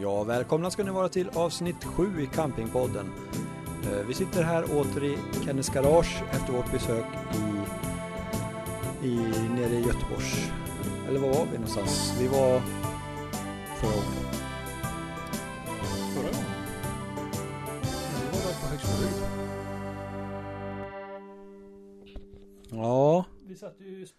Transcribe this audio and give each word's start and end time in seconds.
Ja, 0.00 0.24
välkomna 0.24 0.70
ska 0.70 0.84
ni 0.84 0.90
vara 0.90 1.08
till 1.08 1.28
avsnitt 1.34 1.84
7 1.84 2.22
i 2.22 2.26
Campingpodden. 2.26 3.06
Eh, 3.84 4.06
vi 4.08 4.14
sitter 4.14 4.42
här 4.42 4.64
åter 4.64 5.04
i 5.04 5.18
Kennys 5.44 5.68
garage 5.68 6.22
efter 6.30 6.52
vårt 6.52 6.72
besök 6.72 7.04
i, 9.02 9.08
i, 9.08 9.16
nere 9.54 9.74
i 9.74 9.80
Göteborgs... 9.80 10.50
Eller 11.08 11.20
var 11.20 11.28
var 11.28 11.46
vi 11.46 11.52
någonstans? 11.52 12.16
Vi 12.20 12.26
var 12.26 12.62
förra 13.80 13.90
året. 13.90 14.41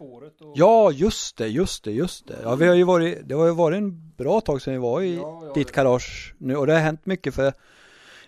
Spåret 0.03 0.41
och... 0.41 0.53
ja 0.55 0.91
just 0.91 1.37
det, 1.37 1.47
just 1.47 1.83
det, 1.83 1.91
just 1.91 2.27
det. 2.27 2.39
Ja, 2.43 2.55
vi 2.55 2.67
har 2.67 2.75
ju 2.75 2.83
varit, 2.83 3.29
det 3.29 3.35
har 3.35 3.45
ju 3.45 3.53
varit 3.53 3.77
en 3.77 4.11
bra 4.17 4.41
tag 4.41 4.61
sedan 4.61 4.73
vi 4.73 4.79
var 4.79 5.01
i 5.01 5.15
Ja, 5.15 5.41
ja, 5.45 5.53
ditt 5.53 5.71
garage 5.71 6.35
nu 6.37 6.55
och 6.55 6.67
det 6.67 6.73
har 6.73 6.79
hänt 6.79 7.05
mycket 7.05 7.35
för 7.35 7.53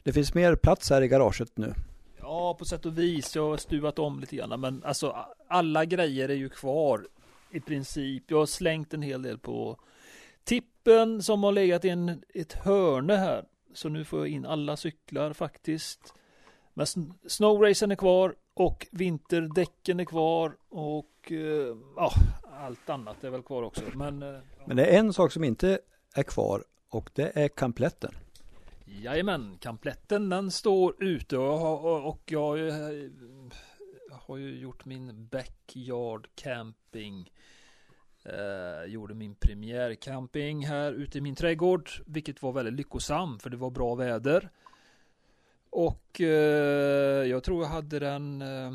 det 0.04 0.14
finns 0.14 0.34
mer 0.34 0.56
plats 0.56 0.90
här 0.90 1.02
i 1.02 1.08
garaget 1.08 1.58
nu. 1.58 1.74
Ja, 2.20 2.54
på 2.60 2.66
sätt 2.66 2.86
och 2.86 2.98
vis. 2.98 3.36
Jag 3.36 3.50
har 3.50 3.58
stuvat 3.58 4.00
om 4.00 4.20
lite 4.20 4.36
grann. 4.36 4.60
Men 4.60 4.84
alltså 4.84 5.16
alla 5.48 5.86
grejer 5.86 6.30
är 6.30 6.36
ju 6.36 6.50
kvar 6.50 7.08
i 7.52 7.60
princip. 7.60 8.24
Jag 8.32 8.38
har 8.38 8.46
slängt 8.46 8.94
en 8.94 9.02
hel 9.02 9.22
del 9.22 9.38
på 9.38 9.80
tippen 10.44 11.24
som 11.24 11.44
har 11.44 11.52
legat 11.52 11.86
i 11.86 11.90
en, 11.90 12.22
ett 12.34 12.54
hörne 12.54 13.16
här. 13.16 13.46
Så 13.74 13.90
nu 13.90 14.06
får 14.06 14.20
jag 14.20 14.28
in 14.28 14.46
alla 14.46 14.78
cyklar 14.78 15.34
faktiskt. 15.34 16.14
Men 16.74 16.86
sn- 16.86 17.14
snowracen 17.28 17.92
är 17.92 17.96
kvar 17.96 18.36
och 18.56 18.88
vinterdäcken 18.92 20.00
är 20.00 20.06
kvar 20.06 20.56
och 20.70 21.32
eh, 21.32 21.76
ja, 21.96 22.12
allt 22.60 22.90
annat 22.90 23.24
är 23.24 23.30
väl 23.30 23.42
kvar 23.44 23.64
också. 23.64 23.82
Men 23.96 24.24
eh, 24.24 24.40
Men 24.66 24.78
det 24.78 24.86
är 24.86 25.00
en 25.00 25.14
sak 25.14 25.32
som 25.32 25.44
inte 25.44 25.80
är 26.16 26.24
kvar 26.24 26.64
och 26.90 27.10
det 27.14 27.32
är 27.38 27.48
kampletten. 27.48 28.12
Jajamän, 28.86 29.58
kampletten 29.60 30.30
den 30.30 30.52
står 30.52 31.04
ute 31.04 31.38
och, 31.38 31.44
jag 31.46 31.58
har- 31.58 32.02
och 32.02 32.22
jag 32.26 32.58
ju, 32.58 32.66
jag 34.10 34.16
har 34.18 34.38
ju 34.38 34.60
gjort 34.60 34.86
min 34.86 35.28
backyard 35.28 36.28
camping. 36.36 37.32
Eh, 38.24 38.92
gjorde 38.92 39.14
min 39.14 39.36
premiärcamping 39.36 40.66
här 40.66 40.94
ute 40.94 41.18
i 41.18 41.22
min 41.22 41.36
trädgård, 41.36 41.90
vilket 42.06 42.42
var 42.42 42.52
väldigt 42.52 42.74
lyckosam 42.74 43.40
för 43.40 43.50
det 43.50 43.58
var 43.58 43.70
bra 43.70 43.96
väder. 43.96 44.50
Och 45.78 46.22
eh, 46.22 47.28
jag 47.28 47.44
tror 47.44 47.64
jag 47.64 47.70
hade 47.70 48.00
den 48.00 48.42
eh, 48.42 48.72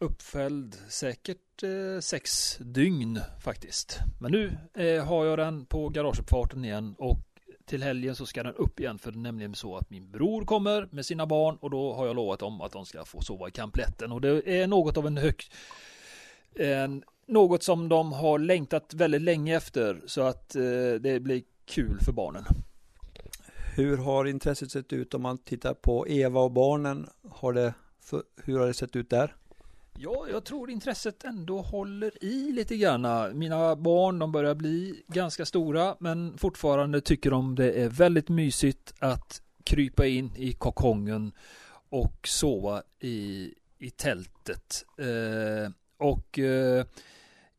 uppfälld 0.00 0.76
säkert 0.88 1.62
eh, 1.62 2.00
sex 2.00 2.56
dygn 2.60 3.20
faktiskt. 3.40 3.98
Men 4.20 4.32
nu 4.32 4.58
eh, 4.74 5.04
har 5.04 5.24
jag 5.24 5.38
den 5.38 5.66
på 5.66 5.88
garageuppfarten 5.88 6.64
igen 6.64 6.94
och 6.98 7.18
till 7.64 7.82
helgen 7.82 8.16
så 8.16 8.26
ska 8.26 8.42
den 8.42 8.54
upp 8.54 8.80
igen 8.80 8.98
för 8.98 9.12
det 9.12 9.18
är 9.18 9.20
nämligen 9.20 9.54
så 9.54 9.76
att 9.76 9.90
min 9.90 10.10
bror 10.10 10.44
kommer 10.44 10.88
med 10.90 11.06
sina 11.06 11.26
barn 11.26 11.56
och 11.60 11.70
då 11.70 11.94
har 11.94 12.06
jag 12.06 12.16
lovat 12.16 12.40
dem 12.40 12.60
att 12.60 12.72
de 12.72 12.86
ska 12.86 13.04
få 13.04 13.20
sova 13.20 13.48
i 13.48 13.50
kampletten 13.50 14.12
och 14.12 14.20
det 14.20 14.60
är 14.60 14.66
något 14.66 14.96
av 14.96 15.06
en 15.06 15.16
hög 15.16 15.44
en, 16.54 17.02
något 17.26 17.62
som 17.62 17.88
de 17.88 18.12
har 18.12 18.38
längtat 18.38 18.94
väldigt 18.94 19.22
länge 19.22 19.56
efter 19.56 20.02
så 20.06 20.22
att 20.22 20.56
eh, 20.56 20.62
det 21.00 21.20
blir 21.22 21.42
kul 21.64 22.00
för 22.00 22.12
barnen. 22.12 22.44
Hur 23.76 23.96
har 23.96 24.24
intresset 24.24 24.70
sett 24.70 24.92
ut 24.92 25.14
om 25.14 25.22
man 25.22 25.38
tittar 25.38 25.74
på 25.74 26.08
Eva 26.08 26.40
och 26.40 26.50
barnen? 26.50 27.08
Har 27.30 27.52
det, 27.52 27.74
hur 28.44 28.58
har 28.58 28.66
det 28.66 28.74
sett 28.74 28.96
ut 28.96 29.10
där? 29.10 29.34
Ja, 29.98 30.26
jag 30.30 30.44
tror 30.44 30.70
intresset 30.70 31.24
ändå 31.24 31.60
håller 31.60 32.24
i 32.24 32.52
lite 32.52 32.76
grann. 32.76 33.38
Mina 33.38 33.76
barn, 33.76 34.18
de 34.18 34.32
börjar 34.32 34.54
bli 34.54 35.02
ganska 35.08 35.46
stora, 35.46 35.96
men 36.00 36.38
fortfarande 36.38 37.00
tycker 37.00 37.30
de 37.30 37.54
det 37.54 37.72
är 37.72 37.88
väldigt 37.88 38.28
mysigt 38.28 38.94
att 38.98 39.42
krypa 39.64 40.06
in 40.06 40.32
i 40.36 40.52
kokongen 40.52 41.32
och 41.88 42.28
sova 42.28 42.82
i, 43.00 43.54
i 43.78 43.90
tältet. 43.90 44.84
Eh, 44.98 45.72
och 45.96 46.38
eh, 46.38 46.84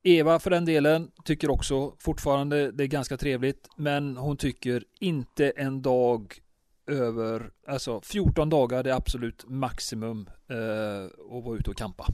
Eva 0.08 0.40
för 0.40 0.50
den 0.50 0.66
delen 0.66 1.12
tycker 1.24 1.50
också 1.50 1.96
fortfarande 2.00 2.72
det 2.72 2.84
är 2.84 2.88
ganska 2.88 3.18
trevligt, 3.18 3.68
men 3.76 4.18
hon 4.18 4.38
tycker 4.38 4.84
inte 5.00 5.50
en 5.50 5.82
dag 5.82 6.42
över, 6.88 7.52
alltså 7.68 8.02
14 8.02 8.50
dagar 8.50 8.84
det 8.84 8.90
är 8.90 8.96
absolut 8.96 9.46
maximum 9.48 10.30
eh, 10.48 11.38
att 11.38 11.44
vara 11.44 11.58
ute 11.58 11.70
och 11.70 11.78
campa. 11.78 12.08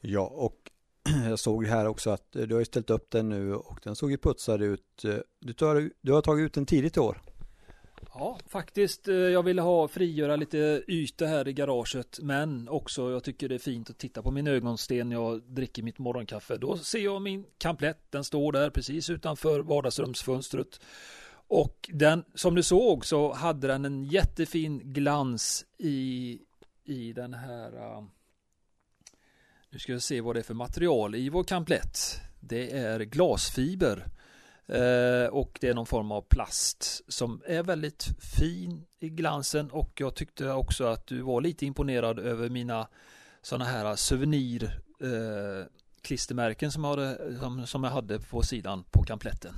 Ja, 0.00 0.20
och 0.20 0.70
jag 1.28 1.38
såg 1.38 1.66
här 1.66 1.86
också 1.86 2.10
att 2.10 2.36
eh, 2.36 2.42
du 2.42 2.54
har 2.54 2.60
ju 2.60 2.64
ställt 2.64 2.90
upp 2.90 3.10
den 3.10 3.28
nu 3.28 3.54
och 3.54 3.80
den 3.82 3.96
såg 3.96 4.10
ju 4.10 4.18
putsad 4.18 4.62
ut. 4.62 5.04
Eh, 5.04 5.14
du, 5.40 5.52
tar, 5.52 5.90
du 6.00 6.12
har 6.12 6.22
tagit 6.22 6.44
ut 6.44 6.54
den 6.54 6.66
tidigt 6.66 6.96
i 6.96 7.00
år. 7.00 7.22
Ja, 8.14 8.38
faktiskt. 8.46 9.08
Eh, 9.08 9.14
jag 9.14 9.42
ville 9.42 9.62
ha 9.62 9.88
frigöra 9.88 10.36
lite 10.36 10.82
yta 10.88 11.26
här 11.26 11.48
i 11.48 11.52
garaget, 11.52 12.18
men 12.22 12.68
också 12.68 13.10
jag 13.10 13.24
tycker 13.24 13.48
det 13.48 13.54
är 13.54 13.58
fint 13.58 13.90
att 13.90 13.98
titta 13.98 14.22
på 14.22 14.30
min 14.30 14.46
ögonsten 14.46 15.08
när 15.08 15.16
jag 15.16 15.42
dricker 15.42 15.82
mitt 15.82 15.98
morgonkaffe. 15.98 16.56
Då 16.56 16.76
ser 16.76 17.04
jag 17.04 17.22
min 17.22 17.44
kamplett. 17.58 18.10
Den 18.10 18.24
står 18.24 18.52
där 18.52 18.70
precis 18.70 19.10
utanför 19.10 19.60
vardagsrumsfönstret. 19.60 20.80
Och 21.48 21.90
den, 21.92 22.24
som 22.34 22.54
du 22.54 22.62
såg 22.62 23.06
så 23.06 23.32
hade 23.32 23.66
den 23.66 23.84
en 23.84 24.04
jättefin 24.04 24.92
glans 24.92 25.66
i, 25.78 26.38
i 26.84 27.12
den 27.12 27.34
här 27.34 27.76
eh, 27.76 28.04
nu 29.74 29.78
ska 29.78 29.92
jag 29.92 30.02
se 30.02 30.20
vad 30.20 30.36
det 30.36 30.40
är 30.40 30.42
för 30.42 30.54
material 30.54 31.14
i 31.14 31.28
vår 31.28 31.44
kamplett. 31.44 32.20
Det 32.40 32.70
är 32.70 33.00
glasfiber. 33.00 34.06
Eh, 34.66 35.26
och 35.26 35.58
det 35.60 35.68
är 35.68 35.74
någon 35.74 35.86
form 35.86 36.12
av 36.12 36.20
plast 36.20 37.02
som 37.08 37.42
är 37.46 37.62
väldigt 37.62 38.04
fin 38.18 38.86
i 39.00 39.08
glansen 39.08 39.70
och 39.70 39.92
jag 39.94 40.14
tyckte 40.14 40.50
också 40.50 40.84
att 40.84 41.06
du 41.06 41.20
var 41.20 41.40
lite 41.40 41.66
imponerad 41.66 42.18
över 42.18 42.48
mina 42.48 42.88
sådana 43.42 43.64
här 43.64 43.96
souvenir 43.96 44.80
eh, 45.00 45.66
klistermärken 46.02 46.72
som, 46.72 46.84
jag 46.84 46.90
hade, 46.90 47.38
som, 47.38 47.66
som 47.66 47.84
jag 47.84 47.90
hade 47.90 48.18
på 48.20 48.42
sidan 48.42 48.84
på 48.90 49.02
kampletten. 49.02 49.54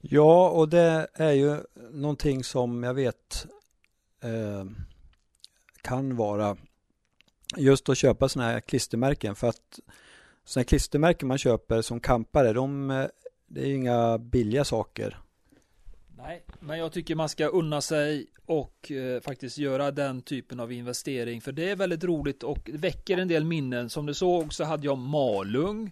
Ja, 0.00 0.48
och 0.48 0.68
det 0.68 1.08
är 1.14 1.32
ju 1.32 1.56
någonting 1.90 2.44
som 2.44 2.82
jag 2.82 2.94
vet 2.94 3.46
eh, 4.22 4.64
kan 5.82 6.16
vara 6.16 6.56
just 7.56 7.88
att 7.88 7.98
köpa 7.98 8.28
sådana 8.28 8.50
här 8.50 8.60
klistermärken 8.60 9.34
för 9.34 9.48
att 9.48 9.80
sådana 10.44 10.62
här 10.62 10.68
klistermärken 10.68 11.28
man 11.28 11.38
köper 11.38 11.82
som 11.82 12.00
kampare, 12.00 12.52
de, 12.52 12.90
eh, 12.90 13.06
det 13.50 13.60
är 13.60 13.66
ju 13.66 13.74
inga 13.74 14.18
billiga 14.18 14.64
saker. 14.64 15.18
Nej, 16.16 16.44
men 16.60 16.78
jag 16.78 16.92
tycker 16.92 17.14
man 17.14 17.28
ska 17.28 17.46
unna 17.46 17.80
sig 17.80 18.26
och 18.46 18.90
eh, 18.90 19.20
faktiskt 19.20 19.58
göra 19.58 19.90
den 19.90 20.22
typen 20.22 20.60
av 20.60 20.72
investering 20.72 21.40
för 21.40 21.52
det 21.52 21.70
är 21.70 21.76
väldigt 21.76 22.04
roligt 22.04 22.42
och 22.42 22.70
väcker 22.72 23.18
en 23.18 23.28
del 23.28 23.44
minnen. 23.44 23.90
Som 23.90 24.06
du 24.06 24.14
såg 24.14 24.54
så 24.54 24.64
hade 24.64 24.86
jag 24.86 24.98
Malung. 24.98 25.90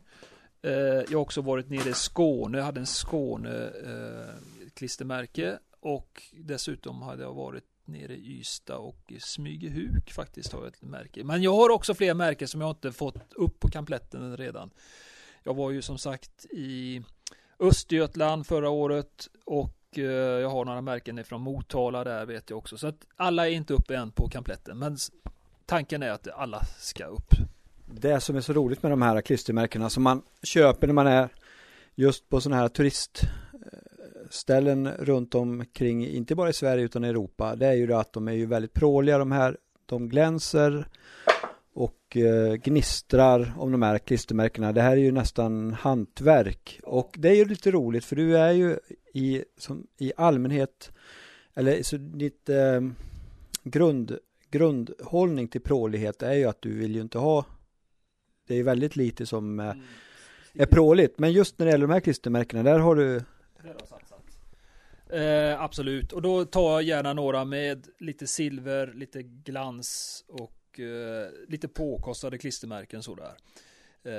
Eh, 0.63 0.73
jag 0.73 1.13
har 1.13 1.17
också 1.17 1.41
varit 1.41 1.69
nere 1.69 1.91
i 1.91 1.95
Skåne, 1.95 2.59
jag 2.59 2.65
hade 2.65 2.81
en 2.81 2.87
Skåne 2.87 3.65
eh, 3.65 4.35
klistermärke 4.75 5.59
och 5.81 6.23
dessutom 6.33 7.03
hade 7.03 7.23
jag 7.23 7.35
varit 7.35 7.65
nere 7.85 8.15
i 8.15 8.41
Ystad 8.41 8.77
och 8.77 9.05
i 9.09 9.21
Smygehuk 9.21 10.13
faktiskt 10.13 10.53
har 10.53 10.61
jag 10.61 10.69
ett 10.69 10.83
märke. 10.83 11.25
Men 11.25 11.43
jag 11.43 11.55
har 11.55 11.71
också 11.71 11.95
fler 11.95 12.15
märken 12.15 12.49
som 12.49 12.61
jag 12.61 12.71
inte 12.71 12.93
fått 12.93 13.33
upp 13.33 13.61
på 13.61 13.69
kampletten 13.69 14.37
redan. 14.37 14.71
Jag 15.43 15.55
var 15.55 15.71
ju 15.71 15.83
som 15.83 15.99
sagt 15.99 16.47
i 16.51 17.03
Östergötland 17.61 18.47
förra 18.47 18.71
året 18.71 19.29
och 19.45 19.99
eh, 19.99 20.05
jag 20.41 20.49
har 20.49 20.65
några 20.65 20.81
märken 20.81 21.19
ifrån 21.19 21.41
Motala 21.41 22.05
där 22.05 22.27
vet 22.27 22.51
jag 22.51 22.59
också. 22.59 22.79
Så 22.79 22.87
att 22.87 23.07
alla 23.17 23.49
är 23.49 23.53
inte 23.53 23.75
uppe 23.75 23.97
än 23.97 24.11
på 24.11 24.29
kampletten. 24.29 24.79
Men 24.79 24.97
tanken 25.67 26.03
är 26.03 26.11
att 26.11 26.29
alla 26.29 26.63
ska 26.79 27.05
upp. 27.05 27.35
Det 27.87 28.21
som 28.21 28.37
är 28.37 28.41
så 28.41 28.53
roligt 28.53 28.83
med 28.83 28.93
de 28.93 29.03
här 29.03 29.21
klistermärkena 29.21 29.91
som 29.91 30.03
man 30.03 30.23
köper 30.43 30.87
när 30.87 30.95
man 30.95 31.07
är 31.07 31.29
just 31.95 32.29
på 32.29 32.41
sådana 32.41 32.63
här 32.63 32.69
turistställen 32.69 34.89
runt 34.89 35.35
omkring, 35.35 36.07
inte 36.07 36.35
bara 36.35 36.51
i 36.51 36.53
Sverige 36.53 36.85
utan 36.85 37.05
i 37.05 37.09
Europa, 37.09 37.57
det 37.57 37.67
är 37.67 37.75
ju 37.75 37.87
det 37.87 37.99
att 37.99 38.13
de 38.13 38.29
är 38.29 38.33
ju 38.33 38.47
väldigt 38.47 38.73
pråliga 38.73 39.19
de 39.19 39.33
här. 39.33 39.57
De 39.87 40.09
glänser 40.09 40.89
och 41.79 42.17
eh, 42.17 42.55
gnistrar 42.55 43.55
om 43.59 43.73
de 43.73 43.83
här 43.83 43.99
klistermärkena. 43.99 44.73
Det 44.73 44.83
här 44.83 44.93
är 44.93 44.97
ju 44.97 45.13
nästan 45.13 45.73
hantverk 45.73 46.81
och 46.83 47.15
det 47.19 47.29
är 47.29 47.35
ju 47.35 47.45
lite 47.45 47.71
roligt 47.71 48.05
för 48.05 48.17
du 48.17 48.39
är 48.39 48.53
ju 48.53 48.79
i, 49.15 49.45
som, 49.59 49.87
i 49.99 50.13
allmänhet 50.17 50.93
eller 51.55 51.83
så 51.83 51.97
ditt 51.97 52.49
eh, 52.49 52.81
grund, 53.65 54.19
grundhållning 54.51 55.49
till 55.49 55.61
prålighet 55.61 56.23
är 56.23 56.33
ju 56.33 56.45
att 56.45 56.63
du 56.63 56.75
vill 56.75 56.95
ju 56.95 57.01
inte 57.01 57.19
ha 57.19 57.45
det 58.47 58.55
är 58.55 58.63
väldigt 58.63 58.97
lite 58.97 59.27
som 59.27 59.61
eh, 59.61 59.75
är 60.55 60.67
pråligt. 60.67 61.19
Men 61.19 61.33
just 61.33 61.59
när 61.59 61.67
det 61.67 61.73
gäller 61.73 61.87
de 61.87 61.93
här 61.93 62.01
klistermärkena, 62.01 62.63
där 62.63 62.79
har 62.79 62.95
du 62.95 63.23
Eh, 65.11 65.63
absolut, 65.63 66.13
och 66.13 66.23
då 66.23 66.45
tar 66.45 66.73
jag 66.73 66.83
gärna 66.83 67.13
några 67.13 67.45
med 67.45 67.87
lite 67.99 68.27
silver, 68.27 68.93
lite 68.95 69.23
glans 69.23 70.25
och 70.29 70.58
eh, 70.79 71.49
lite 71.49 71.69
påkostade 71.69 72.39
klistermärken 72.39 73.03
sådär. 73.03 73.33
Eh, 74.03 74.13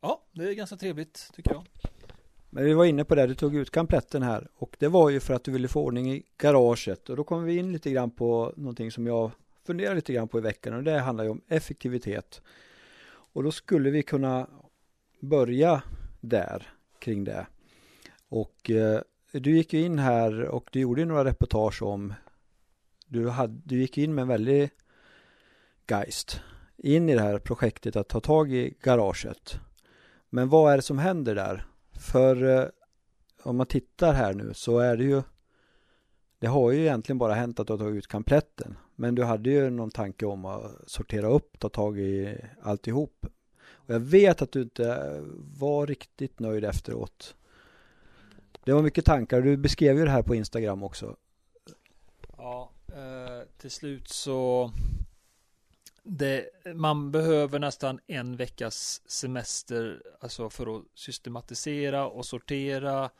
ja, 0.00 0.22
det 0.32 0.44
är 0.44 0.52
ganska 0.52 0.76
trevligt 0.76 1.30
tycker 1.36 1.52
jag. 1.52 1.64
Men 2.50 2.64
vi 2.64 2.74
var 2.74 2.84
inne 2.84 3.04
på 3.04 3.14
det, 3.14 3.26
du 3.26 3.34
tog 3.34 3.54
ut 3.54 3.70
kampletten 3.70 4.22
här 4.22 4.48
och 4.54 4.76
det 4.78 4.88
var 4.88 5.10
ju 5.10 5.20
för 5.20 5.34
att 5.34 5.44
du 5.44 5.50
ville 5.50 5.68
få 5.68 5.84
ordning 5.84 6.12
i 6.12 6.22
garaget 6.36 7.10
och 7.10 7.16
då 7.16 7.24
kommer 7.24 7.46
vi 7.46 7.56
in 7.56 7.72
lite 7.72 7.90
grann 7.90 8.10
på 8.10 8.52
någonting 8.56 8.90
som 8.90 9.06
jag 9.06 9.30
funderar 9.66 9.94
lite 9.94 10.12
grann 10.12 10.28
på 10.28 10.38
i 10.38 10.40
veckan 10.40 10.74
och 10.74 10.82
det 10.82 10.98
handlar 10.98 11.24
ju 11.24 11.30
om 11.30 11.40
effektivitet. 11.48 12.42
Och 13.08 13.42
då 13.42 13.52
skulle 13.52 13.90
vi 13.90 14.02
kunna 14.02 14.46
börja 15.20 15.82
där 16.20 16.68
kring 16.98 17.24
det. 17.24 17.46
Och 18.28 18.70
eh, 18.70 19.00
du 19.32 19.56
gick 19.56 19.72
ju 19.72 19.80
in 19.80 19.98
här 19.98 20.40
och 20.40 20.68
du 20.72 20.80
gjorde 20.80 21.04
några 21.04 21.24
reportage 21.24 21.82
om 21.82 22.14
du, 23.06 23.28
hade, 23.28 23.60
du 23.64 23.80
gick 23.80 23.98
in 23.98 24.14
med 24.14 24.22
en 24.22 24.28
väldigt 24.28 24.72
geist 25.88 26.40
in 26.76 27.08
i 27.08 27.14
det 27.14 27.20
här 27.20 27.38
projektet 27.38 27.96
att 27.96 28.08
ta 28.08 28.20
tag 28.20 28.52
i 28.52 28.74
garaget. 28.82 29.60
Men 30.30 30.48
vad 30.48 30.72
är 30.72 30.76
det 30.76 30.82
som 30.82 30.98
händer 30.98 31.34
där? 31.34 31.66
För 31.92 32.44
eh, 32.44 32.68
om 33.42 33.56
man 33.56 33.66
tittar 33.66 34.12
här 34.12 34.34
nu 34.34 34.54
så 34.54 34.78
är 34.78 34.96
det 34.96 35.04
ju 35.04 35.22
Det 36.38 36.46
har 36.46 36.70
ju 36.70 36.80
egentligen 36.80 37.18
bara 37.18 37.34
hänt 37.34 37.60
att 37.60 37.66
du 37.66 37.72
har 37.72 37.78
tagit 37.78 37.98
ut 37.98 38.06
kampletten 38.06 38.76
Men 38.94 39.14
du 39.14 39.24
hade 39.24 39.50
ju 39.50 39.70
någon 39.70 39.90
tanke 39.90 40.26
om 40.26 40.44
att 40.44 40.72
sortera 40.86 41.28
upp, 41.28 41.58
ta 41.58 41.68
tag 41.68 41.98
i 41.98 42.38
alltihop. 42.62 43.26
Och 43.68 43.94
jag 43.94 44.00
vet 44.00 44.42
att 44.42 44.52
du 44.52 44.62
inte 44.62 45.20
var 45.58 45.86
riktigt 45.86 46.40
nöjd 46.40 46.64
efteråt. 46.64 47.34
Det 48.64 48.72
var 48.72 48.82
mycket 48.82 49.04
tankar, 49.04 49.42
du 49.42 49.56
beskrev 49.56 49.98
ju 49.98 50.04
det 50.04 50.10
här 50.10 50.22
på 50.22 50.34
Instagram 50.34 50.82
också. 50.82 51.16
Ja, 52.36 52.70
eh, 52.88 53.48
till 53.58 53.70
slut 53.70 54.08
så 54.08 54.70
det, 56.08 56.48
man 56.74 57.10
behöver 57.10 57.58
nästan 57.58 58.00
en 58.06 58.36
veckas 58.36 59.02
semester 59.06 60.02
alltså 60.20 60.50
för 60.50 60.76
att 60.76 60.84
systematisera 60.94 62.06
och 62.06 62.26
sortera 62.26 63.10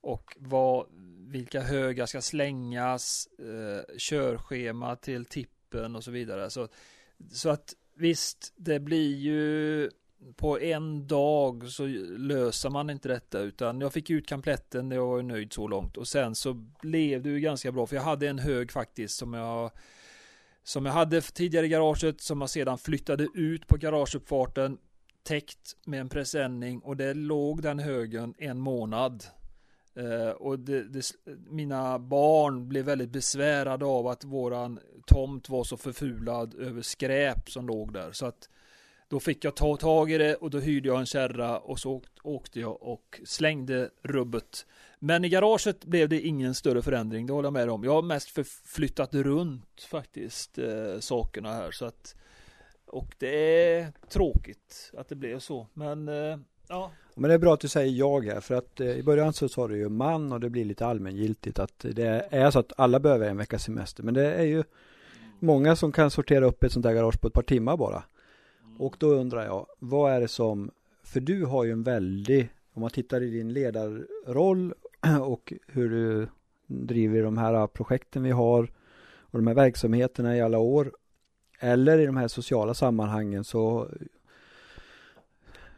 och 0.00 0.36
vad, 0.38 0.86
vilka 1.28 1.60
högar 1.60 2.06
ska 2.06 2.22
slängas, 2.22 3.28
eh, 3.38 3.96
körschema 3.98 4.96
till 4.96 5.24
tippen 5.24 5.96
och 5.96 6.04
så 6.04 6.10
vidare. 6.10 6.50
Så, 6.50 6.68
så 7.32 7.48
att 7.48 7.74
visst, 7.94 8.52
det 8.56 8.80
blir 8.80 9.16
ju 9.16 9.90
på 10.36 10.60
en 10.60 11.06
dag 11.06 11.68
så 11.68 11.86
löser 12.16 12.70
man 12.70 12.90
inte 12.90 13.08
detta 13.08 13.40
utan 13.40 13.80
jag 13.80 13.92
fick 13.92 14.10
ut 14.10 14.26
kampletten, 14.26 14.90
jag 14.90 15.06
var 15.06 15.22
nöjd 15.22 15.52
så 15.52 15.68
långt 15.68 15.96
och 15.96 16.08
sen 16.08 16.34
så 16.34 16.54
blev 16.80 17.22
det 17.22 17.28
ju 17.28 17.40
ganska 17.40 17.72
bra 17.72 17.86
för 17.86 17.96
jag 17.96 18.02
hade 18.02 18.28
en 18.28 18.38
hög 18.38 18.72
faktiskt 18.72 19.16
som 19.16 19.34
jag 19.34 19.70
som 20.68 20.86
jag 20.86 20.92
hade 20.92 21.20
tidigare 21.20 21.66
i 21.66 21.68
garaget 21.68 22.20
som 22.20 22.40
jag 22.40 22.50
sedan 22.50 22.78
flyttade 22.78 23.26
ut 23.34 23.66
på 23.66 23.76
garageuppfarten 23.76 24.78
täckt 25.22 25.76
med 25.84 26.00
en 26.00 26.08
presenning 26.08 26.80
och 26.80 26.96
det 26.96 27.14
låg 27.14 27.62
den 27.62 27.78
högen 27.78 28.34
en 28.38 28.58
månad. 28.58 29.24
Eh, 29.94 30.30
och 30.30 30.58
det, 30.58 30.82
det, 30.82 31.12
mina 31.50 31.98
barn 31.98 32.68
blev 32.68 32.84
väldigt 32.84 33.10
besvärade 33.10 33.84
av 33.84 34.06
att 34.06 34.24
våran 34.24 34.80
tomt 35.06 35.48
var 35.48 35.64
så 35.64 35.76
förfulad 35.76 36.54
över 36.54 36.82
skräp 36.82 37.50
som 37.50 37.66
låg 37.66 37.92
där. 37.92 38.12
Så 38.12 38.26
att 38.26 38.48
då 39.08 39.20
fick 39.20 39.44
jag 39.44 39.54
ta 39.54 39.76
tag 39.76 40.10
i 40.10 40.18
det 40.18 40.34
och 40.34 40.50
då 40.50 40.58
hyrde 40.58 40.88
jag 40.88 41.00
en 41.00 41.06
kärra 41.06 41.58
och 41.58 41.78
så 41.78 42.02
åkte 42.22 42.60
jag 42.60 42.82
och 42.82 43.20
slängde 43.24 43.90
rubbet. 44.02 44.66
Men 44.98 45.24
i 45.24 45.28
garaget 45.28 45.84
blev 45.84 46.08
det 46.08 46.20
ingen 46.20 46.54
större 46.54 46.82
förändring, 46.82 47.26
det 47.26 47.32
håller 47.32 47.46
jag 47.46 47.52
med 47.52 47.70
om. 47.70 47.84
Jag 47.84 47.92
har 47.92 48.02
mest 48.02 48.30
förflyttat 48.30 49.14
runt 49.14 49.86
faktiskt 49.90 50.58
eh, 50.58 50.98
sakerna 51.00 51.54
här 51.54 51.70
så 51.70 51.84
att 51.84 52.14
och 52.86 53.14
det 53.18 53.64
är 53.74 53.92
tråkigt 54.08 54.92
att 54.96 55.08
det 55.08 55.14
blev 55.14 55.38
så. 55.38 55.66
Men 55.74 56.08
eh, 56.08 56.38
ja. 56.68 56.90
Men 57.14 57.28
det 57.28 57.34
är 57.34 57.38
bra 57.38 57.54
att 57.54 57.60
du 57.60 57.68
säger 57.68 57.92
jag 57.92 58.24
här 58.24 58.40
för 58.40 58.54
att 58.54 58.80
eh, 58.80 58.90
i 58.90 59.02
början 59.02 59.32
så 59.32 59.48
sa 59.48 59.68
du 59.68 59.76
ju 59.76 59.88
man 59.88 60.32
och 60.32 60.40
det 60.40 60.50
blir 60.50 60.64
lite 60.64 60.86
allmängiltigt 60.86 61.58
att 61.58 61.78
det 61.78 62.28
är 62.30 62.50
så 62.50 62.58
att 62.58 62.72
alla 62.76 63.00
behöver 63.00 63.28
en 63.28 63.36
veckas 63.36 63.62
semester. 63.62 64.02
Men 64.02 64.14
det 64.14 64.34
är 64.34 64.44
ju 64.44 64.64
många 65.38 65.76
som 65.76 65.92
kan 65.92 66.10
sortera 66.10 66.46
upp 66.46 66.64
ett 66.64 66.72
sånt 66.72 66.82
där 66.82 66.92
garage 66.92 67.20
på 67.20 67.28
ett 67.28 67.34
par 67.34 67.42
timmar 67.42 67.76
bara. 67.76 68.02
Och 68.78 68.96
då 68.98 69.06
undrar 69.06 69.44
jag, 69.44 69.66
vad 69.78 70.12
är 70.12 70.20
det 70.20 70.28
som, 70.28 70.70
för 71.02 71.20
du 71.20 71.44
har 71.44 71.64
ju 71.64 71.72
en 71.72 71.82
väldig, 71.82 72.48
om 72.72 72.80
man 72.80 72.90
tittar 72.90 73.22
i 73.22 73.30
din 73.30 73.52
ledarroll 73.52 74.74
och 75.22 75.52
hur 75.66 75.90
du 75.90 76.28
driver 76.66 77.22
de 77.22 77.38
här 77.38 77.66
projekten 77.66 78.22
vi 78.22 78.30
har 78.30 78.72
och 79.30 79.38
de 79.38 79.46
här 79.46 79.54
verksamheterna 79.54 80.36
i 80.36 80.40
alla 80.40 80.58
år 80.58 80.92
eller 81.60 81.98
i 81.98 82.06
de 82.06 82.16
här 82.16 82.28
sociala 82.28 82.74
sammanhangen 82.74 83.44
så 83.44 83.88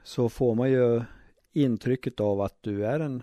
så 0.02 0.28
får 0.28 0.54
man 0.54 0.70
ju 0.70 1.02
intrycket 1.52 2.20
av 2.20 2.40
att 2.40 2.56
du 2.60 2.86
är 2.86 3.00
en 3.00 3.22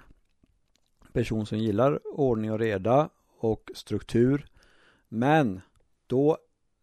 person 1.14 1.46
som 1.46 1.58
gillar 1.58 2.08
ordning 2.18 2.52
och 2.52 2.60
reda 2.60 3.10
och 3.40 3.72
struktur. 3.76 4.46
Men 5.08 5.62
då 6.08 6.38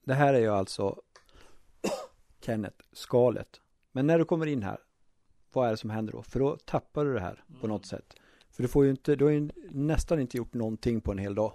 det 0.04 0.14
här 0.14 0.34
är 0.34 0.40
ju 0.40 0.50
alltså 0.50 1.00
Kenneth, 2.44 2.84
skalet. 2.92 3.60
Men 3.92 4.06
när 4.06 4.18
du 4.18 4.24
kommer 4.24 4.46
in 4.46 4.62
här, 4.62 4.78
vad 5.52 5.66
är 5.66 5.70
det 5.70 5.76
som 5.76 5.90
händer 5.90 6.12
då? 6.12 6.22
För 6.22 6.40
då 6.40 6.56
tappar 6.56 7.04
du 7.04 7.14
det 7.14 7.20
här 7.20 7.44
på 7.60 7.66
något 7.66 7.86
sätt. 7.86 8.14
För 8.50 8.62
du 8.62 8.68
får 8.68 8.84
ju 8.84 8.90
inte, 8.90 9.16
du 9.16 9.24
har 9.24 9.32
ju 9.32 9.50
nästan 9.70 10.20
inte 10.20 10.36
gjort 10.36 10.54
någonting 10.54 11.00
på 11.00 11.12
en 11.12 11.18
hel 11.18 11.34
dag. 11.34 11.52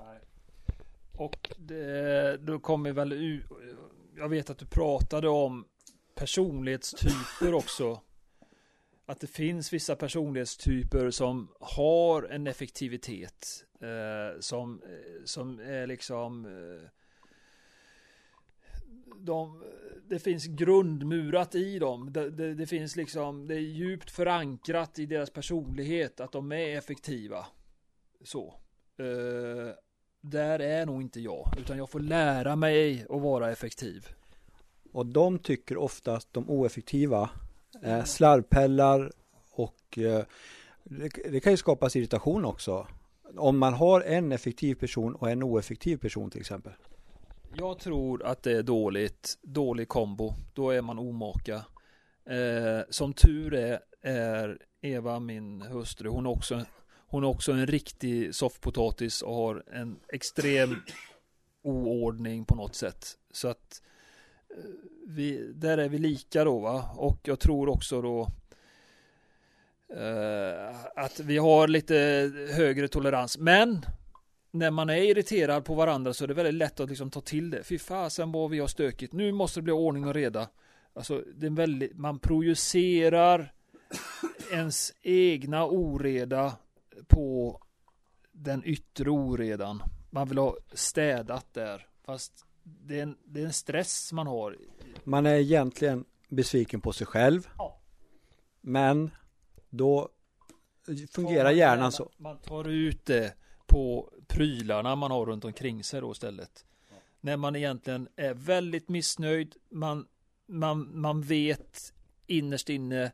Och 1.18 1.50
det, 1.58 2.38
då 2.38 2.60
kommer 2.60 2.92
väl 2.92 3.14
ut, 3.14 3.46
jag 4.18 4.30
vet 4.30 4.50
att 4.50 4.58
du 4.58 4.66
pratade 4.66 5.30
om 5.30 5.66
personlighetstyper 6.16 7.54
också. 7.54 8.02
Att 9.06 9.20
det 9.20 9.28
finns 9.28 9.74
vissa 9.74 9.96
personlighetstyper 9.96 11.12
som 11.12 11.48
har 11.60 12.24
en 12.24 12.48
effektivitet. 12.48 13.66
Eh, 13.82 14.40
som, 14.40 14.82
eh, 14.84 15.24
som 15.26 15.60
är 15.60 15.88
liksom 15.88 16.46
eh, 16.46 16.90
de, 19.18 19.64
det 20.10 20.20
finns 20.20 20.46
grundmurat 20.46 21.56
i 21.56 21.80
dem. 21.80 22.14
Det, 22.14 22.30
det, 22.30 22.54
det, 22.54 22.68
finns 22.68 22.96
liksom, 22.96 23.48
det 23.48 23.56
är 23.56 23.60
djupt 23.60 24.12
förankrat 24.12 25.00
i 25.00 25.06
deras 25.06 25.30
personlighet 25.30 26.20
att 26.20 26.32
de 26.32 26.52
är 26.52 26.78
effektiva. 26.78 27.46
Så. 28.24 28.54
Eh, 28.98 29.76
där 30.22 30.60
är 30.60 30.86
nog 30.86 31.02
inte 31.02 31.20
jag, 31.20 31.54
utan 31.58 31.78
jag 31.78 31.90
får 31.90 32.00
lära 32.00 32.56
mig 32.56 33.06
att 33.10 33.22
vara 33.22 33.52
effektiv. 33.52 34.08
Och 34.92 35.06
de 35.06 35.40
tycker 35.40 35.78
oftast 35.78 36.34
de 36.34 36.50
oeffektiva 36.50 37.30
är 37.82 38.04
slarvpellar 38.04 39.12
och 39.52 39.98
eh, 39.98 40.24
det, 40.84 41.10
det 41.32 41.40
kan 41.40 41.54
ju 41.54 41.58
skapas 41.58 41.96
irritation 41.96 42.46
också. 42.46 42.88
Om 43.38 43.58
man 43.58 43.74
har 43.74 44.02
en 44.02 44.32
effektiv 44.32 44.76
person 44.76 45.16
och 45.16 45.30
en 45.30 45.44
oeffektiv 45.44 45.98
person 45.98 46.30
till 46.30 46.42
exempel. 46.42 46.74
Jag 47.54 47.80
tror 47.80 48.26
att 48.26 48.44
det 48.44 48.52
är 48.52 48.64
dåligt, 48.64 49.38
dålig 49.42 49.88
kombo. 49.88 50.34
Då 50.54 50.70
är 50.70 50.82
man 50.82 51.00
omaka. 51.00 51.66
Eh, 52.26 52.82
som 52.90 53.14
tur 53.14 53.54
är, 53.54 53.80
är 54.02 54.58
Eva, 54.82 55.20
min 55.20 55.62
hustru, 55.62 56.10
hon 56.10 56.26
är 56.26 56.30
också, 56.30 56.66
hon 57.08 57.24
är 57.24 57.28
också 57.28 57.52
en 57.52 57.68
riktig 57.68 58.36
soffpotatis 58.36 59.22
och 59.22 59.36
har 59.36 59.64
en 59.72 60.00
extrem 60.14 60.76
oordning 61.64 62.46
på 62.46 62.56
något 62.56 62.76
sätt. 62.76 63.18
Så 63.32 63.48
att 63.48 63.82
eh, 64.50 64.64
vi, 65.08 65.52
där 65.56 65.78
är 65.78 65.90
vi 65.90 65.98
lika 65.98 66.44
då 66.44 66.60
va. 66.60 66.92
Och 66.96 67.20
jag 67.24 67.40
tror 67.40 67.70
också 67.70 68.02
då 68.02 68.28
eh, 69.96 70.76
att 70.96 71.20
vi 71.20 71.38
har 71.38 71.68
lite 71.68 72.32
högre 72.54 72.88
tolerans. 72.88 73.38
Men 73.38 73.86
när 74.52 74.72
man 74.72 74.90
är 74.90 74.96
irriterad 74.96 75.66
på 75.66 75.76
varandra 75.76 76.14
så 76.14 76.24
är 76.24 76.28
det 76.28 76.34
väldigt 76.34 76.54
lätt 76.54 76.80
att 76.80 76.90
liksom 76.90 77.12
ta 77.12 77.22
till 77.22 77.50
det. 77.50 77.64
Fy 77.64 77.80
fasen 77.80 78.32
vad 78.32 78.50
vi 78.50 78.60
har 78.60 78.68
stökigt. 78.68 79.14
Nu 79.14 79.32
måste 79.32 79.60
det 79.60 79.64
bli 79.64 79.74
ordning 79.74 80.08
och 80.08 80.14
reda. 80.14 80.50
Alltså, 80.94 81.24
det 81.36 81.46
är 81.46 81.52
väldigt, 81.52 81.98
man 81.98 82.20
projicerar 82.20 83.54
ens 84.52 84.94
egna 85.02 85.66
oreda 85.66 86.56
på 87.08 87.62
den 88.32 88.64
yttre 88.66 89.10
oredan. 89.10 89.84
Man 90.10 90.28
vill 90.28 90.38
ha 90.38 90.58
städat 90.74 91.54
där. 91.54 91.88
Fast 92.06 92.46
det 92.64 93.00
är 93.00 93.04
en, 93.04 93.18
det 93.26 93.42
är 93.42 93.46
en 93.46 93.54
stress 93.54 94.14
man 94.14 94.28
har. 94.28 94.58
Man 95.04 95.26
är 95.26 95.36
egentligen 95.36 96.06
besviken 96.30 96.82
på 96.82 96.94
sig 96.94 97.08
själv. 97.08 97.50
Ja. 97.58 97.82
Men 98.62 99.12
då 99.70 100.10
fungerar 101.12 101.52
hjärnan 101.52 101.92
så. 101.92 102.12
Man 102.18 102.38
tar 102.38 102.70
ut 102.70 103.06
det 103.06 103.34
på 103.70 104.14
prylarna 104.28 104.96
man 104.96 105.12
har 105.12 105.26
runt 105.26 105.46
omkring 105.46 105.84
sig 105.84 106.02
då 106.02 106.12
istället. 106.12 106.66
Ja. 106.90 106.96
När 107.22 107.38
man 107.38 107.56
egentligen 107.56 108.08
är 108.16 108.34
väldigt 108.34 108.90
missnöjd, 108.90 109.56
man, 109.70 110.08
man, 110.46 111.00
man 111.00 111.22
vet 111.22 111.94
innerst 112.28 112.70
inne 112.70 113.12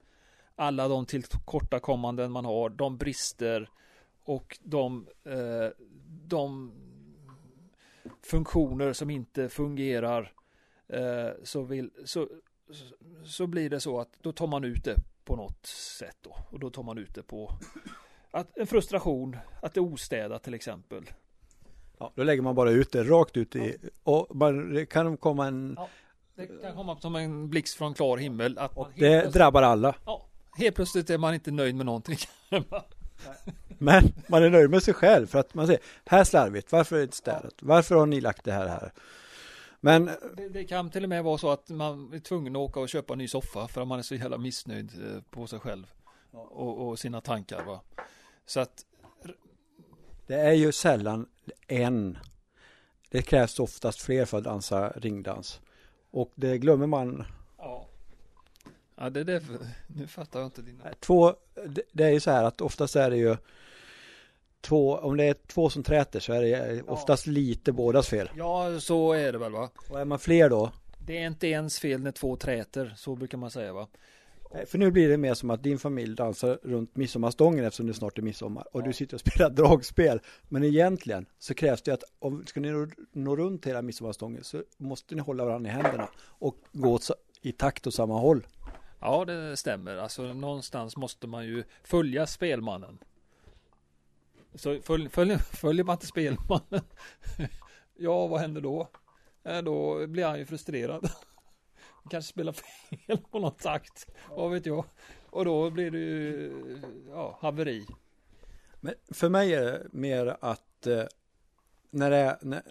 alla 0.56 0.88
de 0.88 1.06
tillkortakommanden 1.06 2.32
man 2.32 2.46
har, 2.46 2.70
de 2.70 2.98
brister 2.98 3.70
och 4.24 4.58
de, 4.64 5.08
eh, 5.24 5.70
de 6.28 6.72
funktioner 8.22 8.94
som 8.94 9.10
inte 9.10 9.50
fungerar 9.50 10.34
eh, 10.88 11.30
så, 11.44 11.64
vill, 11.64 11.92
så, 12.06 12.30
så 13.26 13.48
blir 13.48 13.70
det 13.70 13.80
så 13.80 14.00
att 14.00 14.10
då 14.22 14.32
tar 14.32 14.48
man 14.48 14.64
ut 14.64 14.84
det 14.84 14.96
på 15.24 15.36
något 15.36 15.66
sätt 15.66 16.18
då 16.22 16.38
och 16.50 16.60
då 16.60 16.70
tar 16.70 16.84
man 16.84 16.98
ut 16.98 17.16
det 17.16 17.24
på 17.24 17.52
att, 18.36 18.58
en 18.58 18.68
frustration 18.68 19.38
att 19.62 19.74
det 19.74 19.80
är 19.80 19.84
ostädat 19.84 20.44
till 20.44 20.54
exempel. 20.54 21.10
Ja, 22.00 22.12
då 22.16 22.24
lägger 22.24 22.42
man 22.42 22.56
bara 22.56 22.70
ut 22.72 22.92
det 22.92 23.04
rakt 23.04 23.38
ut 23.38 23.56
i, 23.56 23.78
och 24.04 24.36
man, 24.36 24.74
det 24.74 24.86
kan 24.86 25.18
komma 25.18 25.48
en, 25.48 25.74
Ja, 25.78 25.90
Det 26.36 26.62
kan 26.62 26.76
komma 26.76 27.00
som 27.00 27.16
en 27.16 27.50
blixt 27.50 27.76
från 27.78 27.94
klar 27.94 28.18
himmel. 28.18 28.58
Att 28.58 28.78
och 28.78 28.88
det 28.88 28.94
plötsligt- 28.96 29.34
drabbar 29.34 29.62
alla. 29.62 29.96
Ja, 30.06 30.28
helt 30.58 30.76
plötsligt 30.76 31.10
är 31.10 31.18
man 31.18 31.34
inte 31.34 31.52
nöjd 31.52 31.76
med 31.76 31.86
någonting. 31.86 32.18
Men 33.78 34.04
man 34.28 34.44
är 34.44 34.50
nöjd 34.50 34.70
med 34.70 34.84
sig 34.84 34.94
själv 34.94 35.28
för 35.28 35.40
att 35.40 35.54
man 35.54 35.68
säger, 35.68 35.82
här 36.06 36.24
slarvigt, 36.24 36.72
varför 36.72 36.96
är 36.96 37.00
det 37.00 37.04
inte 37.04 37.18
städat? 37.18 37.54
Varför 37.62 37.96
har 37.96 38.06
ni 38.06 38.22
lagt 38.22 38.44
det 38.46 38.52
här 38.52 38.68
här? 38.68 38.92
Men 39.82 40.06
Det, 40.38 40.50
det 40.50 40.64
kan 40.64 40.90
till 40.90 41.04
och 41.04 41.10
med 41.10 41.24
vara 41.24 41.38
så 41.38 41.50
att 41.52 41.70
man 41.70 42.14
är 42.14 42.20
tvungen 42.20 42.56
att 42.56 42.60
åka 42.60 42.80
och 42.80 42.90
köpa 42.90 43.14
en 43.14 43.18
ny 43.20 43.28
soffa 43.28 43.68
för 43.68 43.82
att 43.82 43.88
man 43.88 44.00
är 44.00 44.04
så 44.04 44.16
jävla 44.16 44.38
missnöjd 44.38 44.92
eh, 45.16 45.22
på 45.30 45.48
sig 45.48 45.60
själv 45.60 45.86
och, 46.32 46.88
och 46.88 47.00
sina 47.00 47.22
tankar. 47.22 47.64
Va? 47.66 47.82
Så 48.46 48.60
att 48.60 48.86
det 50.28 50.36
är 50.36 50.54
ju 50.54 50.72
sällan 50.72 51.30
en. 51.68 52.18
Det 53.10 53.22
krävs 53.22 53.60
oftast 53.60 54.02
fler 54.02 54.26
för 54.26 54.38
att 54.38 54.44
dansa 54.44 54.90
ringdans. 54.90 55.60
Och 56.12 56.32
det 56.36 56.58
glömmer 56.58 56.88
man. 56.88 57.26
ja. 57.58 57.88
Ja, 58.98 59.10
det 59.10 59.20
är 59.20 59.24
det. 59.24 59.42
Nu 59.88 60.08
fattar 60.08 60.40
jag 60.40 60.48
inte 60.48 60.62
dina. 60.62 60.84
Två, 61.00 61.36
det- 61.92 62.04
är 62.04 62.10
ju 62.10 62.20
så 62.20 62.32
här 62.32 62.44
att 62.44 62.62
oftast 62.62 62.96
är 62.96 63.10
det 63.10 63.18
ju 63.18 63.38
två, 64.62 64.98
om 64.98 65.18
det 65.18 65.24
är 65.24 65.34
två 65.48 65.70
som 65.70 65.84
träter 65.84 66.20
så 66.20 66.34
är 66.34 66.42
det 66.42 66.82
oftast 66.84 67.28
lite 67.28 67.72
bådas 67.72 68.08
fel. 68.08 68.30
Ja, 68.38 68.80
så 68.80 69.14
är 69.14 69.32
det 69.32 69.38
väl 69.38 69.52
va? 69.52 69.70
Och 69.90 70.00
är 70.00 70.06
man 70.06 70.20
fler 70.20 70.50
då, 70.50 70.72
Det 71.00 71.18
är 71.18 71.28
inte 71.28 71.48
ens 71.48 71.80
fel 71.80 72.02
när 72.02 72.12
två 72.12 72.36
träter, 72.36 72.94
så 72.98 73.16
brukar 73.16 73.38
man 73.38 73.52
säga 73.52 73.74
va? 73.74 73.88
För 74.68 74.78
nu 74.78 74.92
blir 74.92 75.10
det 75.10 75.18
mer 75.18 75.34
som 75.34 75.50
att 75.50 75.64
din 75.64 75.80
familj 75.80 76.16
dansar 76.16 76.60
runt 76.64 76.96
midsommarstången 76.96 77.66
eftersom 77.66 77.88
det 77.88 77.94
snart 77.94 78.18
är 78.18 78.22
midsommar 78.22 78.68
och 78.72 78.82
Ja. 78.82 78.86
du 78.86 78.94
sitter 78.94 79.16
och 79.16 79.20
spelar 79.22 79.50
dragspel. 79.56 80.20
Men 80.50 80.64
egentligen 80.64 81.26
så 81.40 81.54
krävs 81.54 81.82
det 81.82 81.92
att 81.94 82.04
om 82.20 82.46
ska 82.46 82.60
ni 82.60 82.88
nå, 83.12 83.36
runt 83.36 83.66
hela 83.66 83.82
midsommarstången 83.82 84.44
så 84.44 84.64
måste 84.78 85.16
ni 85.16 85.22
hålla 85.22 85.46
varandra 85.46 85.70
i 85.70 85.74
händerna 85.74 86.10
och 86.18 86.56
gå 86.72 87.00
i 87.42 87.52
takt 87.52 87.88
åt 87.88 87.94
samma 87.94 88.20
håll. 88.20 88.48
Ja, 89.00 89.26
det 89.26 89.58
stämmer. 89.58 89.98
Alltså 89.98 90.34
någonstans 90.34 90.98
måste 90.98 91.28
man 91.28 91.46
ju 91.46 91.64
följa 91.84 92.28
spelmannen. 92.28 92.98
Så 94.56 94.80
följ, 94.82 95.10
följ, 95.10 95.38
följer 95.38 95.84
man 95.84 95.94
inte 95.96 96.08
spelmannen, 96.08 96.82
ja 97.98 98.28
vad 98.28 98.40
händer 98.42 98.62
då? 98.62 98.88
Eh, 99.44 99.62
Då 99.62 100.08
blir 100.08 100.26
han 100.26 100.40
ju 100.40 100.46
frustrerad. 100.46 101.10
Kanske 102.10 102.30
spelar 102.30 102.52
fel 102.54 103.18
på 103.32 103.40
något 103.40 103.60
takt, 103.60 104.08
vad 104.30 104.52
vet 104.52 104.66
jag. 104.66 104.86
Och 105.30 105.46
då 105.46 105.70
blir 105.70 105.92
det 105.92 105.98
ju 105.98 106.52
ja, 107.10 107.38
haveri. 107.42 107.86
Men 108.82 108.94
för 109.12 109.30
mig 109.30 109.54
är 109.54 109.62
det 109.62 109.88
mer 109.92 110.38
att 110.42 110.88
eh, 110.88 111.04
när, 111.90 112.10
det 112.12 112.18
är, 112.18 112.38
när, 112.42 112.62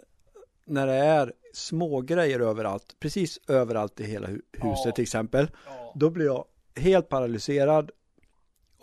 när 0.65 0.87
det 0.87 0.93
är 0.95 1.33
små 1.53 2.01
grejer 2.01 2.41
överallt, 2.41 2.97
precis 3.01 3.39
överallt 3.49 4.01
i 4.01 4.05
hela 4.05 4.27
hu- 4.29 4.43
huset 4.53 4.87
Ja. 4.87 4.93
till 4.93 5.03
exempel, 5.03 5.51
Ja. 5.67 5.93
då 5.97 6.11
blir 6.11 6.27
jag 6.27 6.45
helt 6.77 7.09
paralyserad 7.09 7.91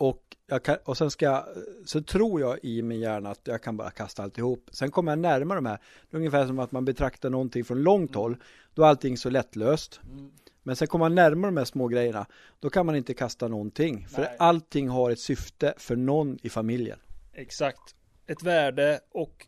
och, 0.02 0.62
kan, 0.62 0.76
och 0.84 0.96
sen 0.96 1.10
ska 1.10 1.24
jag, 1.24 1.44
så 1.84 2.02
tror 2.02 2.40
jag 2.40 2.58
i 2.62 2.82
min 2.82 3.00
hjärna 3.00 3.30
att 3.30 3.40
jag 3.44 3.62
kan 3.62 3.76
bara 3.76 3.90
kasta 3.90 4.22
alltihop. 4.22 4.70
Sen 4.72 4.90
kommer 4.90 5.12
jag 5.12 5.18
närmare 5.18 5.56
de 5.56 5.66
här, 5.66 5.78
det 6.10 6.16
är 6.16 6.18
ungefär 6.18 6.46
som 6.46 6.58
att 6.58 6.72
man 6.72 6.84
betraktar 6.84 7.30
någonting 7.30 7.64
från 7.64 7.82
långt 7.82 8.14
håll, 8.14 8.36
då 8.74 8.82
är 8.82 8.86
allting 8.86 9.16
så 9.16 9.30
lättlöst. 9.30 10.00
Mm. 10.04 10.32
Men 10.62 10.76
sen 10.76 10.88
kommer 10.88 11.04
man 11.04 11.14
närmare 11.14 11.50
de 11.50 11.56
här 11.56 11.64
små 11.64 11.88
grejerna, 11.88 12.26
då 12.60 12.70
kan 12.70 12.86
man 12.86 12.96
inte 12.96 13.14
kasta 13.14 13.48
någonting. 13.48 14.06
För 14.08 14.22
Nej. 14.22 14.36
allting 14.38 14.88
har 14.88 15.10
ett 15.10 15.20
syfte 15.20 15.74
för 15.76 15.96
någon 15.96 16.38
i 16.42 16.48
familjen. 16.48 16.98
Exakt. 17.32 17.96
Ett 18.26 18.42
värde 18.42 19.00
och 19.10 19.46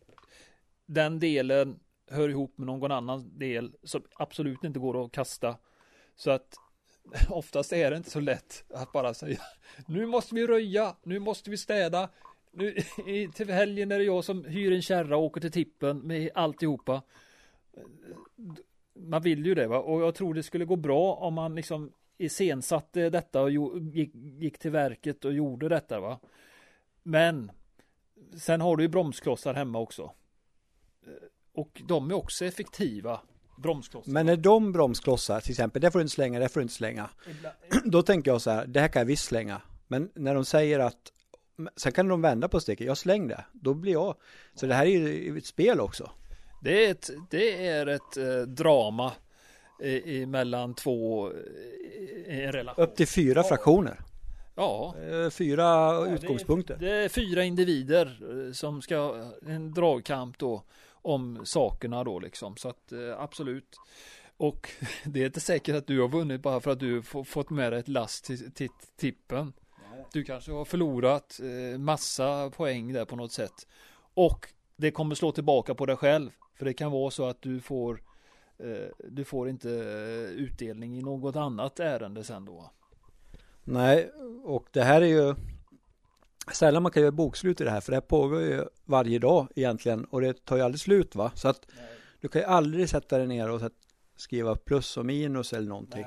den 0.87 1.19
delen 1.19 1.79
hör 2.11 2.29
ihop 2.29 2.59
med 2.59 2.67
någon 2.67 2.93
annan 2.93 3.39
del 3.39 3.73
som 3.83 4.03
absolut 4.15 4.65
inte 4.65 4.79
går 4.79 5.05
att 5.05 5.13
kasta. 5.13 5.57
Så 6.17 6.31
att 6.31 6.55
oftast 7.29 7.73
är 7.73 7.91
det 7.91 7.97
inte 7.97 8.11
så 8.11 8.21
lätt 8.21 8.65
att 8.75 8.93
bara 8.93 9.15
säga 9.15 9.41
nu 9.87 10.07
måste 10.07 10.35
vi 10.35 10.47
röja, 10.47 10.97
nu 11.03 11.19
måste 11.19 11.51
vi 11.51 11.57
städa. 11.57 12.09
Nu, 12.53 12.77
till 13.35 13.51
helgen 13.51 13.93
är 13.93 13.99
det 13.99 14.05
jag 14.05 14.25
som 14.25 14.45
hyr 14.45 14.73
en 14.73 14.83
kärra 14.83 15.17
och 15.17 15.23
åker 15.23 15.41
till 15.41 15.53
tippen 15.53 15.99
med 15.99 16.31
alltihopa. 16.35 17.03
Man 18.95 19.23
vill 19.23 19.47
ju 19.47 19.55
det 19.55 19.67
va 19.67 19.79
och 19.79 20.03
jag 20.03 20.15
tror 20.15 20.35
det 20.35 20.43
skulle 20.43 20.65
gå 20.65 20.77
bra 20.77 21.15
om 21.15 21.35
man 21.35 21.55
liksom 21.55 21.93
iscensatte 22.19 23.11
detta 23.11 23.43
och 23.43 23.51
gick, 23.51 24.15
gick 24.15 24.59
till 24.59 24.71
verket 24.71 25.25
och 25.25 25.33
gjorde 25.33 25.69
detta 25.69 26.01
va. 26.01 26.21
Men 27.03 27.53
sen 28.37 28.61
har 28.61 28.77
du 28.77 28.83
ju 28.85 28.89
bromsklossar 28.89 29.55
hemma 29.55 29.79
också. 29.79 30.13
Och 31.53 31.83
de 31.87 32.11
är 32.11 32.15
också 32.15 32.45
effektiva. 32.45 33.21
Bromsklossar. 33.57 34.13
Men 34.13 34.27
när 34.27 34.37
de 34.37 34.73
bromsklossar, 34.73 35.41
till 35.41 35.51
exempel, 35.51 35.83
det 35.83 35.91
får 35.91 35.99
du 35.99 36.03
inte 36.03 36.15
slänga, 36.15 36.39
det 36.39 36.49
får 36.49 36.61
du 36.61 36.63
inte 36.63 36.75
slänga. 36.75 37.09
Då 37.85 38.03
tänker 38.03 38.31
jag 38.31 38.41
så 38.41 38.51
här, 38.51 38.67
det 38.67 38.81
här 38.81 38.89
kan 38.89 39.01
jag 39.01 39.07
visst 39.07 39.25
slänga. 39.25 39.61
Men 39.89 40.11
när 40.15 40.35
de 40.35 40.45
säger 40.45 40.79
att, 40.79 40.97
sen 41.77 41.93
kan 41.93 42.09
de 42.09 42.23
vända 42.23 42.49
på 42.49 42.61
steket, 42.61 42.87
jag 42.87 42.99
släng 42.99 43.29
det. 43.29 43.45
Då 43.53 43.75
blir 43.75 43.93
jag, 43.93 44.15
så 44.55 44.67
det 44.67 44.75
här 44.75 44.87
är 44.87 44.91
ju 44.91 45.39
ett 45.39 45.47
spel 45.47 45.81
också. 45.81 46.11
Det 46.63 46.87
är 46.87 46.91
ett, 46.91 47.11
det 47.31 47.67
är 47.67 47.87
ett 47.87 48.17
eh, 48.17 48.37
drama 48.47 49.13
i, 49.83 50.17
i 50.21 50.27
mellan 50.27 50.75
två 50.75 51.27
eh, 51.31 51.35
i 52.37 52.43
en 52.45 52.53
relation. 52.53 52.85
Upp 52.85 52.97
till 52.97 53.09
fyra 53.09 53.43
fraktioner, 53.43 54.01
Ja, 54.57 54.95
Eh, 55.11 55.31
fyra 55.31 55.63
Ja, 55.63 56.05
det- 56.05 56.11
utgångspunkter. 56.15 56.77
det 56.81 56.91
är 56.91 57.09
fyra 57.09 57.45
individer 57.45 58.19
eh, 58.47 58.53
som 58.53 58.83
ska 58.83 59.25
en 59.47 59.75
dragkamp 59.75 60.39
då 60.39 60.63
om 61.05 61.41
sakerna 61.45 62.05
då 62.05 62.19
liksom 62.19 62.57
så 62.57 62.69
att 62.69 62.93
eh, 62.93 63.21
absolut. 63.21 63.77
Och 64.37 64.71
det 65.05 65.23
är 65.23 65.27
inte 65.27 65.41
säkert 65.41 65.75
att 65.77 65.87
du 65.87 66.01
har 66.01 66.09
vunnit 66.09 66.43
bara 66.43 66.61
för 66.61 66.71
att 66.71 66.81
du 66.81 67.03
få- 67.03 67.25
fått 67.25 67.51
med 67.51 67.73
dig 67.73 67.81
ett 67.81 67.89
last 67.89 68.25
till, 68.25 68.69
tippen. 68.97 69.53
Du 70.13 70.25
kanske 70.25 70.53
har 70.53 70.65
förlorat 70.65 71.41
eh, 71.43 71.79
massa 71.79 72.51
poäng 72.51 72.93
där 72.93 73.05
på 73.05 73.17
något 73.17 73.33
sätt. 73.33 73.67
Och 74.15 74.53
det 74.77 74.91
kommer 74.91 75.15
slå 75.15 75.33
tillbaka 75.33 75.75
på 75.75 75.87
dig 75.87 75.97
själv. 75.97 76.31
För 76.59 76.65
det 76.65 76.75
kan 76.75 76.93
vara 76.93 77.11
så 77.11 77.27
att 77.27 77.43
du 77.43 77.61
får 77.61 78.03
eh, 78.59 79.07
du 79.09 79.25
får 79.25 79.49
inte 79.49 79.69
utdelning 80.37 80.99
i 80.99 81.03
något 81.03 81.37
annat 81.37 81.81
ärende 81.81 82.25
sen 82.25 82.45
då. 82.45 82.71
Nej, 83.65 84.11
och 84.45 84.67
det 84.71 84.83
här 84.83 85.01
är 85.01 85.07
ju 85.07 85.35
sällan 86.53 86.83
man 86.83 86.93
kan 86.93 87.03
göra 87.03 87.13
bokslut 87.13 87.61
i 87.61 87.65
det 87.65 87.71
här, 87.71 87.81
för 87.81 87.93
det 87.93 87.97
här 87.97 88.01
pågår 88.01 88.41
ju 88.41 88.65
varje 88.85 89.19
dag 89.19 89.49
egentligen 89.57 90.05
och 90.05 90.21
det 90.21 90.45
tar 90.45 90.57
ju 90.57 90.63
aldrig 90.63 90.81
slut 90.81 91.15
va? 91.15 91.33
Så 91.35 91.49
att 91.49 91.67
du 92.21 92.29
kan 92.29 92.43
ju 92.43 92.47
aldrig 92.47 92.89
sätta 92.89 93.19
dig 93.19 93.27
ner 93.27 93.51
och 93.51 93.61
skriva 94.17 94.57
plus 94.57 94.97
och 94.97 95.07
minus 95.07 95.53
eller 95.53 95.69
någonting. 95.69 96.05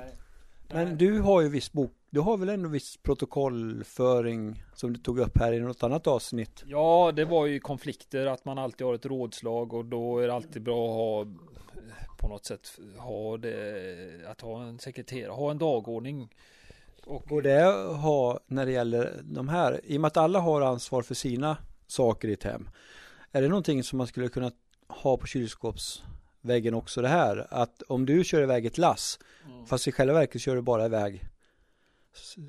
Men 0.68 0.98
du 0.98 1.20
har 1.20 1.40
ju 1.40 1.48
viss 1.48 1.72
bok, 1.72 1.92
du 2.10 2.20
har 2.20 2.36
väl 2.36 2.48
ändå 2.48 2.68
viss 2.68 2.96
protokollföring 2.96 4.62
som 4.74 4.92
du 4.92 5.00
tog 5.00 5.18
upp 5.18 5.38
här 5.38 5.52
i 5.52 5.60
något 5.60 5.82
annat 5.82 6.06
avsnitt? 6.06 6.64
Ja, 6.66 7.12
det 7.16 7.24
var 7.24 7.46
ju 7.46 7.60
konflikter 7.60 8.26
att 8.26 8.44
man 8.44 8.58
alltid 8.58 8.86
har 8.86 8.94
ett 8.94 9.06
rådslag 9.06 9.74
och 9.74 9.84
då 9.84 10.18
är 10.18 10.26
det 10.26 10.34
alltid 10.34 10.62
bra 10.62 10.88
att 10.88 10.94
ha 10.94 11.26
på 12.18 12.28
något 12.28 12.44
sätt 12.44 12.78
ha 12.96 13.36
det, 13.36 14.28
att 14.30 14.40
ha 14.40 14.62
en 14.62 14.78
sekreterare, 14.78 15.32
ha 15.32 15.50
en 15.50 15.58
dagordning. 15.58 16.28
Och 17.08 17.22
Går 17.28 17.42
det 17.42 17.68
att 17.68 17.96
ha 17.96 18.40
när 18.46 18.66
det 18.66 18.72
gäller 18.72 19.20
de 19.24 19.48
här, 19.48 19.80
i 19.84 19.96
och 19.96 20.00
med 20.00 20.08
att 20.08 20.16
alla 20.16 20.40
har 20.40 20.60
ansvar 20.60 21.02
för 21.02 21.14
sina 21.14 21.56
saker 21.86 22.28
i 22.28 22.32
ett 22.32 22.42
hem, 22.44 22.68
är 23.32 23.42
det 23.42 23.48
någonting 23.48 23.82
som 23.82 23.98
man 23.98 24.06
skulle 24.06 24.28
kunna 24.28 24.52
ha 24.88 25.16
på 25.16 25.26
kylskåpsväggen 25.26 26.74
också 26.74 27.02
det 27.02 27.08
här? 27.08 27.46
Att 27.50 27.82
om 27.82 28.06
du 28.06 28.24
kör 28.24 28.42
iväg 28.42 28.66
ett 28.66 28.78
lass, 28.78 29.18
Mm. 29.46 29.66
fast 29.66 29.88
i 29.88 29.92
själva 29.92 30.14
verket 30.14 30.40
kör 30.40 30.56
du 30.56 30.62
bara 30.62 30.86
iväg 30.86 31.24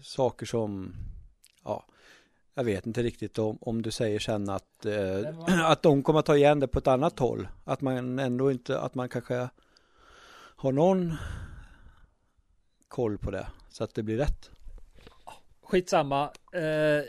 saker 0.03 0.45
som, 0.45 0.95
ja, 1.63 1.85
jag 2.55 2.63
vet 2.63 2.85
inte 2.85 3.03
riktigt 3.03 3.39
om, 3.39 3.57
om 3.61 3.81
du 3.81 3.91
säger 3.91 4.19
sen 4.19 4.49
att, 4.49 4.85
eh, 4.85 5.65
att 5.71 5.81
de 5.81 6.03
kommer 6.03 6.19
att 6.19 6.25
ta 6.25 6.35
igen 6.35 6.59
det 6.59 6.67
på 6.67 6.79
ett 6.79 6.87
annat 6.87 7.19
håll. 7.19 7.47
Att 7.63 7.81
man 7.81 8.19
ändå 8.19 8.51
inte, 8.51 8.79
att 8.79 8.95
man 8.95 9.09
kanske 9.09 9.49
har 10.55 10.71
någon 10.71 11.15
koll 12.89 13.17
på 13.17 13.31
det 13.31 13.47
så 13.69 13.83
att 13.83 13.93
det 13.93 14.03
blir 14.03 14.17
rätt. 14.17 14.51
Skitsamma. 15.63 16.31
Eh, 16.53 17.03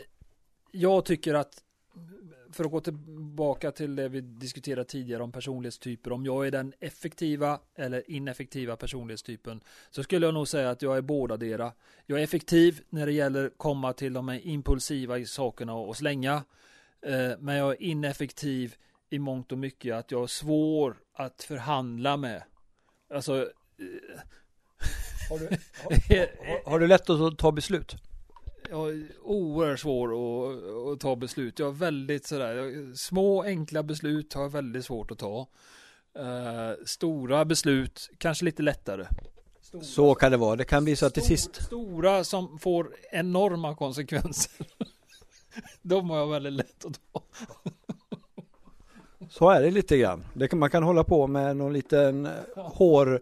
jag 0.71 1.05
tycker 1.05 1.33
att 1.33 1.63
för 2.51 2.65
att 2.65 2.71
gå 2.71 2.79
tillbaka 2.79 3.71
till 3.71 3.95
det 3.95 4.09
vi 4.09 4.21
diskuterade 4.21 4.85
tidigare 4.85 5.23
om 5.23 5.31
personlighetstyper, 5.31 6.11
om 6.11 6.25
jag 6.25 6.47
är 6.47 6.51
den 6.51 6.73
effektiva 6.79 7.59
eller 7.75 8.11
ineffektiva 8.11 8.75
personlighetstypen, 8.75 9.61
så 9.89 10.03
skulle 10.03 10.25
jag 10.25 10.33
nog 10.33 10.47
säga 10.47 10.69
att 10.69 10.81
jag 10.81 10.97
är 10.97 11.01
båda 11.01 11.37
dera. 11.37 11.71
Jag 12.05 12.19
är 12.19 12.23
effektiv 12.23 12.81
när 12.89 13.05
det 13.05 13.11
gäller 13.11 13.45
att 13.45 13.57
komma 13.57 13.93
till 13.93 14.13
de 14.13 14.39
impulsiva 14.43 15.25
sakerna 15.25 15.73
och 15.73 15.97
slänga, 15.97 16.43
eh, 17.01 17.31
men 17.39 17.55
jag 17.55 17.71
är 17.71 17.81
ineffektiv 17.81 18.75
i 19.09 19.19
mångt 19.19 19.51
och 19.51 19.57
mycket 19.57 19.95
att 19.95 20.11
jag 20.11 20.23
är 20.23 20.27
svår 20.27 20.97
att 21.13 21.43
förhandla 21.43 22.17
med. 22.17 22.43
Alltså, 23.13 23.41
eh, 23.41 24.19
har 25.31 25.39
du, 25.39 25.47
har, 26.47 26.69
har 26.69 26.79
du 26.79 26.87
lätt 26.87 27.09
att 27.09 27.37
ta 27.37 27.51
beslut? 27.51 27.95
jag 28.71 28.89
är 28.89 29.03
oerhört 29.23 29.79
svår 29.79 30.07
att, 30.13 30.93
att 30.93 30.99
ta 30.99 31.15
beslut. 31.15 31.59
Jag 31.59 31.65
har 31.65 31.73
väldigt 31.73 32.25
sådär, 32.25 32.95
små 32.95 33.43
enkla 33.43 33.83
beslut 33.83 34.33
har 34.33 34.41
jag 34.41 34.49
väldigt 34.49 34.85
svårt 34.85 35.11
att 35.11 35.17
ta. 35.17 35.47
Uh, 36.19 36.85
stora 36.85 37.45
beslut, 37.45 38.09
kanske 38.17 38.45
lite 38.45 38.63
lättare. 38.63 39.05
Stora, 39.61 39.83
så 39.83 40.15
kan 40.15 40.31
det 40.31 40.37
vara. 40.37 40.55
Det 40.55 40.63
kan 40.63 40.83
bli 40.83 40.95
så 40.95 41.05
att 41.05 41.13
till 41.13 41.23
sist. 41.23 41.63
Stora 41.63 42.23
som 42.23 42.59
får 42.59 42.95
enorma 43.11 43.75
konsekvenser. 43.75 44.65
De 45.81 46.09
har 46.09 46.17
jag 46.17 46.27
väldigt 46.27 46.53
lätt 46.53 46.85
att 46.85 46.99
ta. 47.13 47.21
Så 49.29 49.49
är 49.49 49.61
det 49.61 49.71
lite 49.71 49.97
grann. 49.97 50.23
Det 50.33 50.47
kan, 50.47 50.59
man 50.59 50.69
kan 50.69 50.83
hålla 50.83 51.03
på 51.03 51.27
med 51.27 51.57
någon 51.57 51.73
liten 51.73 52.29
hår 52.55 53.21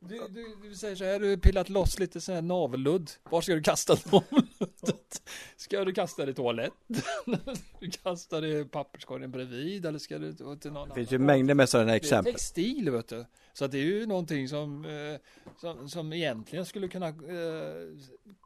du, 0.00 0.20
du, 0.28 0.68
du, 0.68 0.74
säger 0.74 0.96
så 0.96 1.04
här, 1.04 1.20
du 1.20 1.30
har 1.30 1.36
pillat 1.36 1.68
loss 1.68 1.98
lite 1.98 2.20
sån 2.20 2.34
här 2.34 2.42
navelludd. 2.42 3.10
Var 3.30 3.40
ska 3.40 3.54
du 3.54 3.62
kasta 3.62 3.96
navelluddet? 4.12 5.22
Ska 5.56 5.84
du 5.84 5.92
kasta 5.92 6.24
det 6.24 6.30
i 6.30 6.34
toaletten? 6.34 7.02
du 7.80 7.90
kastar 7.90 8.40
det 8.40 8.60
i 8.60 8.64
papperskorgen 8.64 9.30
bredvid 9.30 9.86
eller 9.86 9.98
ska 9.98 10.18
du 10.18 10.32
till 10.32 10.44
någon 10.44 10.66
annan? 10.66 10.88
Det 10.88 10.94
finns 10.94 11.12
ju 11.12 11.18
mängder 11.18 11.54
med 11.54 11.68
sådana 11.68 11.96
exempel. 11.96 12.24
Det 12.24 12.30
är 12.30 12.32
textil 12.32 12.90
vet 12.90 13.08
du. 13.08 13.24
Så 13.52 13.64
att 13.64 13.70
det 13.70 13.78
är 13.78 13.84
ju 13.84 14.06
någonting 14.06 14.48
som, 14.48 14.84
eh, 14.84 15.20
som, 15.60 15.88
som 15.88 16.12
egentligen 16.12 16.66
skulle 16.66 16.88
kunna 16.88 17.08
eh, 17.08 17.14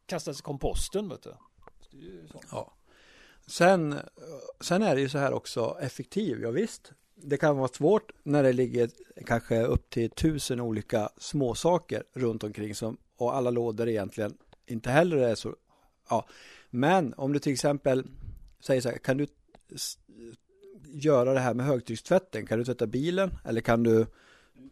kastas 0.06 0.40
i 0.40 0.42
komposten 0.42 1.08
vet 1.08 1.22
du. 1.22 1.34
Ja. 2.50 2.74
Sen, 3.46 3.98
sen 4.60 4.82
är 4.82 4.94
det 4.94 5.00
ju 5.00 5.08
så 5.08 5.18
här 5.18 5.32
också 5.32 5.78
effektiv, 5.80 6.40
ja 6.42 6.50
visst 6.50 6.92
det 7.22 7.36
kan 7.36 7.56
vara 7.56 7.68
svårt 7.68 8.12
när 8.22 8.42
det 8.42 8.52
ligger 8.52 8.90
kanske 9.26 9.62
upp 9.62 9.90
till 9.90 10.10
tusen 10.10 10.60
olika 10.60 11.08
småsaker 11.16 12.04
runt 12.12 12.44
omkring 12.44 12.74
som, 12.74 12.96
och 13.16 13.36
alla 13.36 13.50
lådor 13.50 13.88
egentligen 13.88 14.38
inte 14.66 14.90
heller 14.90 15.16
är 15.16 15.34
så, 15.34 15.56
ja. 16.10 16.28
Men 16.70 17.14
om 17.14 17.32
du 17.32 17.38
till 17.38 17.52
exempel 17.52 18.04
säger 18.60 18.80
så 18.80 18.88
här, 18.88 18.98
kan 18.98 19.16
du 19.16 19.26
göra 20.86 21.34
det 21.34 21.40
här 21.40 21.54
med 21.54 21.66
högtryckstvätten? 21.66 22.46
Kan 22.46 22.58
du 22.58 22.64
tvätta 22.64 22.86
bilen 22.86 23.38
eller 23.44 23.60
kan 23.60 23.82
du 23.82 24.06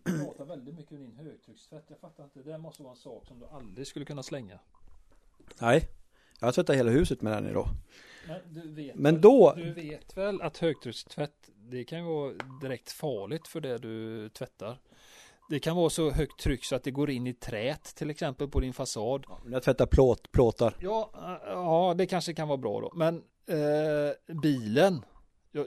Du 0.04 0.24
pratar 0.24 0.44
väldigt 0.44 0.74
mycket 0.74 0.92
om 0.92 0.98
din 0.98 1.16
högtryckstvätt. 1.16 1.84
Jag 1.88 1.98
fattar 2.00 2.24
inte, 2.24 2.42
det 2.42 2.58
måste 2.58 2.82
vara 2.82 2.92
en 2.92 2.96
sak 2.98 3.26
som 3.26 3.38
du 3.38 3.46
aldrig 3.46 3.86
skulle 3.86 4.04
kunna 4.04 4.22
slänga. 4.22 4.58
Nej, 5.60 5.88
jag 6.40 6.54
tvättar 6.54 6.74
hela 6.74 6.90
huset 6.90 7.22
med 7.22 7.32
den 7.32 7.50
idag. 7.50 7.68
Men, 8.28 8.54
du 8.54 8.72
vet, 8.72 8.94
Men 8.94 9.20
då 9.20 9.52
Du 9.56 9.72
vet 9.72 10.16
väl 10.16 10.42
att 10.42 10.58
högtryckstvätt 10.58 11.50
det 11.70 11.84
kan 11.84 12.04
vara 12.04 12.32
direkt 12.60 12.92
farligt 12.92 13.48
för 13.48 13.60
det 13.60 13.78
du 13.78 14.28
tvättar. 14.28 14.78
Det 15.48 15.58
kan 15.58 15.76
vara 15.76 15.90
så 15.90 16.10
högt 16.10 16.40
tryck 16.40 16.64
så 16.64 16.76
att 16.76 16.84
det 16.84 16.90
går 16.90 17.10
in 17.10 17.26
i 17.26 17.34
trät 17.34 17.84
till 17.96 18.10
exempel 18.10 18.48
på 18.48 18.60
din 18.60 18.72
fasad. 18.72 19.24
Ja, 19.28 19.40
jag 19.46 19.62
tvättar 19.62 19.86
plåt, 19.86 20.32
plåtar. 20.32 20.76
Ja, 20.80 21.10
ja, 21.46 21.94
det 21.98 22.06
kanske 22.06 22.34
kan 22.34 22.48
vara 22.48 22.58
bra 22.58 22.80
då. 22.80 22.92
Men 22.94 23.16
eh, 23.46 24.34
bilen, 24.42 25.04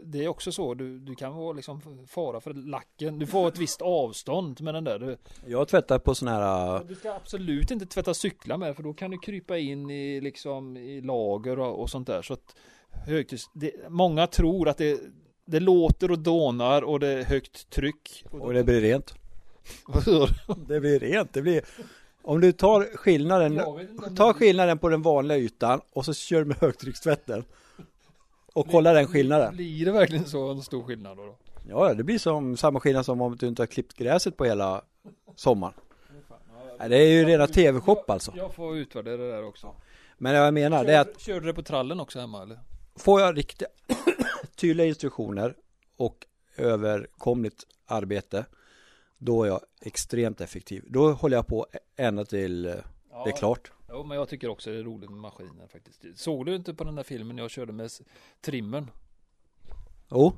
det 0.03 0.24
är 0.24 0.27
också 0.27 0.51
så. 0.51 0.74
Du, 0.74 1.00
du 1.00 1.15
kan 1.15 1.36
vara 1.36 1.53
liksom 1.53 2.08
fara 2.08 2.41
för 2.41 2.53
lacken. 2.53 3.20
Du 3.20 3.27
får 3.27 3.48
ett 3.48 3.58
visst 3.58 3.81
avstånd 3.81 4.62
med 4.62 4.74
den 4.74 4.84
där. 4.84 5.00
Du, 5.00 5.17
jag 5.48 5.67
tvättar 5.67 6.00
på 6.00 6.15
sån 6.15 6.27
här. 6.27 6.84
Du 6.84 6.96
ska 6.96 7.13
absolut 7.13 7.72
inte 7.72 7.86
tvätta 7.86 8.13
cyklar 8.13 8.58
med 8.58 8.75
för 8.75 8.84
då 8.84 8.93
kan 8.93 9.12
du 9.12 9.17
krypa 9.17 9.58
in 9.58 9.89
i 9.89 10.22
liksom 10.22 10.77
i 10.77 11.01
lager 11.01 11.60
och, 11.60 11.81
och 11.81 11.89
sånt 11.89 12.08
där. 12.08 12.22
Så 12.22 12.34
att 12.34 12.55
högtryck, 13.08 13.41
många 13.89 14.27
tror 14.27 14.70
att 14.70 14.77
det 14.77 15.00
det 15.51 15.60
låter 15.60 16.12
och 16.12 16.20
dånar 16.20 16.81
och 16.81 17.00
det 17.00 17.08
är 17.08 17.24
högt 17.24 17.70
tryck. 17.70 18.25
Och 18.31 18.53
det 18.53 18.63
blir 18.63 18.81
rent. 18.81 19.13
det 20.67 20.79
blir 20.79 21.00
rent. 21.00 21.34
Det 21.34 21.41
blir 21.41 21.62
om 22.24 22.41
du 22.41 22.51
tar 22.51 22.98
skillnaden, 22.98 23.62
ta 24.17 24.34
skillnaden 24.34 24.77
på 24.77 24.89
den 24.89 25.01
vanliga 25.01 25.38
ytan 25.38 25.81
och 25.93 26.05
så 26.05 26.13
kör 26.13 26.39
du 26.39 26.46
med 26.46 26.58
högtryckstvätten. 26.58 27.43
Och 28.53 28.67
kolla 28.72 28.93
den 28.93 29.08
skillnaden. 29.08 29.55
Blir 29.55 29.86
det 29.86 29.91
verkligen 29.91 30.25
så 30.25 30.51
en 30.51 30.61
stor 30.61 30.83
skillnad 30.83 31.18
då? 31.18 31.35
Ja, 31.70 31.94
det 31.94 32.03
blir 32.03 32.18
som 32.18 32.57
samma 32.57 32.79
skillnad 32.79 33.05
som 33.05 33.22
om 33.22 33.35
du 33.35 33.48
inte 33.48 33.61
har 33.61 33.68
klippt 33.68 33.98
gräset 33.98 34.37
på 34.37 34.46
hela 34.46 34.81
sommaren. 35.35 35.74
det 36.77 36.98
är 36.98 37.07
ju 37.07 37.25
rena 37.25 37.48
tv-shop 37.48 38.03
alltså. 38.07 38.33
Jag 38.35 38.53
får 38.53 38.77
utvärdera 38.77 39.18
det 39.18 39.31
där 39.31 39.46
också. 39.46 39.75
Men 40.18 40.33
jag 40.33 40.53
menar 40.53 40.85
det 40.85 40.94
är 40.94 41.01
att 41.01 41.20
Körde 41.20 41.40
du 41.40 41.46
det 41.46 41.53
på 41.53 41.64
trallen 41.64 42.00
också 42.00 42.20
hemma 42.20 42.44
eller? 42.44 42.59
Får 42.96 43.22
jag 43.22 43.37
riktiga 43.37 43.70
tydliga 44.56 44.88
instruktioner 44.88 45.56
och 45.98 46.27
överkomligt 46.58 47.68
arbete 47.86 48.46
då 49.18 49.44
är 49.44 49.48
jag 49.48 49.62
extremt 49.82 50.42
effektiv. 50.42 50.86
Då 50.88 51.12
håller 51.12 51.38
jag 51.38 51.48
på 51.48 51.68
ända 51.96 52.25
till 52.25 52.66
eh, 52.66 52.74
ja, 53.12 53.24
det 53.24 53.30
är 53.30 53.38
klart. 53.38 53.72
Jo, 53.90 54.04
men 54.04 54.18
jag 54.18 54.30
tycker 54.30 54.50
också 54.50 54.70
det 54.70 54.77
är 54.77 54.84
roligt 54.84 55.10
med 55.10 55.20
maskiner 55.20 55.68
faktiskt. 55.68 56.06
Såg 56.16 56.46
du 56.46 56.56
inte 56.56 56.74
på 56.74 56.84
den 56.84 56.96
där 56.96 57.04
filmen 57.04 57.38
jag 57.38 57.51
körde 57.51 57.74
med 57.74 57.92
trimmern? 58.42 58.92
Jo. 60.12 60.34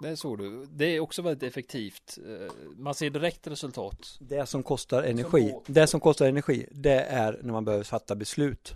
Det 0.00 0.16
såg 0.16 0.38
du. 0.38 0.66
Det 0.70 0.84
är 0.84 1.00
också 1.00 1.22
väldigt 1.22 1.42
effektivt. 1.42 2.18
Eh, 2.26 2.52
man 2.76 2.94
ser 2.94 3.10
direkt 3.10 3.46
resultat. 3.46 4.18
Det 4.20 4.46
som 4.46 4.62
kostar 4.62 5.02
energi, 5.02 5.50
som 5.50 5.74
det 5.74 5.86
som 5.86 6.00
kostar 6.00 6.26
energi, 6.26 6.66
det 6.70 7.00
är 7.00 7.40
när 7.42 7.52
man 7.52 7.64
behöver 7.64 7.84
fatta 7.84 8.14
beslut. 8.14 8.74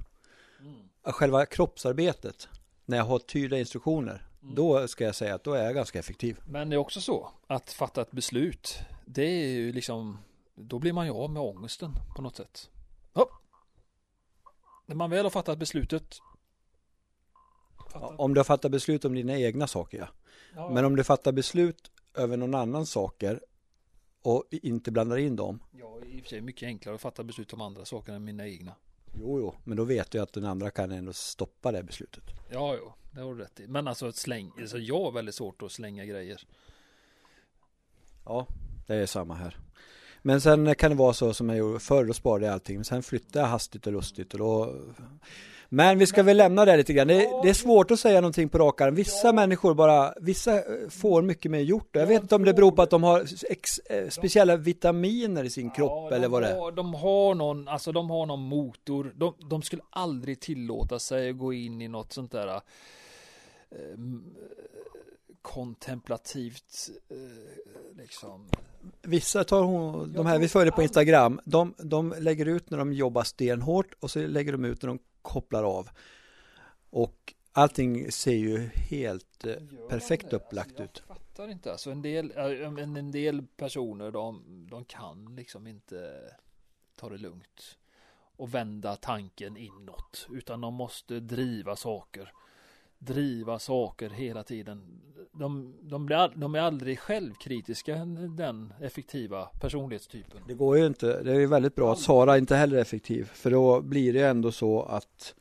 Mm. 0.60 0.88
Själva 1.02 1.46
kroppsarbetet, 1.46 2.48
när 2.88 2.96
jag 2.96 3.04
har 3.04 3.18
tydliga 3.18 3.60
instruktioner, 3.60 4.26
mm. 4.42 4.54
då 4.54 4.88
ska 4.88 5.04
jag 5.04 5.14
säga 5.14 5.34
att 5.34 5.44
då 5.44 5.52
är 5.52 5.64
jag 5.64 5.74
ganska 5.74 5.98
effektiv. 5.98 6.40
Men 6.46 6.70
det 6.70 6.76
är 6.76 6.78
också 6.78 7.00
så 7.00 7.30
att 7.46 7.72
fatta 7.72 8.02
ett 8.02 8.10
beslut, 8.10 8.78
det 9.06 9.22
är 9.22 9.48
ju 9.48 9.72
liksom, 9.72 10.18
då 10.54 10.78
blir 10.78 10.92
man 10.92 11.06
ju 11.06 11.12
av 11.12 11.30
med 11.30 11.42
ångesten 11.42 11.92
på 12.16 12.22
något 12.22 12.36
sätt. 12.36 12.70
Hopp. 13.12 13.30
När 14.86 14.96
man 14.96 15.10
väl 15.10 15.24
har 15.24 15.30
fattat 15.30 15.58
beslutet. 15.58 16.18
Fattat. 17.92 18.18
Om 18.18 18.34
du 18.34 18.38
har 18.38 18.44
fattat 18.44 18.70
beslut 18.70 19.04
om 19.04 19.14
dina 19.14 19.38
egna 19.38 19.66
saker, 19.66 19.98
ja. 19.98 20.08
ja. 20.54 20.70
Men 20.70 20.84
om 20.84 20.96
du 20.96 21.04
fattar 21.04 21.32
beslut 21.32 21.90
över 22.14 22.36
någon 22.36 22.54
annans 22.54 22.90
saker 22.90 23.40
och 24.22 24.44
inte 24.50 24.90
blandar 24.90 25.16
in 25.16 25.36
dem. 25.36 25.62
Ja, 25.72 26.00
i 26.06 26.18
och 26.18 26.22
för 26.22 26.28
sig 26.28 26.40
mycket 26.40 26.66
enklare 26.66 26.94
att 26.94 27.00
fatta 27.00 27.24
beslut 27.24 27.52
om 27.52 27.60
andra 27.60 27.84
saker 27.84 28.12
än 28.12 28.24
mina 28.24 28.48
egna. 28.48 28.74
Jo, 29.12 29.40
jo, 29.40 29.54
men 29.64 29.76
då 29.76 29.84
vet 29.84 30.10
du 30.10 30.18
att 30.18 30.32
den 30.32 30.44
andra 30.44 30.70
kan 30.70 30.92
ändå 30.92 31.12
stoppa 31.12 31.72
det 31.72 31.82
beslutet. 31.82 32.24
Ja, 32.50 32.76
jo, 32.78 32.92
det 33.10 33.20
har 33.20 33.34
du 33.34 33.40
rätt 33.40 33.60
i. 33.60 33.66
Men 33.66 33.88
alltså 33.88 34.12
släng, 34.12 34.52
alltså 34.60 34.78
jag 34.78 35.04
har 35.04 35.12
väldigt 35.12 35.34
svårt 35.34 35.62
att 35.62 35.72
slänga 35.72 36.04
grejer. 36.04 36.42
Ja, 38.24 38.46
det 38.86 38.94
är 38.94 39.06
samma 39.06 39.34
här. 39.34 39.56
Men 40.22 40.40
sen 40.40 40.74
kan 40.74 40.90
det 40.90 40.96
vara 40.96 41.12
så 41.12 41.34
som 41.34 41.48
jag 41.48 41.58
gjorde 41.58 41.80
förr, 41.80 42.04
då 42.04 42.12
sparade 42.12 42.46
jag 42.46 42.52
allting. 42.52 42.76
Men 42.76 42.84
sen 42.84 43.02
flyttade 43.02 43.38
jag 43.38 43.46
hastigt 43.46 43.86
och 43.86 43.92
lustigt 43.92 44.32
och 44.32 44.38
då 44.38 44.74
men 45.68 45.98
vi 45.98 46.06
ska 46.06 46.22
väl 46.22 46.36
lämna 46.36 46.64
det 46.64 46.76
lite 46.76 46.92
grann. 46.92 47.08
Det, 47.08 47.24
är, 47.24 47.42
det 47.42 47.48
är 47.48 47.54
svårt 47.54 47.90
att 47.90 48.00
säga 48.00 48.20
någonting 48.20 48.48
på 48.48 48.58
rak 48.58 48.80
arm. 48.80 48.94
Vissa 48.94 49.32
människor 49.32 49.74
bara, 49.74 50.14
vissa 50.20 50.54
eh, 50.54 50.88
får 50.90 51.22
mycket 51.22 51.50
mer 51.50 51.60
gjort. 51.60 51.88
Jag 51.92 52.06
vet 52.06 52.22
inte 52.22 52.34
om 52.34 52.44
det 52.44 52.54
beror 52.54 52.72
på 52.72 52.82
att 52.82 52.90
de 52.90 53.02
har 53.02 53.24
ex, 53.50 53.78
eh, 53.78 54.08
speciella 54.08 54.56
vitaminer 54.56 55.44
i 55.44 55.50
sin 55.50 55.70
kropp 55.70 56.06
ja, 56.10 56.16
eller 56.16 56.28
vad 56.28 56.42
det 56.42 56.48
är. 56.48 56.72
De 56.72 56.94
har 56.94 57.34
någon, 57.34 57.68
alltså 57.68 57.92
de 57.92 58.10
har 58.10 58.26
någon 58.26 58.42
motor. 58.42 59.12
De, 59.16 59.34
de 59.50 59.62
skulle 59.62 59.82
aldrig 59.90 60.40
tillåta 60.40 60.98
sig 60.98 61.30
att 61.30 61.38
gå 61.38 61.52
in 61.52 61.82
i 61.82 61.88
något 61.88 62.12
sånt 62.12 62.32
där 62.32 62.48
eh, 62.48 62.60
kontemplativt 65.42 66.90
eh, 67.08 67.96
liksom. 67.96 68.46
Vissa 69.02 69.44
tar 69.44 69.62
hon, 69.62 70.12
de 70.12 70.26
här 70.26 70.38
vi 70.38 70.48
följer 70.48 70.72
på 70.72 70.82
Instagram, 70.82 71.40
de, 71.44 71.74
de 71.78 72.14
lägger 72.18 72.46
ut 72.46 72.70
när 72.70 72.78
de 72.78 72.92
jobbar 72.92 73.22
stenhårt 73.22 73.94
och 74.00 74.10
så 74.10 74.26
lägger 74.26 74.52
de 74.52 74.64
ut 74.64 74.82
när 74.82 74.88
de 74.88 74.98
kopplar 75.22 75.64
av. 75.64 75.88
Och 76.90 77.34
allting 77.52 78.12
ser 78.12 78.34
ju 78.34 78.58
helt 78.66 79.44
eh, 79.44 79.54
perfekt 79.88 80.24
alltså, 80.24 80.36
upplagt 80.36 80.70
alltså, 80.70 80.84
ut. 80.84 81.02
Jag 81.08 81.16
fattar 81.16 81.48
inte, 81.48 81.72
alltså 81.72 81.90
en 81.90 82.02
del, 82.02 82.30
en, 82.30 82.96
en 82.96 83.10
del 83.10 83.46
personer 83.56 84.10
de, 84.10 84.42
de 84.70 84.84
kan 84.84 85.36
liksom 85.36 85.66
inte 85.66 86.20
ta 86.96 87.08
det 87.08 87.18
lugnt 87.18 87.78
och 88.36 88.54
vända 88.54 88.96
tanken 88.96 89.56
inåt 89.56 90.26
utan 90.30 90.60
de 90.60 90.74
måste 90.74 91.20
driva 91.20 91.76
saker 91.76 92.32
driva 92.98 93.58
saker 93.58 94.10
hela 94.10 94.42
tiden. 94.42 95.00
De, 95.32 95.74
de, 95.82 96.06
blir, 96.06 96.32
de 96.36 96.54
är 96.54 96.60
aldrig 96.60 96.98
självkritiska 96.98 97.94
den 98.36 98.72
effektiva 98.80 99.44
personlighetstypen. 99.44 100.40
Det 100.48 100.54
går 100.54 100.78
ju 100.78 100.86
inte. 100.86 101.22
Det 101.22 101.30
är 101.30 101.40
ju 101.40 101.46
väldigt 101.46 101.74
bra 101.74 101.92
att 101.92 101.98
Sara 101.98 102.38
inte 102.38 102.56
heller 102.56 102.76
är 102.76 102.82
effektiv. 102.82 103.24
För 103.24 103.50
då 103.50 103.80
blir 103.80 104.12
det 104.12 104.26
ändå 104.26 104.52
så 104.52 104.82
att 104.82 105.34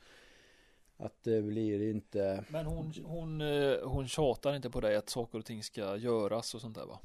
att 1.00 1.24
det 1.24 1.42
blir 1.42 1.90
inte 1.90 2.44
Men 2.50 2.66
hon, 2.66 2.94
hon, 3.04 3.42
eh, 3.42 3.78
hon 3.84 4.08
tjatar 4.08 4.56
inte 4.56 4.70
på 4.70 4.82
dig 4.82 4.96
att 4.96 5.10
saker 5.10 5.40
och 5.40 5.46
ting 5.46 5.64
ska 5.64 5.98
göras 5.98 6.56
och 6.56 6.62
sånt 6.62 6.76
där 6.76 6.86
va? 6.86 7.00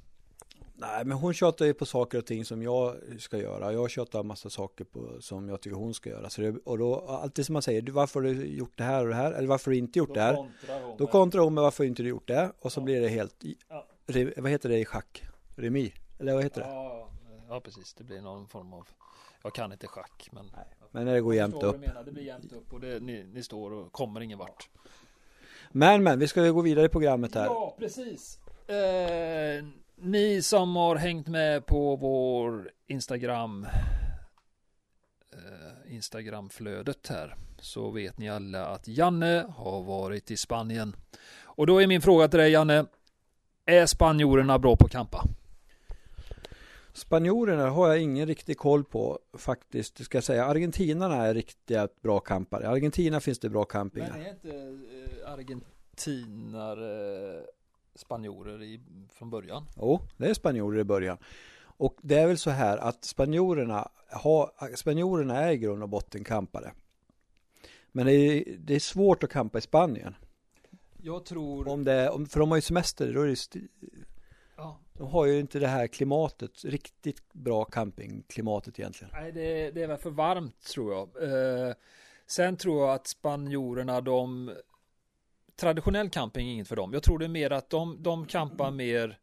Nej, 0.74 1.04
men 1.04 1.18
hon 1.18 1.34
tjatar 1.34 1.64
ju 1.64 1.74
på 1.74 1.86
saker 1.86 2.18
och 2.18 2.26
ting 2.26 2.44
som 2.44 2.62
jag 2.62 2.96
ska 3.18 3.38
göra. 3.38 3.72
Jag 3.72 3.90
tjatar 3.90 4.22
massa 4.22 4.50
saker 4.50 4.84
på, 4.84 5.16
som 5.20 5.48
jag 5.48 5.60
tycker 5.60 5.76
hon 5.76 5.94
ska 5.94 6.10
göra. 6.10 6.30
Så 6.30 6.40
det, 6.40 6.56
och 6.64 6.78
då, 6.78 7.00
alltid 7.00 7.46
som 7.46 7.52
man 7.52 7.62
säger, 7.62 7.92
varför 7.92 8.20
har 8.20 8.28
du 8.28 8.46
gjort 8.46 8.72
det 8.78 8.84
här 8.84 9.02
och 9.02 9.08
det 9.08 9.14
här? 9.14 9.32
Eller 9.32 9.48
varför 9.48 9.70
har 9.70 9.72
du 9.72 9.78
inte 9.78 9.98
gjort 9.98 10.08
då 10.08 10.14
det 10.14 10.20
här? 10.20 10.34
Kontrar 10.34 10.94
då 10.98 11.06
kontrar 11.06 11.42
hon 11.42 11.54
med 11.54 11.62
varför 11.62 11.84
inte 11.84 12.02
du 12.02 12.08
gjort 12.08 12.28
det? 12.28 12.52
Och 12.58 12.72
så 12.72 12.80
ja. 12.80 12.84
blir 12.84 13.00
det 13.00 13.08
helt, 13.08 13.44
ja. 13.68 13.86
re, 14.06 14.32
vad 14.36 14.50
heter 14.50 14.68
det 14.68 14.78
i 14.78 14.84
schack? 14.84 15.22
Remi? 15.56 15.92
Eller 16.18 16.34
vad 16.34 16.42
heter 16.42 16.60
det? 16.60 16.66
Ja, 17.48 17.60
precis. 17.60 17.94
Det 17.94 18.04
blir 18.04 18.20
någon 18.20 18.48
form 18.48 18.72
av, 18.72 18.88
jag 19.42 19.54
kan 19.54 19.72
inte 19.72 19.86
schack, 19.86 20.28
men. 20.32 20.50
Nej. 20.56 20.66
Men 20.90 21.04
när 21.04 21.14
det 21.14 21.20
går 21.20 21.34
jämnt 21.34 21.62
upp. 21.62 21.80
Menar, 21.80 22.04
det 22.04 22.12
blir 22.12 22.24
jämnt 22.24 22.52
upp 22.52 22.72
och 22.72 22.80
det, 22.80 23.00
ni, 23.00 23.24
ni 23.24 23.42
står 23.42 23.72
och 23.72 23.92
kommer 23.92 24.20
ingen 24.20 24.38
vart. 24.38 24.68
Men 25.70 26.02
men, 26.02 26.18
vi 26.18 26.28
ska 26.28 26.50
gå 26.50 26.60
vidare 26.60 26.86
i 26.86 26.88
programmet 26.88 27.34
här. 27.34 27.44
Ja, 27.44 27.76
precis. 27.78 28.38
Eh, 28.68 29.64
ni 30.02 30.42
som 30.42 30.76
har 30.76 30.96
hängt 30.96 31.28
med 31.28 31.66
på 31.66 31.96
vår 31.96 32.70
Instagram 32.86 33.66
eh, 35.32 35.94
Instagramflödet 35.94 37.08
här 37.08 37.36
så 37.58 37.90
vet 37.90 38.18
ni 38.18 38.28
alla 38.28 38.66
att 38.66 38.88
Janne 38.88 39.46
har 39.56 39.82
varit 39.82 40.30
i 40.30 40.36
Spanien. 40.36 40.96
Och 41.42 41.66
då 41.66 41.82
är 41.82 41.86
min 41.86 42.02
fråga 42.02 42.28
till 42.28 42.38
dig 42.38 42.50
Janne. 42.50 42.86
Är 43.66 43.86
spanjorerna 43.86 44.58
bra 44.58 44.76
på 44.76 44.84
att 44.84 44.92
campa? 44.92 45.24
Spanjorerna 46.92 47.70
har 47.70 47.88
jag 47.88 47.98
ingen 47.98 48.26
riktig 48.26 48.58
koll 48.58 48.84
på 48.84 49.18
faktiskt. 49.38 50.04
Ska 50.04 50.16
jag 50.16 50.24
säga. 50.24 50.44
Argentinarna 50.44 51.26
är 51.26 51.34
riktigt 51.34 52.02
bra 52.02 52.20
campare. 52.20 52.62
I 52.62 52.66
Argentina 52.66 53.20
finns 53.20 53.38
det 53.38 53.48
bra 53.48 53.64
campingar. 53.64 54.10
Men 54.10 54.26
är 54.26 54.30
inte 54.30 54.78
eh, 55.22 55.32
argentinare 55.32 57.42
spanjorer 57.94 58.62
i, 58.62 58.80
från 59.12 59.30
början? 59.30 59.66
Jo, 59.76 60.00
det 60.16 60.26
är 60.26 60.34
spanjorer 60.34 60.80
i 60.80 60.84
början. 60.84 61.18
Och 61.76 61.96
det 62.02 62.18
är 62.18 62.26
väl 62.26 62.38
så 62.38 62.50
här 62.50 62.78
att 62.78 63.04
spanjorerna, 63.04 63.88
har, 64.10 64.76
spanjorerna 64.76 65.38
är 65.40 65.52
i 65.52 65.58
grund 65.58 65.82
och 65.82 65.88
botten 65.88 66.24
campare. 66.24 66.72
Men 67.92 68.06
det 68.06 68.12
är, 68.12 68.44
det 68.58 68.74
är 68.74 68.80
svårt 68.80 69.22
att 69.22 69.30
campa 69.30 69.58
i 69.58 69.60
Spanien. 69.60 70.14
Jag 71.02 71.24
tror... 71.24 71.68
Om 71.68 71.84
det, 71.84 72.10
om, 72.10 72.26
för 72.26 72.40
de 72.40 72.50
har 72.50 72.58
ju 72.58 72.62
semester, 72.62 73.14
då 73.14 73.20
är 73.20 73.26
det 73.26 73.32
st- 73.32 73.60
ja. 74.56 74.78
De 74.92 75.08
har 75.08 75.26
ju 75.26 75.40
inte 75.40 75.58
det 75.58 75.66
här 75.66 75.86
klimatet, 75.86 76.64
riktigt 76.64 77.32
bra 77.32 77.64
campingklimatet 77.64 78.78
egentligen. 78.78 79.12
Nej, 79.12 79.32
det, 79.32 79.70
det 79.70 79.82
är 79.82 79.86
väl 79.86 79.98
för 79.98 80.10
varmt 80.10 80.60
tror 80.60 80.92
jag. 80.92 81.08
Eh, 81.68 81.74
sen 82.26 82.56
tror 82.56 82.80
jag 82.80 82.94
att 82.94 83.06
spanjorerna, 83.06 84.00
de 84.00 84.50
traditionell 85.62 86.10
camping 86.10 86.48
är 86.48 86.52
inget 86.52 86.68
för 86.68 86.76
dem. 86.76 86.92
Jag 86.92 87.02
tror 87.02 87.18
det 87.18 87.24
är 87.24 87.28
mer 87.28 87.50
att 87.50 87.70
de, 87.70 88.02
de 88.02 88.26
campar 88.26 88.70
mer 88.70 89.18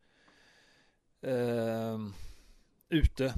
eh, 1.22 2.00
ute. 2.90 3.34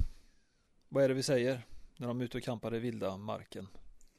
Vad 0.88 1.04
är 1.04 1.08
det 1.08 1.14
vi 1.14 1.22
säger 1.22 1.62
när 1.96 2.08
de 2.08 2.20
är 2.20 2.24
ute 2.24 2.38
och 2.38 2.44
campar 2.44 2.74
i 2.74 2.78
vilda 2.78 3.16
marken? 3.16 3.68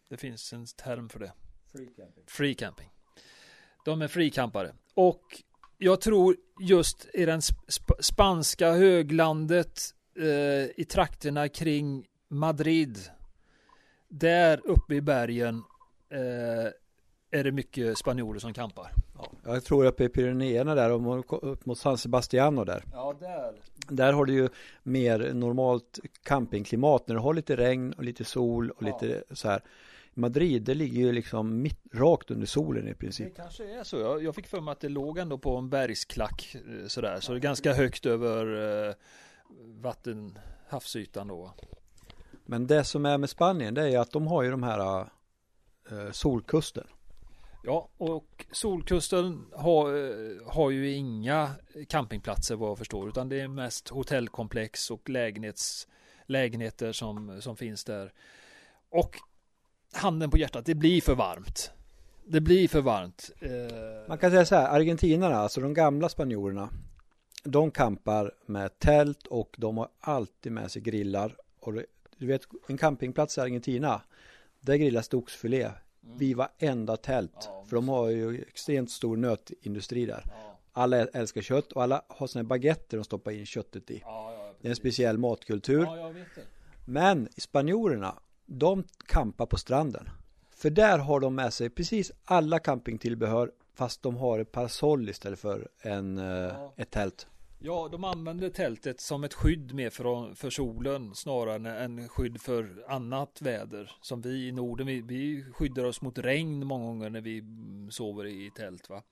Det 0.09 0.17
finns 0.17 0.53
en 0.53 0.65
term 0.65 1.09
för 1.09 1.19
det. 1.19 1.31
Free 1.71 1.85
camping. 1.85 2.23
Free 2.27 2.53
camping. 2.53 2.89
De 3.85 4.01
är 4.01 4.07
free-campare. 4.07 4.73
Och 4.93 5.43
jag 5.77 6.01
tror 6.01 6.35
just 6.59 7.07
i 7.13 7.25
den 7.25 7.41
sp 7.41 7.89
spanska 7.99 8.71
höglandet 8.71 9.81
eh, 10.19 10.81
i 10.81 10.85
trakterna 10.89 11.49
kring 11.49 12.05
Madrid. 12.27 12.99
Där 14.07 14.61
uppe 14.63 14.95
i 14.95 15.01
bergen 15.01 15.63
eh, 16.09 16.71
är 17.33 17.43
det 17.43 17.51
mycket 17.51 17.97
spanjorer 17.97 18.39
som 18.39 18.53
campar. 18.53 18.91
Ja, 19.17 19.31
jag 19.43 19.63
tror 19.63 19.85
uppe 19.85 20.03
i 20.03 20.09
Pyrenéerna 20.09 20.75
där 20.75 20.91
och 20.91 21.51
upp 21.51 21.65
mot 21.65 21.77
San 21.77 21.97
Sebastiano 21.97 22.63
där. 22.63 22.83
Ja, 22.91 23.15
där. 23.19 23.53
Där 23.87 24.13
har 24.13 24.25
du 24.25 24.33
ju 24.33 24.49
mer 24.83 25.33
normalt 25.33 25.99
campingklimat 26.23 27.07
när 27.07 27.15
du 27.15 27.21
har 27.21 27.33
lite 27.33 27.55
regn 27.55 27.93
och 27.93 28.03
lite 28.03 28.25
sol 28.25 28.69
och 28.71 28.83
Ja. 28.83 28.87
lite 28.87 29.23
så 29.31 29.49
här. 29.49 29.61
Madrid, 30.15 30.63
det 30.63 30.73
ligger 30.73 31.01
ju 31.01 31.11
liksom 31.11 31.61
mitt, 31.61 31.79
rakt 31.93 32.31
under 32.31 32.45
solen 32.47 32.85
i 32.85 32.89
Det 32.89 32.95
princip. 32.95 33.35
kanske 33.35 33.79
är 33.79 33.83
så. 33.83 33.97
Jag, 33.97 34.23
jag 34.23 34.35
fick 34.35 34.47
för 34.47 34.61
mig 34.61 34.71
att 34.71 34.79
det 34.79 34.89
låg 34.89 35.17
ändå 35.17 35.37
på 35.37 35.57
en 35.57 35.69
bergsklack 35.69 36.55
eh, 36.55 36.87
sådär. 36.87 37.19
Så 37.19 37.31
det 37.31 37.37
är 37.37 37.41
ganska 37.41 37.73
högt 37.73 38.05
över 38.05 38.45
eh, 38.89 38.93
vatten, 39.81 40.37
havsytan 40.67 41.27
då. 41.27 41.51
Men 42.45 42.67
det 42.67 42.83
som 42.83 43.05
är 43.05 43.17
med 43.17 43.29
Spanien, 43.29 43.73
det 43.73 43.89
är 43.89 43.99
att 43.99 44.11
de 44.11 44.27
har 44.27 44.43
ju 44.43 44.51
de 44.51 44.63
här 44.63 44.99
eh, 45.91 46.11
solkusten. 46.11 46.87
Ja, 47.65 47.89
och 47.97 48.45
Solkusten 48.51 49.45
har, 49.55 49.95
eh, 49.95 50.47
har 50.47 50.71
ju 50.71 50.91
inga 50.91 51.51
campingplatser 51.89 52.55
vad 52.55 52.69
jag 52.69 52.77
förstår, 52.77 53.09
utan 53.09 53.29
det 53.29 53.41
är 53.41 53.47
mest 53.47 53.89
hotellkomplex 53.89 54.91
och 54.91 55.09
lägenhets, 55.09 55.87
lägenheter 56.25 56.91
som, 56.91 57.41
som 57.41 57.57
finns 57.57 57.83
där. 57.83 58.13
Och 58.89 59.17
handen 59.93 60.29
på 60.29 60.37
hjärtat, 60.37 60.65
det 60.65 60.75
blir 60.75 61.01
för 61.01 61.15
varmt. 61.15 61.71
Det 62.25 62.41
blir 62.41 62.67
för 62.67 62.81
varmt. 62.81 63.31
Eh. 63.39 63.49
Man 64.07 64.17
kan 64.17 64.31
säga 64.31 64.45
så 64.45 64.55
här, 64.55 64.75
argentinarna, 64.75 65.35
alltså 65.35 65.61
de 65.61 65.73
gamla 65.73 66.09
spanjorerna, 66.09 66.69
de 67.43 67.71
campar 67.71 68.31
med 68.45 68.79
tält 68.79 69.27
och 69.27 69.55
de 69.57 69.77
har 69.77 69.89
alltid 69.99 70.51
med 70.51 70.71
sig 70.71 70.81
grillar. 70.81 71.35
Och 71.59 71.73
du 72.17 72.27
vet, 72.27 72.41
en 72.67 72.77
campingplats 72.77 73.37
i 73.37 73.41
Argentina, 73.41 74.01
där 74.61 74.75
grillas 74.75 75.13
oxfilé 75.13 75.71
vid 76.17 76.37
varenda 76.37 76.97
tält. 76.97 77.45
Mm. 77.45 77.57
Ja, 77.57 77.65
För 77.67 77.75
de 77.75 77.89
har 77.89 78.09
ju 78.09 78.41
extremt 78.41 78.91
stor 78.91 79.17
nötindustri 79.17 80.05
där. 80.05 80.23
ja, 80.27 80.59
Alla 80.71 80.97
älskar 80.97 81.41
kött 81.41 81.71
och 81.71 81.83
alla 81.83 82.01
har 82.07 82.35
här 82.35 82.43
baguetter 82.43 82.97
de 82.97 83.03
stoppar 83.03 83.31
in 83.31 83.45
köttet 83.45 83.91
i. 83.91 84.01
ja, 84.05 84.53
Det 84.61 84.67
är 84.67 84.69
en 84.69 84.75
speciell 84.75 85.17
matkultur. 85.17 85.87
Men 86.85 87.29
spanjorerna, 87.37 88.19
de 88.45 88.83
campar 89.07 89.45
på 89.45 89.57
stranden. 89.57 90.09
För 90.55 90.69
där 90.69 90.97
har 90.99 91.19
de 91.19 91.35
med 91.35 91.53
sig 91.53 91.69
precis 91.69 92.11
alla 92.25 92.59
campingtillbehör 92.59 93.51
fast 93.75 94.01
de 94.03 94.15
har 94.15 94.39
ett 94.39 94.51
parasoll 94.51 95.09
istället 95.09 95.39
för 95.39 95.67
en, 95.81 96.17
eh, 96.17 96.53
ett 96.77 96.91
tält. 96.91 97.27
Ja, 97.65 97.89
de 97.91 98.03
använder 98.03 98.49
tältet 98.49 99.01
som 99.01 99.23
ett 99.23 99.33
skydd 99.33 99.73
mer 99.73 99.89
för, 99.89 100.33
för 100.35 100.49
solen 100.49 101.15
snarare 101.15 101.79
än 101.79 102.09
skydd 102.09 102.41
för 102.41 102.85
annat 102.87 103.41
väder. 103.41 103.91
Som 104.01 104.21
vi 104.21 104.47
i 104.47 104.51
Norden, 104.51 104.87
vi, 104.87 105.01
vi 105.01 105.43
skyddar 105.53 105.83
oss 105.83 106.01
mot 106.01 106.17
regn 106.17 106.67
många 106.67 106.85
gånger 106.85 107.09
när 107.09 107.21
vi 107.21 107.43
sover 107.89 108.25
i 108.25 108.51
tält. 108.55 108.89
Va? 108.89 109.03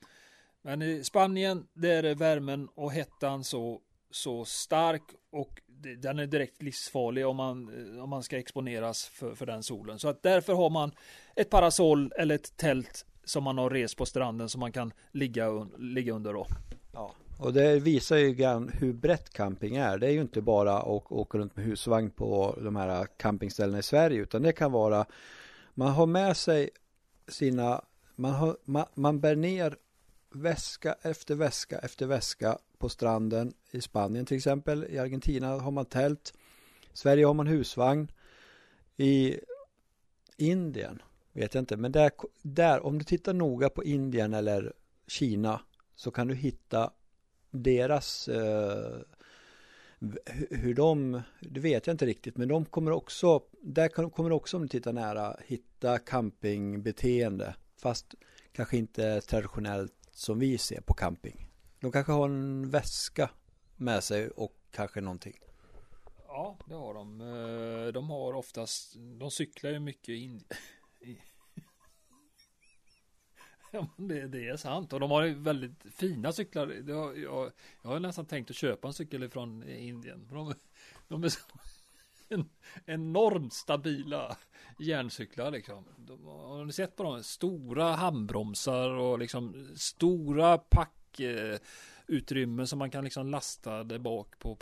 Men 0.61 0.81
i 0.81 1.03
Spanien, 1.03 1.67
där 1.73 2.03
är 2.03 2.15
värmen 2.15 2.69
och 2.75 2.91
hettan 2.91 3.43
så, 3.43 3.81
så 4.11 4.45
stark 4.45 5.03
och 5.31 5.61
den 5.97 6.19
är 6.19 6.27
direkt 6.27 6.61
livsfarlig 6.61 7.27
om 7.27 7.35
man, 7.35 7.69
om 8.01 8.09
man 8.09 8.23
ska 8.23 8.37
exponeras 8.37 9.05
för, 9.05 9.35
för 9.35 9.45
den 9.45 9.63
solen. 9.63 9.99
Så 9.99 10.07
att 10.07 10.23
därför 10.23 10.53
har 10.53 10.69
man 10.69 10.91
ett 11.35 11.49
parasoll 11.49 12.13
eller 12.17 12.35
ett 12.35 12.57
tält 12.57 13.05
som 13.23 13.43
man 13.43 13.57
har 13.57 13.69
rest 13.69 13.97
på 13.97 14.05
stranden 14.05 14.49
som 14.49 14.59
man 14.59 14.71
kan 14.71 14.93
ligga, 15.11 15.67
ligga 15.77 16.13
under 16.13 16.33
då. 16.33 16.47
Ja. 16.93 17.13
Och 17.41 17.53
det 17.53 17.79
visar 17.79 18.17
ju 18.17 18.33
grann 18.33 18.69
hur 18.69 18.93
brett 18.93 19.29
camping 19.29 19.75
är. 19.75 19.97
Det 19.97 20.07
är 20.07 20.11
ju 20.11 20.21
inte 20.21 20.41
bara 20.41 20.77
att 20.77 21.11
åka 21.11 21.37
runt 21.37 21.55
med 21.55 21.65
husvagn 21.65 22.09
på 22.11 22.57
de 22.61 22.75
här 22.75 23.07
campingställena 23.17 23.79
i 23.79 23.83
Sverige 23.83 24.21
utan 24.21 24.41
det 24.41 24.51
kan 24.51 24.71
vara 24.71 25.05
man 25.73 25.91
har 25.91 26.05
med 26.05 26.37
sig 26.37 26.69
sina 27.27 27.85
man, 28.15 28.31
har, 28.31 28.57
man, 28.65 28.85
man 28.93 29.19
bär 29.19 29.35
ner 29.35 29.77
väska 30.31 30.95
efter 31.01 31.35
väska 31.35 31.79
efter 31.79 32.05
väska 32.05 32.57
på 32.77 32.89
stranden 32.89 33.53
i 33.71 33.81
Spanien 33.81 34.25
till 34.25 34.37
exempel. 34.37 34.85
I 34.89 34.99
Argentina 34.99 35.47
har 35.47 35.71
man 35.71 35.85
tält. 35.85 36.33
I 36.93 36.97
Sverige 36.97 37.25
har 37.25 37.33
man 37.33 37.47
husvagn. 37.47 38.11
I 38.97 39.39
Indien 40.37 41.01
vet 41.33 41.53
jag 41.53 41.61
inte, 41.61 41.77
men 41.77 41.91
där, 41.91 42.11
där 42.41 42.85
om 42.85 42.97
du 42.97 43.03
tittar 43.03 43.33
noga 43.33 43.69
på 43.69 43.83
Indien 43.83 44.33
eller 44.33 44.73
Kina 45.07 45.61
så 45.95 46.11
kan 46.11 46.27
du 46.27 46.35
hitta 46.35 46.91
deras 47.51 48.27
eh, 48.27 49.01
hur 50.49 50.73
de, 50.73 51.21
det 51.39 51.59
vet 51.59 51.87
jag 51.87 51.93
inte 51.93 52.05
riktigt, 52.05 52.37
men 52.37 52.47
de 52.47 52.65
kommer 52.65 52.91
också, 52.91 53.43
där 53.61 53.87
kommer 53.87 54.31
också 54.31 54.57
om 54.57 54.63
du 54.63 54.69
tittar 54.69 54.93
nära 54.93 55.37
hitta 55.45 55.99
campingbeteende, 55.99 57.55
fast 57.77 58.15
kanske 58.51 58.77
inte 58.77 59.21
traditionellt 59.21 59.93
som 60.11 60.39
vi 60.39 60.57
ser 60.57 60.81
på 60.81 60.93
camping. 60.93 61.47
De 61.79 61.91
kanske 61.91 62.11
har 62.11 62.25
en 62.25 62.69
väska 62.69 63.29
med 63.77 64.03
sig 64.03 64.29
och 64.29 64.55
kanske 64.71 65.01
någonting. 65.01 65.39
Ja, 66.27 66.57
det 66.65 66.75
har 66.75 66.93
de. 66.93 67.21
Eh, 67.21 67.93
de 67.93 68.09
har 68.09 68.33
oftast, 68.33 68.95
de 69.19 69.31
cyklar 69.31 69.71
ju 69.71 69.79
mycket 69.79 70.13
in. 70.13 70.43
Ja, 73.73 73.87
det, 73.97 74.27
det 74.27 74.47
är 74.47 74.57
sant 74.57 74.93
och 74.93 74.99
de 74.99 75.11
har 75.11 75.23
ju 75.23 75.33
väldigt 75.33 75.85
fina 75.95 76.31
cyklar. 76.31 76.67
Det 76.67 76.93
har, 76.93 77.13
jag, 77.13 77.51
jag 77.81 77.89
har 77.89 77.99
nästan 77.99 78.25
tänkt 78.25 78.49
att 78.49 78.55
köpa 78.55 78.87
en 78.87 78.93
cykel 78.93 79.29
från 79.29 79.69
Indien. 79.69 80.27
De, 80.29 80.53
de 81.07 81.23
är 81.23 81.29
så 81.29 81.39
en, 82.27 82.49
enormt 82.85 83.53
stabila 83.53 84.37
järncyklar 84.79 85.51
liksom. 85.51 85.85
De, 85.97 86.25
har 86.25 86.65
ni 86.65 86.73
sett 86.73 86.95
på 86.95 87.03
dem? 87.03 87.23
Stora 87.23 87.95
handbromsar 87.95 88.89
och 88.89 89.19
liksom 89.19 89.67
stora 89.75 90.57
packutrymmen 90.57 92.59
eh, 92.59 92.65
som 92.65 92.79
man 92.79 92.91
kan 92.91 93.03
liksom 93.03 93.27
lasta 93.27 93.83
det 93.83 93.99
bak 93.99 94.39
på 94.39 94.57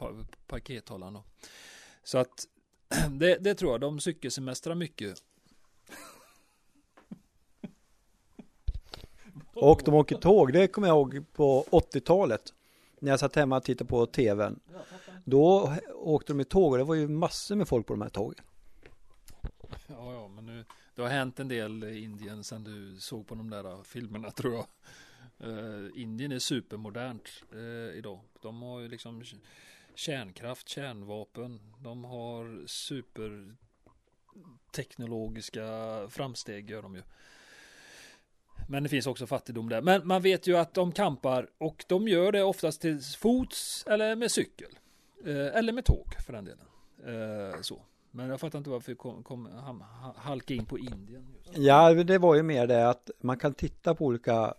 pakethållaren. 0.48 1.18
Så 2.04 2.18
att 2.18 2.48
det, 3.20 3.36
det 3.36 3.56
tror 3.56 3.72
jag, 3.72 3.82
de 3.82 4.00
cykelsemestrar 4.00 4.76
mycket. 4.76 5.24
Och 9.54 9.82
de 9.86 9.94
åker 9.94 10.16
tåg, 10.16 10.54
det 10.54 10.68
kommer 10.68 10.88
jag 10.88 10.96
ihåg 10.96 11.26
på 11.34 11.66
80-talet. 11.72 12.54
När 13.00 13.12
jag 13.12 13.20
satt 13.20 13.36
hemma 13.36 13.58
och 13.58 13.64
tittade 13.64 13.88
på 13.88 14.06
tvn. 14.06 14.60
Då 15.26 15.74
åkte 15.96 16.34
de 16.34 16.40
i 16.40 16.46
tåg 16.46 16.72
och 16.72 16.78
det 16.78 16.84
var 16.84 16.96
ju 16.96 17.08
massor 17.08 17.56
med 17.56 17.68
folk 17.68 17.88
på 17.88 17.94
de 17.94 18.02
här 18.02 18.10
tågen. 18.10 18.46
Ja, 19.88 20.14
ja, 20.14 20.28
Nu, 20.42 20.66
det 20.96 21.02
har 21.02 21.10
hänt 21.10 21.40
en 21.40 21.48
del 21.48 21.84
i 21.84 22.04
Indien 22.04 22.44
sen 22.44 22.64
du 22.64 23.00
såg 23.00 23.28
på 23.28 23.36
de 23.36 23.50
där 23.50 23.84
filmerna 23.84 24.32
tror 24.36 24.54
jag. 24.54 24.66
Uh, 25.48 25.90
Indien 25.96 26.32
är 26.32 26.40
supermodernt 26.40 27.30
uh, 27.56 27.98
idag. 27.98 28.20
De 28.42 28.62
har 28.62 28.80
ju 28.80 28.88
liksom 28.88 29.24
kärnkraft, 29.96 30.70
kärnvapen. 30.70 31.60
De 31.80 32.04
har 32.04 32.68
superteknologiska 32.68 35.66
framsteg 36.10 36.70
gör 36.70 36.82
de 36.82 36.96
ju. 36.96 37.02
Men 38.72 38.84
det 38.84 38.90
finns 38.90 39.08
också 39.08 39.28
fattigdom 39.28 39.70
där. 39.70 39.82
Men 39.82 40.08
man 40.08 40.22
vet 40.22 40.48
ju 40.48 40.58
att 40.58 40.74
de 40.74 40.92
kampar 40.92 41.50
och 41.58 41.86
de 41.88 42.08
gör 42.08 42.32
det 42.32 42.44
oftast 42.44 42.82
till 42.82 43.00
fots 43.20 43.86
eller 43.88 44.16
med 44.16 44.32
cykel. 44.32 44.68
Uh, 45.28 45.58
eller 45.58 45.74
med 45.74 45.86
tåg 45.86 46.16
för 46.26 46.34
den 46.34 46.46
delen. 46.46 46.66
så. 47.62 47.82
Men 48.12 48.30
jag 48.30 48.40
fattar 48.40 48.58
inte 48.58 48.70
varför 48.70 48.92
vi 48.92 48.96
kom, 48.96 49.24
kom 49.24 49.50
halka 50.16 50.54
in 50.54 50.66
på 50.66 50.80
Indien. 50.80 51.26
Ja, 51.54 51.94
det 51.94 52.18
var 52.18 52.36
ju 52.36 52.44
mer 52.44 52.68
det 52.68 52.90
att 52.90 53.10
man 53.22 53.38
kan 53.38 53.54
titta 53.54 53.96
på 53.96 54.06
olika 54.06 54.54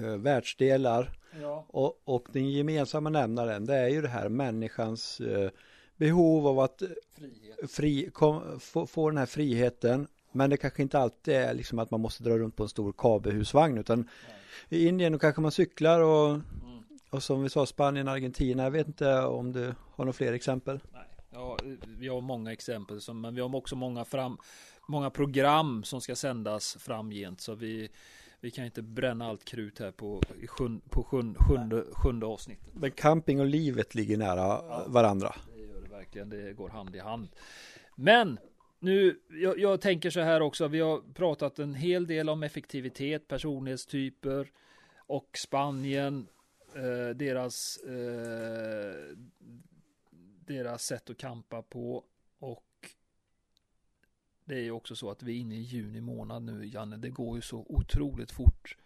uh, 0.00 0.16
världsdelar 0.16 1.18
ja. 1.40 1.66
och, 1.68 2.00
och 2.04 2.28
den 2.32 2.50
gemensamma 2.50 3.10
nämnaren 3.10 3.66
det 3.66 3.74
är 3.74 3.88
ju 3.88 4.02
det 4.02 4.08
här 4.08 4.28
människans 4.28 5.20
behov 5.96 6.46
av 6.46 6.60
att 6.60 6.82
fri, 7.68 8.10
kom, 8.12 8.60
få, 8.60 8.86
få 8.86 9.10
den 9.10 9.18
här 9.18 9.26
friheten. 9.26 10.08
Men 10.36 10.50
det 10.50 10.56
kanske 10.56 10.82
inte 10.82 10.98
alltid 10.98 11.34
är 11.34 11.54
liksom 11.54 11.78
att 11.78 11.90
man 11.90 12.00
måste 12.00 12.24
dra 12.24 12.38
runt 12.38 12.56
på 12.56 12.62
en 12.62 12.68
stor 12.68 12.92
kabelhusvagn 12.98 13.78
utan 13.78 13.98
Nej. 13.98 14.80
i 14.80 14.88
Indien 14.88 15.18
kanske 15.18 15.40
man 15.40 15.52
cyklar 15.52 16.00
och, 16.00 16.30
mm. 16.30 16.84
och 17.10 17.22
som 17.22 17.42
vi 17.42 17.48
sa 17.48 17.66
Spanien, 17.66 18.08
Argentina. 18.08 18.62
Jag 18.62 18.70
vet 18.70 18.86
inte 18.86 19.18
om 19.20 19.52
du 19.52 19.64
har 19.66 20.04
några 20.04 20.12
fler 20.12 20.32
exempel? 20.32 20.80
Nej. 20.92 21.02
Ja, 21.30 21.56
vi 21.98 22.08
har 22.08 22.20
många 22.20 22.52
exempel, 22.52 23.00
som, 23.00 23.20
men 23.20 23.34
vi 23.34 23.40
har 23.40 23.56
också 23.56 23.76
många, 23.76 24.04
fram, 24.04 24.38
många 24.88 25.10
program 25.10 25.84
som 25.84 26.00
ska 26.00 26.16
sändas 26.16 26.76
framgent. 26.80 27.40
Så 27.40 27.54
vi, 27.54 27.88
vi 28.40 28.50
kan 28.50 28.64
inte 28.64 28.82
bränna 28.82 29.26
allt 29.26 29.44
krut 29.44 29.78
här 29.78 29.90
på, 29.90 30.22
sjun, 30.48 30.80
på 30.90 31.02
sjun, 31.02 31.34
sjunde, 31.38 31.84
sjunde 31.92 32.26
avsnittet. 32.26 32.68
Men 32.72 32.90
camping 32.90 33.40
och 33.40 33.46
livet 33.46 33.94
ligger 33.94 34.16
nära 34.16 34.36
ja, 34.36 34.84
varandra. 34.86 35.34
Det 35.54 35.62
gör 35.62 35.80
det 35.82 35.88
verkligen, 35.88 36.28
det 36.28 36.52
går 36.52 36.68
hand 36.68 36.96
i 36.96 36.98
hand. 36.98 37.28
Men 37.94 38.38
nu, 38.86 39.20
jag, 39.28 39.58
jag, 39.58 39.80
tänker 39.80 40.10
så 40.10 40.20
här 40.20 40.40
också, 40.40 40.68
vi 40.68 40.80
har 40.80 41.02
pratat 41.14 41.58
en 41.58 41.74
hel 41.74 42.06
del 42.06 42.28
om 42.28 42.42
effektivitet, 42.42 43.28
personlighetstyper 43.28 44.50
och 44.96 45.38
Spanien, 45.38 46.28
eh, 46.74 47.16
deras 47.16 47.76
eh, 47.76 49.16
deras 50.46 50.82
sätt 50.82 51.10
att 51.10 51.18
kampa 51.18 51.62
på 51.62 52.04
och 52.38 52.64
det 54.44 54.54
är 54.54 54.62
ju 54.62 54.70
också 54.70 54.96
så 54.96 55.10
att 55.10 55.22
vi 55.22 55.36
är 55.36 55.40
inne 55.40 55.54
i 55.54 55.60
juni 55.60 56.00
månad 56.00 56.42
nu 56.42 56.66
Janne. 56.66 56.96
Det 56.96 57.10
går 57.10 57.36
ju 57.36 57.42
så 57.42 57.66
otroligt 57.68 58.30
fort. 58.30 58.76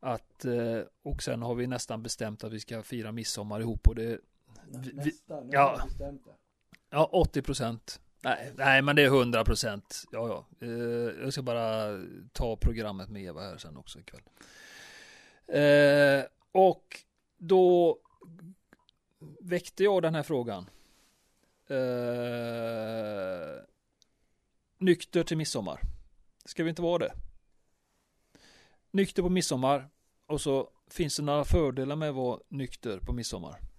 Att, 0.00 0.44
eh, 0.44 0.80
och 1.02 1.22
sen 1.22 1.42
har 1.42 1.54
vi 1.54 1.66
nästan 1.66 2.02
bestämt 2.02 2.44
att 2.44 2.52
vi 2.52 2.60
ska 2.60 2.82
fira 2.82 3.12
midsommar 3.12 3.60
ihop 3.60 3.88
och 3.88 3.94
det 3.94 4.20
Nästan, 4.70 5.48
vi, 5.48 5.52
ja, 5.52 5.88
ja 6.90 7.08
80 7.12 7.42
procent 7.42 8.01
Nej, 8.24 8.52
nej, 8.56 8.82
men 8.82 8.96
det 8.96 9.02
är 9.02 9.06
100 9.06 9.44
procent. 9.44 10.04
Ja, 10.12 10.28
ja. 10.28 10.66
Eh, 10.66 11.22
jag 11.22 11.32
ska 11.32 11.42
bara 11.42 12.00
ta 12.32 12.56
programmet 12.56 13.08
med 13.08 13.22
Eva 13.22 13.40
här 13.40 13.56
sen 13.56 13.76
också 13.76 13.98
ikväll. 13.98 14.22
Eh, 15.46 16.24
och 16.52 17.00
då 17.38 17.98
väckte 19.40 19.84
jag 19.84 20.02
den 20.02 20.14
här 20.14 20.22
frågan. 20.22 20.70
Eh, 21.66 23.62
nykter 24.78 25.24
till 25.24 25.36
midsommar. 25.36 25.80
Ska 26.44 26.64
vi 26.64 26.70
inte 26.70 26.82
vara 26.82 26.98
det? 26.98 27.12
Nykter 28.90 29.22
på 29.22 29.28
midsommar 29.28 29.88
och 30.26 30.40
så 30.40 30.70
finns 30.90 31.16
det 31.16 31.22
några 31.22 31.44
fördelar 31.44 31.96
med 31.96 32.08
att 32.08 32.14
vara 32.14 32.40
nykter 32.48 32.98
på 32.98 33.12
midsommar. 33.12 33.71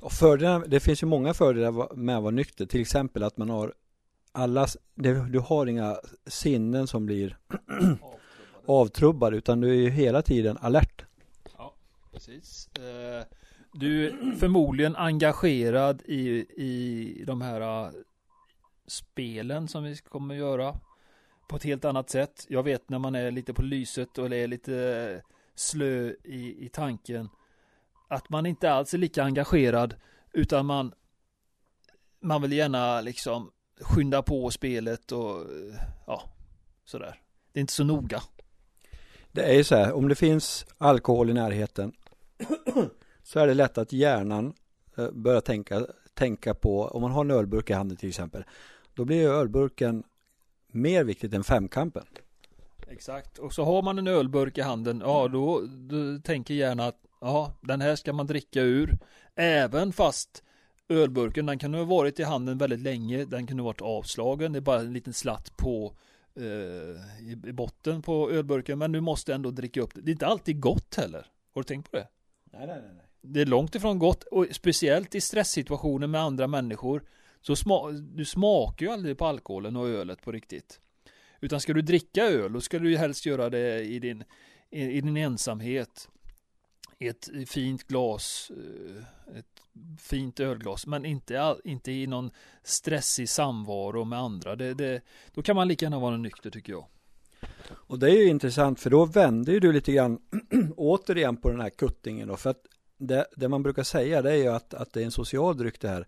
Och 0.00 0.12
fördelar, 0.12 0.64
det 0.66 0.80
finns 0.80 1.02
ju 1.02 1.06
många 1.06 1.34
fördelar 1.34 1.94
med 1.96 2.16
att 2.16 2.22
vara 2.22 2.34
nykter. 2.34 2.66
Till 2.66 2.80
exempel 2.80 3.22
att 3.22 3.36
man 3.36 3.50
har 3.50 3.74
alla, 4.32 4.66
du 5.30 5.38
har 5.38 5.66
inga 5.66 5.96
sinnen 6.26 6.86
som 6.86 7.06
blir 7.06 7.38
avtrubbade 8.66 9.36
utan 9.36 9.60
du 9.60 9.70
är 9.70 9.74
ju 9.74 9.90
hela 9.90 10.22
tiden 10.22 10.58
alert. 10.60 11.04
Ja, 11.56 11.74
precis. 12.12 12.68
Eh, 12.76 13.24
du 13.72 14.06
är 14.06 14.36
förmodligen 14.36 14.96
engagerad 14.96 16.02
i, 16.06 16.28
i 16.56 17.24
de 17.26 17.42
här 17.42 17.60
eh, 17.60 17.90
spelen 18.86 19.68
som 19.68 19.84
vi 19.84 19.96
kommer 19.96 20.34
att 20.34 20.38
göra 20.38 20.74
på 21.48 21.56
ett 21.56 21.64
helt 21.64 21.84
annat 21.84 22.10
sätt. 22.10 22.46
Jag 22.48 22.62
vet 22.62 22.88
när 22.88 22.98
man 22.98 23.14
är 23.14 23.30
lite 23.30 23.54
på 23.54 23.62
lyset 23.62 24.18
och 24.18 24.26
är 24.26 24.46
lite 24.46 24.74
eh, 24.76 25.30
slö 25.54 26.12
i, 26.24 26.64
i 26.64 26.68
tanken 26.72 27.28
att 28.08 28.28
man 28.28 28.46
inte 28.46 28.72
alls 28.72 28.94
är 28.94 28.98
lika 28.98 29.24
engagerad 29.24 29.94
utan 30.32 30.66
man 30.66 30.92
man 32.20 32.42
vill 32.42 32.52
gärna 32.52 33.00
liksom 33.00 33.50
skynda 33.80 34.22
på 34.22 34.50
spelet 34.50 35.12
och 35.12 35.46
ja, 36.06 36.22
sådär. 36.84 37.20
Det 37.52 37.58
är 37.58 37.60
inte 37.60 37.72
så 37.72 37.84
noga. 37.84 38.22
Det 39.32 39.42
är 39.42 39.54
ju 39.54 39.64
så 39.64 39.76
här, 39.76 39.92
om 39.92 40.08
det 40.08 40.14
finns 40.14 40.66
alkohol 40.78 41.30
i 41.30 41.34
närheten 41.34 41.92
så 43.22 43.40
är 43.40 43.46
det 43.46 43.54
lätt 43.54 43.78
att 43.78 43.92
hjärnan 43.92 44.54
eh, 44.96 45.10
börjar 45.10 45.40
tänka, 45.40 45.86
tänka 46.14 46.54
på, 46.54 46.84
om 46.84 47.02
man 47.02 47.10
har 47.10 47.20
en 47.20 47.30
ölburk 47.30 47.70
i 47.70 47.72
handen 47.72 47.96
till 47.96 48.08
exempel, 48.08 48.44
då 48.94 49.04
blir 49.04 49.28
ölburken 49.28 50.04
mer 50.66 51.04
viktigt 51.04 51.34
än 51.34 51.44
femkampen. 51.44 52.04
Exakt, 52.88 53.38
och 53.38 53.52
så 53.52 53.64
har 53.64 53.82
man 53.82 53.98
en 53.98 54.06
ölburk 54.06 54.58
i 54.58 54.60
handen, 54.60 55.02
ja 55.04 55.28
då, 55.28 55.60
då 55.66 56.18
tänker 56.24 56.54
hjärnan 56.54 56.86
att 56.88 57.07
ja, 57.20 57.52
den 57.60 57.80
här 57.80 57.96
ska 57.96 58.12
man 58.12 58.26
dricka 58.26 58.60
ur, 58.62 58.98
även 59.34 59.92
fast 59.92 60.42
ölburken, 60.88 61.46
den 61.46 61.58
kan 61.58 61.74
ha 61.74 61.84
varit 61.84 62.20
i 62.20 62.22
handen 62.22 62.58
väldigt 62.58 62.80
länge, 62.80 63.24
den 63.24 63.46
kunde 63.46 63.62
varit 63.62 63.82
avslagen, 63.82 64.52
det 64.52 64.58
är 64.58 64.60
bara 64.60 64.80
en 64.80 64.92
liten 64.92 65.12
slatt 65.12 65.56
på 65.56 65.96
eh, 66.36 66.42
i, 67.26 67.40
i 67.46 67.52
botten 67.52 68.02
på 68.02 68.30
ölburken, 68.30 68.78
men 68.78 68.92
du 68.92 69.00
måste 69.00 69.34
ändå 69.34 69.50
dricka 69.50 69.80
upp 69.80 69.94
det. 69.94 70.00
Det 70.00 70.10
är 70.10 70.12
inte 70.12 70.26
alltid 70.26 70.60
gott 70.60 70.94
heller. 70.94 71.26
Har 71.54 71.62
du 71.62 71.64
tänkt 71.64 71.90
på 71.90 71.96
det? 71.96 72.08
Nej, 72.52 72.66
nej, 72.66 72.80
nej 72.96 73.08
det 73.20 73.40
är 73.40 73.46
långt 73.46 73.74
ifrån 73.74 73.98
gott 73.98 74.22
och 74.22 74.46
speciellt 74.50 75.14
i 75.14 75.20
stresssituationer 75.20 76.06
med 76.06 76.20
andra 76.20 76.46
människor 76.46 77.02
så 77.40 77.56
sma 77.56 77.90
du 77.90 78.24
smakar 78.24 78.86
ju 78.86 78.92
aldrig 78.92 79.18
på 79.18 79.26
alkoholen 79.26 79.76
och 79.76 79.88
ölet 79.88 80.22
på 80.22 80.32
riktigt. 80.32 80.80
Utan 81.40 81.60
ska 81.60 81.72
du 81.72 81.82
dricka 81.82 82.24
öl 82.24 82.52
då 82.52 82.60
ska 82.60 82.78
du 82.78 82.90
ju 82.90 82.96
helst 82.96 83.26
göra 83.26 83.50
det 83.50 83.80
i 83.80 83.98
din, 83.98 84.24
i, 84.70 84.82
i 84.82 85.00
din 85.00 85.16
ensamhet. 85.16 86.08
I 86.98 87.08
ett 87.08 87.28
fint 87.46 87.86
glas, 87.86 88.50
eh, 88.56 89.38
ett 89.38 89.62
fint 89.98 90.40
ölglas, 90.40 90.86
men 90.86 91.04
inte, 91.04 91.56
inte 91.64 91.92
i 91.92 92.06
någon 92.06 92.30
stressig 92.62 93.28
samvaro 93.28 94.04
med 94.04 94.18
andra. 94.18 94.56
Det, 94.56 94.74
det, 94.74 95.00
då 95.34 95.42
kan 95.42 95.56
man 95.56 95.68
lika 95.68 95.84
gärna 95.84 95.98
vara 95.98 96.16
nykter 96.16 96.50
tycker 96.50 96.72
jag. 96.72 96.86
Och 97.70 97.98
det 97.98 98.10
är 98.10 98.16
ju 98.16 98.28
intressant 98.28 98.80
för 98.80 98.90
då 98.90 99.04
vänder 99.04 99.52
ju 99.52 99.60
du 99.60 99.72
lite 99.72 99.92
grann 99.92 100.18
återigen 100.76 101.36
på 101.36 101.50
den 101.50 101.60
här 101.60 101.70
kuttingen 101.70 102.28
då. 102.28 102.36
För 102.36 102.50
att 102.50 102.66
det, 102.98 103.26
det, 103.36 103.48
man 103.48 103.62
brukar 103.62 103.82
säga 103.82 104.22
det 104.22 104.30
är 104.30 104.36
ju 104.36 104.48
att, 104.48 104.74
att 104.74 104.92
det 104.92 105.00
är 105.00 105.04
en 105.04 105.10
social 105.10 105.56
dryck 105.56 105.80
det 105.80 105.88
här. 105.88 106.06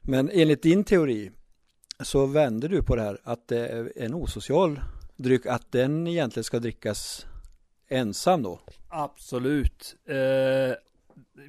Men 0.00 0.30
enligt 0.32 0.62
din 0.62 0.84
teori 0.84 1.30
så 2.00 2.26
vänder 2.26 2.68
du 2.68 2.82
på 2.82 2.96
det 2.96 3.02
här 3.02 3.20
att 3.24 3.48
det 3.48 3.68
är 3.68 3.92
en 3.96 4.14
osocial 4.14 4.80
dryck, 5.16 5.46
att 5.46 5.72
den 5.72 6.06
egentligen 6.06 6.44
ska 6.44 6.58
drickas 6.58 7.26
ensam 7.88 8.42
då? 8.42 8.60
Absolut. 8.88 9.96
Eh, 10.04 10.74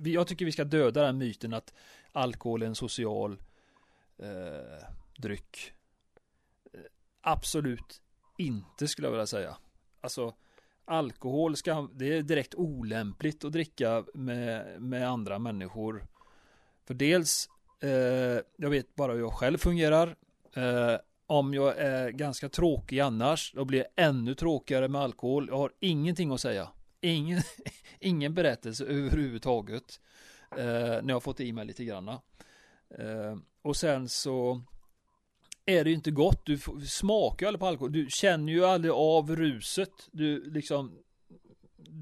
jag 0.04 0.28
tycker 0.28 0.46
vi 0.46 0.52
ska 0.52 0.64
döda 0.64 1.04
den 1.04 1.18
myten 1.18 1.54
att 1.54 1.74
alkohol 2.12 2.62
är 2.62 2.68
en 2.68 2.76
social 2.76 3.38
eh, 4.18 4.88
dryck. 5.18 5.74
Eh, 6.74 6.80
absolut 7.22 8.02
inte 8.38 8.88
skulle 8.88 9.08
jag 9.08 9.12
vilja 9.12 9.28
säga. 9.28 9.58
Alltså 10.02 10.34
alkohol 10.86 11.56
ska, 11.56 11.90
det 11.94 12.18
är 12.18 12.22
direkt 12.22 12.56
olämpligt 12.56 13.46
att 13.46 13.52
dricka 13.52 14.06
med, 14.14 14.82
med 14.82 15.10
andra 15.10 15.40
människor. 15.40 16.06
För 16.86 16.94
dels, 16.94 17.50
eh, 17.80 18.42
jag 18.58 18.70
vet 18.70 18.96
bara 18.96 19.14
hur 19.14 19.20
jag 19.20 19.34
själv 19.34 19.58
fungerar. 19.58 20.16
Eh, 20.54 20.96
om 21.28 21.54
jag 21.54 21.78
är 21.78 22.10
ganska 22.10 22.50
tråkig 22.50 23.00
annars, 23.00 23.52
då 23.56 23.66
blir 23.66 23.80
jag 23.80 24.08
ännu 24.08 24.36
tråkigare 24.36 24.88
med 24.88 25.02
alkohol. 25.02 25.48
Jag 25.50 25.58
har 25.58 25.72
ingenting 25.80 26.32
att 26.32 26.42
säga. 26.42 26.70
Ingen, 27.02 27.42
ingen 28.00 28.34
berättelse 28.34 28.86
överhuvudtaget. 28.86 30.00
Eh, 30.52 30.66
när 30.66 31.08
jag 31.08 31.16
har 31.16 31.20
fått 31.20 31.40
i 31.40 31.54
mig 31.54 31.66
lite 31.66 31.86
granna. 31.86 32.22
Eh, 32.90 33.38
och 33.62 33.76
sen 33.76 34.10
så 34.10 34.62
är 35.66 35.84
det 35.84 35.90
ju 35.90 35.96
inte 35.96 36.12
gott. 36.12 36.46
Du 36.46 36.60
smakar 36.88 37.46
ju 37.46 37.48
aldrig 37.48 37.60
på 37.60 37.68
alkohol. 37.68 37.92
Du 37.92 38.08
känner 38.10 38.54
ju 38.54 38.66
aldrig 38.66 38.94
av 38.94 39.36
ruset. 39.36 39.92
Du 40.12 40.50
liksom 40.50 40.98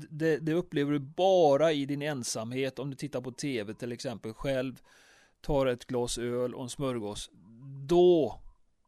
det, 0.10 0.38
det, 0.38 0.54
upplever 0.54 0.92
du 0.92 1.00
bara 1.00 1.72
i 1.72 1.86
din 1.86 2.02
ensamhet 2.02 2.80
om 2.80 2.90
du 2.90 2.96
tittar 2.96 3.22
på 3.22 3.32
tv 3.32 3.74
till 3.74 3.92
exempel 3.92 4.34
själv 4.34 4.82
tar 5.42 5.66
ett 5.66 5.86
glas 5.86 6.18
öl 6.18 6.56
och 6.56 6.64
en 6.64 6.70
smörgås 6.70 7.30
då 7.88 8.40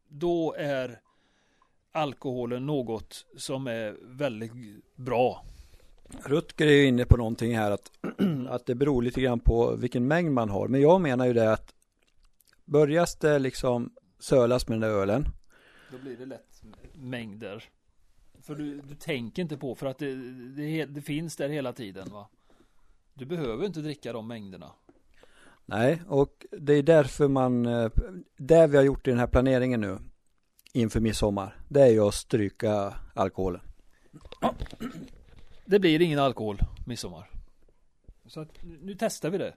då 0.10 0.56
är 0.58 1.00
alkoholen 1.92 2.66
något 2.66 3.26
som 3.38 3.68
är 3.68 3.98
väldigt 4.02 4.52
bra. 4.96 5.46
Rutger 6.26 6.68
är 6.68 6.86
inne 6.86 7.06
på 7.06 7.18
någonting 7.18 7.58
här 7.58 7.72
att, 7.72 7.92
att 8.50 8.66
det 8.66 8.76
beror 8.76 9.02
lite 9.02 9.22
grann 9.22 9.40
på 9.40 9.76
vilken 9.76 10.08
mängd 10.08 10.32
man 10.32 10.50
har. 10.50 10.68
Men 10.68 10.82
jag 10.82 11.02
menar 11.02 11.26
ju 11.26 11.34
det 11.34 11.54
att 11.54 11.76
börjas 12.66 13.16
det 13.16 13.40
liksom 13.40 13.94
sölas 14.20 14.68
med 14.68 14.80
den 14.80 14.90
där 14.90 14.98
ölen. 14.98 15.26
Då 15.92 15.98
blir 15.98 16.18
det 16.18 16.26
lätt 16.26 16.64
mängder. 16.94 17.64
För 18.42 18.56
du, 18.56 18.82
du 18.82 18.96
tänker 18.96 19.42
inte 19.42 19.58
på 19.58 19.76
för 19.76 19.88
att 19.88 19.98
det, 19.98 20.16
det, 20.56 20.86
det 20.86 21.02
finns 21.02 21.36
där 21.36 21.50
hela 21.50 21.74
tiden 21.74 22.10
va. 22.12 22.30
Du 23.14 23.26
behöver 23.26 23.66
inte 23.66 23.80
dricka 23.80 24.14
de 24.14 24.28
mängderna. 24.28 24.72
Nej, 25.70 26.02
och 26.08 26.46
det 26.52 26.74
är 26.74 26.84
därför 26.84 27.28
man, 27.28 27.66
eh, 27.66 27.92
det 28.38 28.68
vi 28.68 28.78
har 28.78 28.84
gjort 28.84 29.08
i 29.08 29.10
den 29.10 29.20
här 29.20 29.28
planeringen 29.28 29.82
nu 29.82 29.98
inför 30.74 31.00
midsommar, 31.00 31.60
det 31.70 31.82
är 31.82 31.90
ju 31.90 32.00
att 32.00 32.14
stryka 32.14 32.94
alkoholen. 33.16 33.62
Ja. 34.42 34.54
Det 35.66 35.80
blir 35.80 36.02
ingen 36.02 36.20
alkohol 36.20 36.60
midsommar. 36.86 37.30
Så 38.26 38.40
att 38.40 38.64
nu 38.64 38.96
testar 39.00 39.30
vi 39.30 39.38
det. 39.38 39.56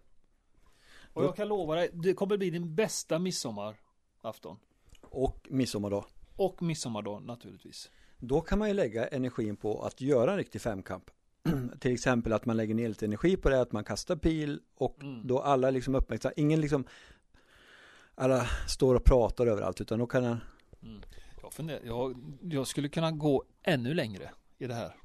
Och 1.13 1.25
jag 1.25 1.37
kan 1.37 1.49
lova 1.49 1.75
dig, 1.75 1.91
det 1.93 2.15
kommer 2.15 2.37
bli 2.37 2.51
din 2.51 2.75
bästa 2.75 3.19
midsommarafton. 3.19 4.57
Och 5.03 5.47
midsommardag. 5.51 6.05
Och 6.37 6.63
midsommardag 6.63 7.23
naturligtvis. 7.23 7.91
Då 8.19 8.41
kan 8.41 8.59
man 8.59 8.69
ju 8.69 8.75
lägga 8.75 9.07
energin 9.07 9.57
på 9.57 9.83
att 9.83 10.01
göra 10.01 10.31
en 10.31 10.37
riktig 10.37 10.61
femkamp. 10.61 11.11
Till 11.81 11.93
exempel 11.93 12.33
att 12.33 12.47
man 12.47 12.57
lägger 12.57 12.75
ner 12.75 12.89
lite 12.89 13.05
energi 13.05 13.37
på 13.37 13.51
det, 13.51 13.61
att 13.61 13.73
man 13.73 13.85
kastar 13.85 14.17
pil 14.17 14.61
och 14.75 15.03
mm. 15.03 15.27
då 15.27 15.41
alla 15.41 15.71
liksom 15.71 15.95
uppmärksammar, 15.95 16.35
ingen 16.37 16.61
liksom 16.61 16.85
alla 18.15 18.47
står 18.69 18.95
och 18.95 19.05
pratar 19.05 19.47
överallt 19.47 19.81
utan 19.81 19.99
då 19.99 20.07
kan 20.07 20.25
jag 20.25 20.37
mm. 20.83 21.03
jag, 21.43 21.53
funderar, 21.53 21.81
jag, 21.85 22.17
jag 22.43 22.67
skulle 22.67 22.89
kunna 22.89 23.11
gå 23.11 23.45
ännu 23.63 23.95
längre 23.95 24.31
i 24.59 24.67
det 24.67 24.75
här. 24.75 24.97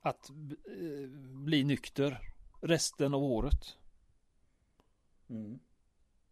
Att 0.00 0.30
eh, 0.30 1.08
bli 1.44 1.64
nykter 1.64 2.20
resten 2.60 3.14
av 3.14 3.22
året. 3.22 3.76
Mm. 5.28 5.58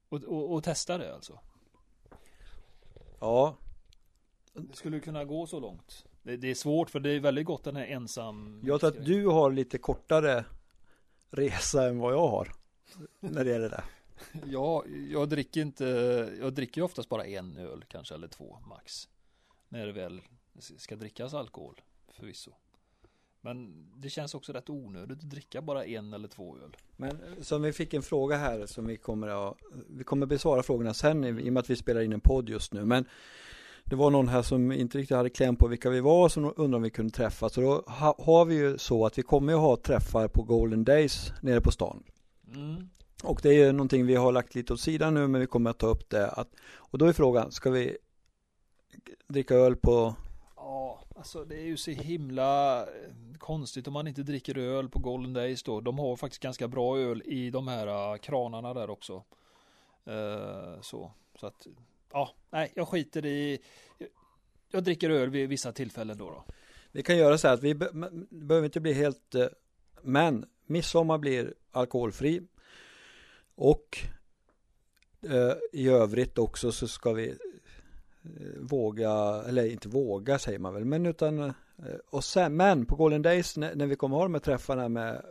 Och, 0.09 0.25
och, 0.25 0.53
och, 0.53 0.65
testa 0.65 0.99
det 0.99 1.15
alltså. 1.15 1.41
Ja. 3.21 3.57
Det 4.53 4.77
skulle 4.77 5.01
kunna 5.01 5.25
gå 5.25 5.47
så 5.47 5.61
långt. 5.61 6.07
Det, 6.27 6.37
det, 6.37 6.51
är 6.51 6.55
svårt 6.55 6.91
för 6.91 7.01
det 7.01 7.11
är 7.11 7.21
väldigt 7.21 7.47
gott 7.47 7.65
den 7.65 7.77
här 7.77 7.87
ensam. 7.87 8.61
Jag 8.65 8.81
tror 8.81 8.91
att 8.91 9.05
du 9.05 9.27
har 9.27 9.53
lite 9.53 9.79
kortare 9.79 10.45
resa 11.31 11.89
än 11.89 11.99
vad 11.99 12.13
jag 12.13 12.29
har. 12.29 12.53
När 13.21 13.45
det 13.45 13.51
gäller 13.51 13.71
det. 13.71 13.85
ja, 14.47 14.85
jag 15.11 15.29
dricker 15.29 15.61
inte. 15.61 15.85
Jag 16.41 16.53
dricker 16.53 16.81
ju 16.81 16.85
oftast 16.85 17.09
bara 17.09 17.27
en 17.27 17.57
öl 17.57 17.85
kanske 17.89 18.15
eller 18.15 18.29
två 18.29 18.59
max. 18.69 19.09
När 19.69 19.87
det 19.87 19.93
väl 19.93 20.21
ska 20.59 20.97
drickas 20.97 21.35
alkohol 21.35 21.81
förvisso. 22.09 22.53
Men 23.41 23.87
det 23.97 24.11
känns 24.11 24.35
också 24.35 24.53
rätt 24.53 24.71
onödigt 24.71 25.19
att 25.19 25.31
dricka 25.31 25.63
bara 25.63 25.85
en 25.85 26.13
eller 26.13 26.29
två 26.29 26.59
öl. 26.59 26.77
Men 26.97 27.45
som 27.45 27.63
vi 27.63 27.73
fick 27.73 27.95
en 27.95 28.03
fråga 28.03 28.37
här 28.37 28.67
som 28.67 28.87
vi 28.87 28.97
kommer 28.97 29.29
att, 29.29 29.57
vi 29.89 30.05
kommer 30.05 30.27
besvara 30.27 30.63
frågorna 30.63 30.95
sen 30.95 31.25
i, 31.25 31.29
i 31.29 31.49
och 31.49 31.53
med 31.53 31.61
att 31.61 31.71
vi 31.71 31.77
spelar 31.77 32.01
in 32.01 32.13
en 32.13 32.21
podd 32.21 32.49
just 32.49 32.73
nu. 32.73 32.85
Men 32.85 33.05
det 33.89 33.97
var 33.97 34.11
någon 34.11 34.29
här 34.29 34.43
som 34.43 34.73
inte 34.73 34.99
riktigt 34.99 35.17
hade 35.17 35.31
kläm 35.31 35.57
på 35.57 35.67
vilka 35.67 35.91
vi 35.91 36.01
var 36.01 36.29
som 36.29 36.45
undrade 36.45 36.77
om 36.77 36.83
vi 36.83 36.91
kunde 36.91 37.13
träffas. 37.13 37.53
Så 37.53 37.61
då 37.61 37.85
ha, 37.87 38.15
har 38.19 38.45
vi 38.45 38.55
ju 38.55 38.79
så 38.79 39.07
att 39.07 39.19
vi 39.19 39.23
kommer 39.23 39.53
att 39.53 39.61
ha 39.61 39.77
träffar 39.77 40.29
på 40.29 40.43
Golden 40.43 40.85
Days 40.85 41.33
nere 41.41 41.61
på 41.61 41.71
stan. 41.71 42.03
Mm. 42.55 42.89
Och 43.25 43.41
det 43.43 43.49
är 43.49 43.67
ju 43.67 43.73
någonting 43.73 44.07
vi 44.07 44.15
har 44.15 44.33
lagt 44.33 44.55
lite 44.55 44.73
åt 44.73 44.81
sidan 44.81 45.15
nu 45.15 45.27
men 45.29 45.41
vi 45.41 45.47
kommer 45.47 45.71
att 45.71 45.79
ta 45.79 45.87
upp 45.87 46.11
det. 46.11 46.29
Att, 46.29 46.49
och 46.75 46.99
då 46.99 47.07
är 47.07 47.13
frågan, 47.13 47.53
ska 47.53 47.71
vi 47.71 47.97
dricka 49.29 49.55
öl 49.55 49.77
på 49.77 50.15
Ja, 50.57 51.01
alltså 51.17 51.45
det 51.45 51.57
är 51.57 51.65
ju 51.65 51.77
så 51.77 51.91
himla 51.91 52.83
eh, 52.83 52.87
konstigt 53.39 53.87
om 53.87 53.93
man 53.93 54.09
inte 54.09 54.23
dricker 54.23 54.59
öl 54.59 54.89
på 54.89 54.99
Golden 54.99 55.33
Days 55.33 55.63
då. 55.63 55.81
De 55.81 55.99
har 55.99 56.17
faktiskt 56.17 56.43
ganska 56.43 56.69
bra 56.69 56.99
öl 56.99 57.23
i 57.25 57.51
de 57.51 57.69
här 57.69 58.13
uh, 58.13 58.19
kranarna 58.19 58.75
där 58.75 58.91
också. 58.91 59.23
Uh, 60.09 60.81
så, 60.81 61.13
så 61.41 61.47
att 61.47 61.67
ja, 62.13 62.31
nej, 62.51 62.73
jag 62.75 62.89
skiter 62.89 63.27
i. 63.27 63.59
Jag 64.71 64.85
dricker 64.85 65.11
öl 65.11 65.31
vid 65.31 65.49
vissa 65.49 65.73
tillfällen 65.73 66.19
då. 66.19 66.31
då. 66.31 66.45
Vi 66.93 67.03
kan 67.03 67.17
göra 67.17 67.39
så 67.39 67.49
här 67.49 67.55
att 67.55 67.63
vi 67.63 67.75
be 67.75 67.91
behöver 68.31 68.65
inte 68.65 68.81
bli 68.81 68.93
helt, 68.93 69.35
eh, 69.35 69.47
men 70.03 70.45
midsommar 70.67 71.19
blir 71.19 71.55
alkoholfri 71.71 72.43
och 73.55 73.99
eh, 75.23 75.53
i 75.73 75.89
övrigt 75.89 76.39
också 76.39 76.73
så 76.73 76.89
ska 76.89 77.13
vi 77.13 77.29
eh, 77.29 77.37
våga, 78.61 79.13
eller 79.49 79.67
inte 79.67 79.89
våga 79.89 80.39
säger 80.39 80.59
man 80.59 80.75
väl, 80.75 80.85
men 80.85 81.07
utan 81.07 81.53
och 82.11 82.25
sen, 82.25 82.57
men 82.57 82.87
på 82.87 82.97
Golden 82.97 83.23
Days 83.23 83.57
när, 83.57 83.75
när 83.75 83.87
vi 83.87 83.97
kommer 83.97 84.17
ha 84.17 84.23
de 84.23 84.35
här 84.35 84.41
träffarna 84.41 84.89
med 84.89 85.23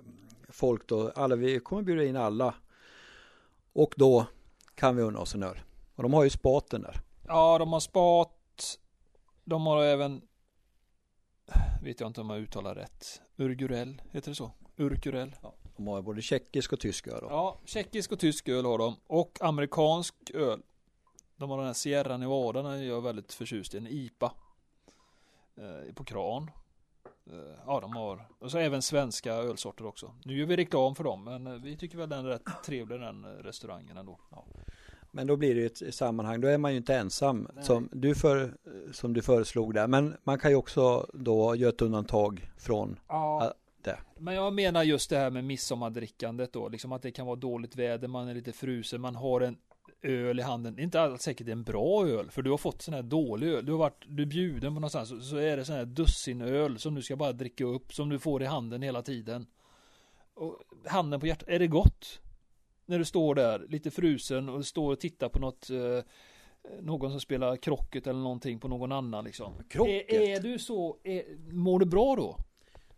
folk 0.50 0.88
då, 0.88 1.10
alla, 1.16 1.36
vi 1.36 1.60
kommer 1.60 1.82
bjuda 1.82 2.04
in 2.04 2.16
alla 2.16 2.56
och 3.74 3.94
då 3.98 4.28
kan 4.76 4.96
vi 4.96 5.02
unna 5.02 5.20
oss 5.20 5.36
en 5.36 5.44
öl. 5.44 5.60
Och 5.96 6.04
de 6.04 6.14
har 6.14 6.24
ju 6.24 6.30
spaten 6.30 6.82
där. 6.82 7.02
Ja, 7.28 7.58
de 7.58 7.74
har 7.74 7.80
spat. 7.80 8.80
De 9.44 9.66
har 9.66 9.84
även 9.84 10.22
vet 11.82 12.00
jag 12.00 12.10
inte 12.10 12.22
om 12.22 12.30
jag 12.30 12.40
uttalar 12.40 12.76
rätt. 12.76 13.22
Urgurell, 13.38 14.02
heter 14.12 14.32
det 14.32 14.36
så? 14.36 14.52
Urkurell. 14.78 15.36
Ja, 15.42 15.54
de 15.78 15.88
har 15.88 16.02
både 16.02 16.22
tjeckisk 16.22 16.74
och 16.74 16.80
tysk 16.80 17.08
öl. 17.08 17.20
Då. 17.22 17.28
Ja, 17.30 17.60
tjeckisk 17.66 18.12
och 18.12 18.20
tysk 18.20 18.50
öl 18.50 18.66
har 18.66 18.78
de. 18.78 18.96
Och 19.08 19.38
amerikansk 19.42 20.16
öl. 20.34 20.62
De 21.38 21.50
har 21.50 21.58
den 21.58 21.66
här 21.66 21.74
Sierra 21.74 22.18
Nevada, 22.18 22.62
den 22.62 22.72
är 22.72 22.84
jag 22.84 23.02
väldigt 23.02 23.34
förtjust 23.34 23.74
i, 23.74 23.78
en 23.78 23.88
IPA. 23.88 24.32
Eh, 25.56 25.94
på 25.94 26.04
kran. 26.04 26.52
Eh, 27.26 27.60
ja, 27.66 27.80
de 27.80 27.96
har, 27.96 28.28
och 28.40 28.52
så 28.52 28.58
även 28.58 28.82
svenska 28.82 29.34
ölsorter 29.34 29.86
också. 29.86 30.14
Nu 30.26 30.38
gör 30.38 30.46
vi 30.46 30.56
reklam 30.56 30.96
för 30.96 31.04
dem, 31.04 31.24
men 31.24 31.48
eh, 31.48 31.54
vi 31.54 31.78
tycker 31.78 31.98
väl 31.98 32.10
den 32.10 32.26
är 32.26 32.30
rätt 32.30 32.64
trevlig 32.66 33.00
den 33.00 33.26
restaurangen 33.26 33.98
ändå. 33.98 34.20
Ja. 34.32 34.46
Men 35.16 35.28
då 35.28 35.36
blir 35.38 35.56
det 35.56 35.62
ju 35.62 35.68
ett 35.68 35.96
sammanhang, 35.96 36.42
då 36.42 36.48
är 36.48 36.58
man 36.58 36.72
ju 36.72 36.78
inte 36.78 36.96
ensam 36.96 37.48
som 37.62 37.90
du, 37.92 38.16
för, 38.16 38.54
som 38.92 39.14
du 39.14 39.22
föreslog 39.22 39.74
där. 39.74 39.88
Men 39.88 40.16
man 40.24 40.40
kan 40.40 40.52
ju 40.52 40.58
också 40.58 41.08
då 41.14 41.56
göra 41.56 41.70
ett 41.70 41.82
undantag 41.82 42.52
från 42.58 43.00
ja, 43.08 43.54
det. 43.84 43.98
Men 44.18 44.36
jag 44.36 44.54
menar 44.54 44.84
just 44.84 45.10
det 45.10 45.18
här 45.18 45.30
med 45.30 45.44
midsommardrickandet 45.44 46.54
då, 46.54 46.70
liksom 46.70 46.92
att 46.92 47.02
det 47.02 47.12
kan 47.12 47.26
vara 47.26 47.36
dåligt 47.36 47.76
väder, 47.76 48.08
man 48.08 48.28
är 48.28 48.34
lite 48.34 48.52
frusen, 48.52 49.02
man 49.02 49.16
har 49.16 49.42
en 49.42 49.58
öl 50.02 50.40
i 50.40 50.44
handen. 50.44 50.76
Det 50.76 50.82
är 50.82 50.84
inte 50.84 51.02
alls 51.02 51.22
säkert 51.22 51.48
en 51.48 51.64
bra 51.64 52.08
öl. 52.08 52.32
För 52.32 52.42
du 52.42 52.50
har 52.50 52.58
fått 52.58 52.82
sån 52.82 52.94
här 52.94 53.04
dålig 53.04 53.48
öl. 53.48 53.66
Du 53.66 53.72
har 53.72 53.80
varit, 53.80 54.04
du 54.08 54.24
är 54.24 54.28
bjuden 54.28 54.74
på 54.74 54.80
någonstans. 54.80 55.10
Så, 55.10 55.20
så 55.22 55.38
är 55.38 55.58
det 55.58 55.66
sån 55.66 55.76
här 55.76 55.86
dussinöl 55.86 56.80
som 56.80 56.96
du 56.96 57.02
ska 57.02 57.16
bara 57.16 57.32
dricka 57.32 57.66
upp. 57.66 57.94
Som 57.94 58.10
du 58.10 58.20
får 58.20 58.44
i 58.44 58.46
handen 58.46 58.82
hela 58.82 59.02
tiden. 59.02 59.46
Och 60.34 60.56
handen 60.86 61.20
på 61.20 61.28
hjärtat. 61.28 61.50
Är 61.50 61.60
det 61.60 61.68
gott? 61.68 62.22
När 62.86 63.00
du 63.00 63.06
står 63.06 63.36
där 63.36 63.66
lite 63.70 63.92
frusen 63.92 64.50
och 64.50 64.66
står 64.66 64.92
och 64.92 65.00
tittar 65.00 65.30
på 65.30 65.40
något. 65.40 65.70
Eh, 65.70 66.04
någon 66.82 67.12
som 67.12 67.20
spelar 67.20 67.58
krocket 67.58 68.08
eller 68.08 68.20
någonting 68.20 68.60
på 68.60 68.68
någon 68.68 68.92
annan 68.92 69.24
liksom. 69.24 69.54
Krocket? 69.70 70.14
Är, 70.14 70.20
är 70.20 70.40
du 70.40 70.60
så, 70.60 70.98
är, 71.04 71.24
mår 71.54 71.80
du 71.80 71.86
bra 71.86 72.16
då? 72.16 72.38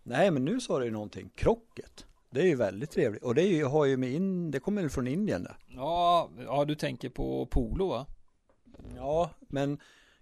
Nej 0.03 0.31
men 0.31 0.45
nu 0.45 0.59
sa 0.59 0.79
du 0.79 0.85
ju 0.85 0.91
någonting. 0.91 1.29
Krocket. 1.35 2.05
Det 2.29 2.41
är 2.41 2.45
ju 2.45 2.55
väldigt 2.55 2.91
trevligt. 2.91 3.23
Och 3.23 3.35
det 3.35 3.41
är 3.41 3.47
ju, 3.47 3.65
har 3.65 3.85
ju 3.85 3.97
med 3.97 4.11
in, 4.11 4.51
det 4.51 4.59
kommer 4.59 4.81
ju 4.81 4.89
från 4.89 5.07
Indien 5.07 5.43
där. 5.43 5.57
Ja, 5.67 6.29
ja 6.45 6.65
du 6.65 6.75
tänker 6.75 7.09
på 7.09 7.45
polo 7.45 7.87
va? 7.87 8.05
Ja, 8.95 9.29
men 9.39 9.79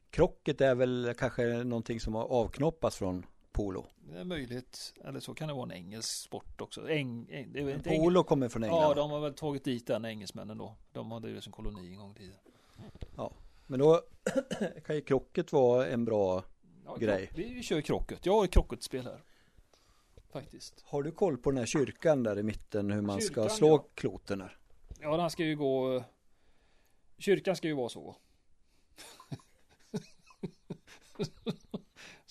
krocket 0.10 0.62
är 0.62 0.76
väl 0.76 1.14
kanske 1.18 1.44
någonting 1.44 2.00
som 2.00 2.16
har 2.16 2.24
avknoppats 2.24 2.98
från 2.98 3.26
polo. 3.56 3.86
Det 4.12 4.20
är 4.20 4.24
möjligt. 4.24 4.94
Eller 5.04 5.20
så 5.20 5.34
kan 5.34 5.48
det 5.48 5.54
vara 5.54 5.64
en 5.64 5.72
engelsk 5.72 6.24
sport 6.24 6.62
också. 6.62 6.90
Eng, 6.90 7.28
eng, 7.32 7.54
det 7.54 7.60
är 7.60 7.80
polo 7.80 8.20
eng... 8.20 8.24
kommer 8.24 8.50
från 8.50 8.64
England. 8.64 8.82
Ja, 8.82 8.94
de 8.94 9.12
har 9.12 9.20
väl 9.20 9.34
tagit 9.34 9.64
dit 9.64 9.88
den 9.88 10.06
engelsmännen 10.06 10.58
då. 10.58 10.76
De 10.92 11.12
hade 11.12 11.30
ju 11.30 11.42
som 11.42 11.54
koloni 11.54 11.92
en 11.92 11.98
gång 11.98 12.12
i 12.12 12.16
tiden. 12.16 12.36
Ja, 13.16 13.32
men 13.68 13.80
då 13.80 14.02
kan 14.86 14.96
ju 14.96 15.02
krocket 15.02 15.52
vara 15.52 15.88
en 15.88 16.06
bra 16.06 16.44
ja, 16.86 16.96
grej. 16.96 17.30
Vi 17.36 17.64
kör 17.64 17.82
krocket. 17.82 18.26
Jag 18.26 18.34
har 18.34 18.48
krocketspel 18.48 19.04
här. 19.04 19.24
Faktiskt. 20.32 20.84
Har 20.86 21.04
du 21.04 21.12
koll 21.12 21.38
på 21.38 21.52
den 21.52 21.58
här 21.58 21.66
kyrkan 21.66 22.24
där 22.24 22.40
i 22.40 22.44
mitten 22.44 22.92
hur 22.92 23.02
man 23.02 23.20
kyrkan, 23.22 23.50
ska 23.50 23.56
slå 23.56 23.68
ja. 23.68 23.86
kloten 23.96 24.40
där? 24.40 24.58
Ja, 25.00 25.18
den 25.18 25.30
ska 25.30 25.44
ju 25.44 25.56
gå 25.56 26.04
Kyrkan 27.18 27.56
ska 27.56 27.68
ju 27.68 27.74
vara 27.74 27.90
så. 27.90 28.16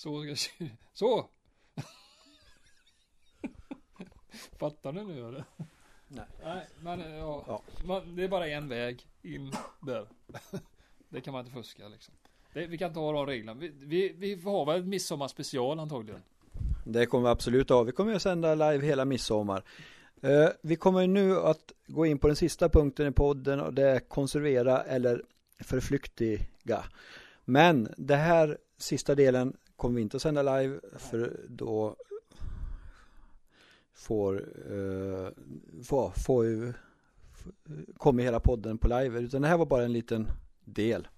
så 0.05 0.35
Så! 0.93 1.29
Fattar 4.59 4.93
ni 4.93 5.05
nu 5.05 5.29
eller? 5.29 5.45
Nej. 6.09 6.25
Nej, 6.45 6.67
men 6.83 7.01
ja, 7.01 7.45
ja. 7.47 7.63
Man, 7.85 8.17
det 8.17 8.25
är 8.25 8.29
bara 8.29 8.49
en 8.49 8.69
väg 8.69 9.07
in 9.23 9.53
där. 9.81 10.09
det 11.09 11.21
kan 11.21 11.33
man 11.33 11.47
inte 11.47 11.53
fuska 11.53 11.89
liksom. 11.89 12.15
Det, 12.53 12.67
vi 12.67 12.79
kan 12.79 12.89
inte 12.89 13.01
ha 13.01 13.13
de 13.13 13.27
reglerna. 13.27 13.55
Vi, 13.55 13.69
vi, 13.69 14.15
vi 14.19 14.43
har 14.43 14.67
väl 14.67 14.85
midsommarspecial 14.85 15.81
antagligen. 15.81 16.23
Det 16.85 17.07
kommer 17.07 17.25
vi 17.25 17.31
absolut 17.31 17.69
ha. 17.69 17.83
Vi 17.83 17.93
kommer 17.93 18.15
att 18.15 18.23
sända 18.23 18.55
live 18.55 18.87
hela 18.87 19.05
midsommar. 19.05 19.65
Eh, 20.23 20.49
vi 20.63 20.77
kommer 20.77 21.07
nu 21.07 21.41
att 21.41 21.73
gå 21.87 22.07
in 22.07 22.19
på 22.19 22.27
den 22.27 22.37
sista 22.37 22.69
punkten 22.69 23.07
i 23.07 23.13
podden 23.13 23.61
och 23.61 23.75
det 23.75 23.89
är 23.89 24.01
konservera 24.01 24.83
eller 24.83 25.23
förflyktiga. 25.61 26.85
Men 27.45 27.95
det 27.97 28.17
här 28.17 28.59
sista 28.79 29.15
delen 29.15 29.57
kommer 29.85 29.97
vi 29.97 30.03
inte 30.03 30.17
att 30.17 30.23
sända 30.23 30.59
live 30.59 30.81
för 30.99 31.41
då 31.49 31.97
får, 33.95 34.35
uh, 34.71 35.29
får, 35.85 36.11
får 36.11 36.45
ju, 36.45 36.73
kommer 37.97 38.23
hela 38.23 38.41
podden 38.41 38.79
på 38.79 38.89
live 38.89 39.21
utan 39.21 39.43
det 39.43 39.49
här 39.49 39.57
var 39.57 39.67
bara 39.67 39.85
en 39.85 39.93
liten 39.93 40.31
del. 40.65 41.09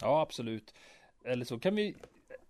Ja 0.00 0.20
absolut. 0.20 0.74
Eller 1.24 1.44
så 1.44 1.58
kan 1.58 1.74
vi 1.74 1.96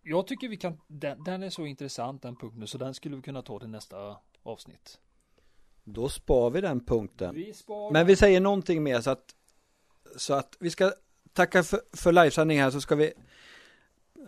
Jag 0.02 0.26
tycker 0.26 0.48
vi 0.48 0.56
kan 0.56 0.80
den, 0.86 1.24
den 1.24 1.42
är 1.42 1.50
så 1.50 1.66
intressant 1.66 2.22
den 2.22 2.36
punkten 2.36 2.66
så 2.66 2.78
den 2.78 2.94
skulle 2.94 3.16
vi 3.16 3.22
kunna 3.22 3.42
ta 3.42 3.58
till 3.58 3.68
nästa 3.68 4.16
avsnitt. 4.42 5.00
Då 5.84 6.08
spar 6.08 6.50
vi 6.50 6.60
den 6.60 6.84
punkten. 6.84 7.34
Vi 7.34 7.52
spar 7.52 7.90
Men 7.90 8.06
vi 8.06 8.16
säger 8.16 8.40
någonting 8.40 8.82
mer 8.82 9.00
så 9.00 9.10
att 9.10 9.34
så 10.16 10.34
att 10.34 10.56
vi 10.60 10.70
ska 10.70 10.92
tacka 11.32 11.62
för, 11.62 11.80
för 11.92 12.12
livesändning 12.12 12.60
här 12.60 12.70
så 12.70 12.80
ska 12.80 12.94
vi 12.94 13.12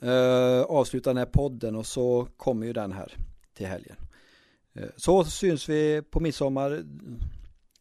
uh, 0.04 0.62
avsluta 0.62 1.10
den 1.10 1.16
här 1.16 1.26
podden 1.26 1.76
och 1.76 1.86
så 1.86 2.28
kommer 2.36 2.66
ju 2.66 2.72
den 2.72 2.92
här 2.92 3.16
till 3.54 3.66
helgen. 3.66 3.96
Uh, 4.78 4.88
så 4.96 5.24
syns 5.24 5.68
vi 5.68 6.02
på 6.02 6.20
midsommar. 6.20 6.84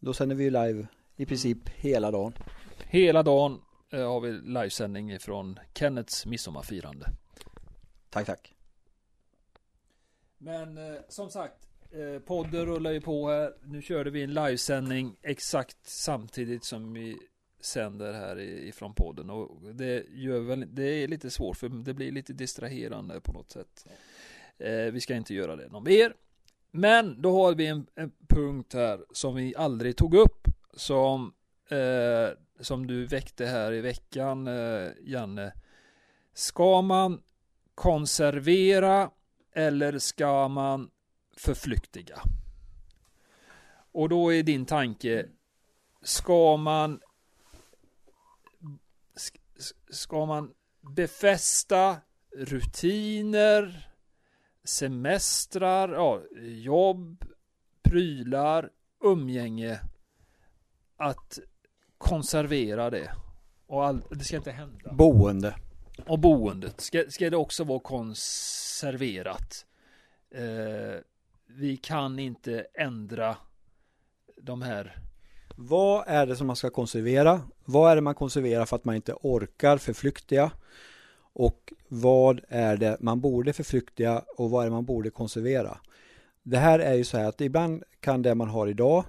Då 0.00 0.12
sänder 0.12 0.36
vi 0.36 0.50
live 0.50 0.86
i 1.16 1.26
princip 1.26 1.68
hela 1.68 2.10
dagen. 2.10 2.32
Hela 2.78 3.22
dagen 3.22 3.60
uh, 3.94 4.08
har 4.08 4.20
vi 4.20 4.32
livesändning 4.32 5.18
från 5.18 5.58
Kennets 5.74 6.26
midsommarfirande. 6.26 7.06
Tack, 8.10 8.26
tack. 8.26 8.54
Men 10.38 10.78
som 11.08 11.30
sagt 11.30 11.56
podden 12.26 12.66
rullar 12.66 12.90
ju 12.90 13.00
på 13.00 13.28
här. 13.28 13.52
Nu 13.62 13.82
körde 13.82 14.10
vi 14.10 14.22
en 14.22 14.34
livesändning 14.34 15.16
exakt 15.22 15.76
samtidigt 15.82 16.64
som 16.64 16.92
vi 16.92 17.18
sänder 17.64 18.12
här 18.12 18.38
ifrån 18.40 18.94
podden 18.94 19.30
och 19.30 19.74
det 19.74 20.06
gör 20.12 20.40
väl, 20.40 20.74
det 20.74 20.84
är 20.84 21.08
lite 21.08 21.30
svårt 21.30 21.56
för 21.56 21.68
det 21.68 21.94
blir 21.94 22.12
lite 22.12 22.32
distraherande 22.32 23.20
på 23.20 23.32
något 23.32 23.50
sätt. 23.50 23.86
Eh, 24.58 24.92
vi 24.92 25.00
ska 25.00 25.14
inte 25.14 25.34
göra 25.34 25.56
det 25.56 25.68
någon 25.68 25.84
mer. 25.84 26.14
Men 26.70 27.22
då 27.22 27.42
har 27.42 27.54
vi 27.54 27.66
en, 27.66 27.86
en 27.94 28.12
punkt 28.28 28.74
här 28.74 29.04
som 29.12 29.34
vi 29.34 29.54
aldrig 29.56 29.96
tog 29.96 30.14
upp 30.14 30.48
som 30.72 31.34
eh, 31.68 32.28
som 32.60 32.86
du 32.86 33.06
väckte 33.06 33.46
här 33.46 33.72
i 33.72 33.80
veckan 33.80 34.46
eh, 34.46 34.88
Janne. 35.02 35.52
Ska 36.34 36.82
man 36.82 37.22
konservera 37.74 39.10
eller 39.52 39.98
ska 39.98 40.48
man 40.48 40.90
förflyktiga? 41.36 42.20
Och 43.92 44.08
då 44.08 44.32
är 44.32 44.42
din 44.42 44.66
tanke 44.66 45.26
Ska 46.04 46.56
man 46.56 47.00
ska 49.90 50.26
man 50.26 50.54
befästa 50.80 51.96
rutiner, 52.36 53.88
semestrar, 54.64 55.88
ja, 55.88 56.22
jobb, 56.42 57.24
prylar, 57.82 58.70
umgänge. 59.00 59.80
Att 60.96 61.38
konservera 61.98 62.90
det. 62.90 63.12
Och 63.66 63.84
all, 63.84 64.02
det 64.10 64.24
ska 64.24 64.36
inte 64.36 64.50
hända. 64.50 64.92
Boende. 64.92 65.56
Och 66.06 66.18
boendet. 66.18 66.80
Ska, 66.80 67.04
ska 67.08 67.30
det 67.30 67.36
också 67.36 67.64
vara 67.64 67.80
konserverat. 67.80 69.66
Eh, 70.30 71.00
vi 71.46 71.76
kan 71.76 72.18
inte 72.18 72.66
ändra 72.74 73.36
de 74.36 74.62
här 74.62 74.98
vad 75.56 76.04
är 76.06 76.26
det 76.26 76.36
som 76.36 76.46
man 76.46 76.56
ska 76.56 76.70
konservera? 76.70 77.40
Vad 77.64 77.92
är 77.92 77.96
det 77.96 78.02
man 78.02 78.14
konserverar 78.14 78.64
för 78.64 78.76
att 78.76 78.84
man 78.84 78.94
inte 78.94 79.14
orkar 79.22 79.78
förflyktiga? 79.78 80.50
Och 81.32 81.72
vad 81.88 82.40
är 82.48 82.76
det 82.76 82.96
man 83.00 83.20
borde 83.20 83.52
förflyktiga 83.52 84.22
och 84.36 84.50
vad 84.50 84.62
är 84.62 84.66
det 84.66 84.74
man 84.74 84.84
borde 84.84 85.10
konservera? 85.10 85.78
Det 86.42 86.56
här 86.56 86.78
är 86.78 86.94
ju 86.94 87.04
så 87.04 87.16
här 87.16 87.24
att 87.24 87.40
ibland 87.40 87.82
kan 88.00 88.22
det 88.22 88.34
man 88.34 88.48
har 88.48 88.66
idag 88.66 89.04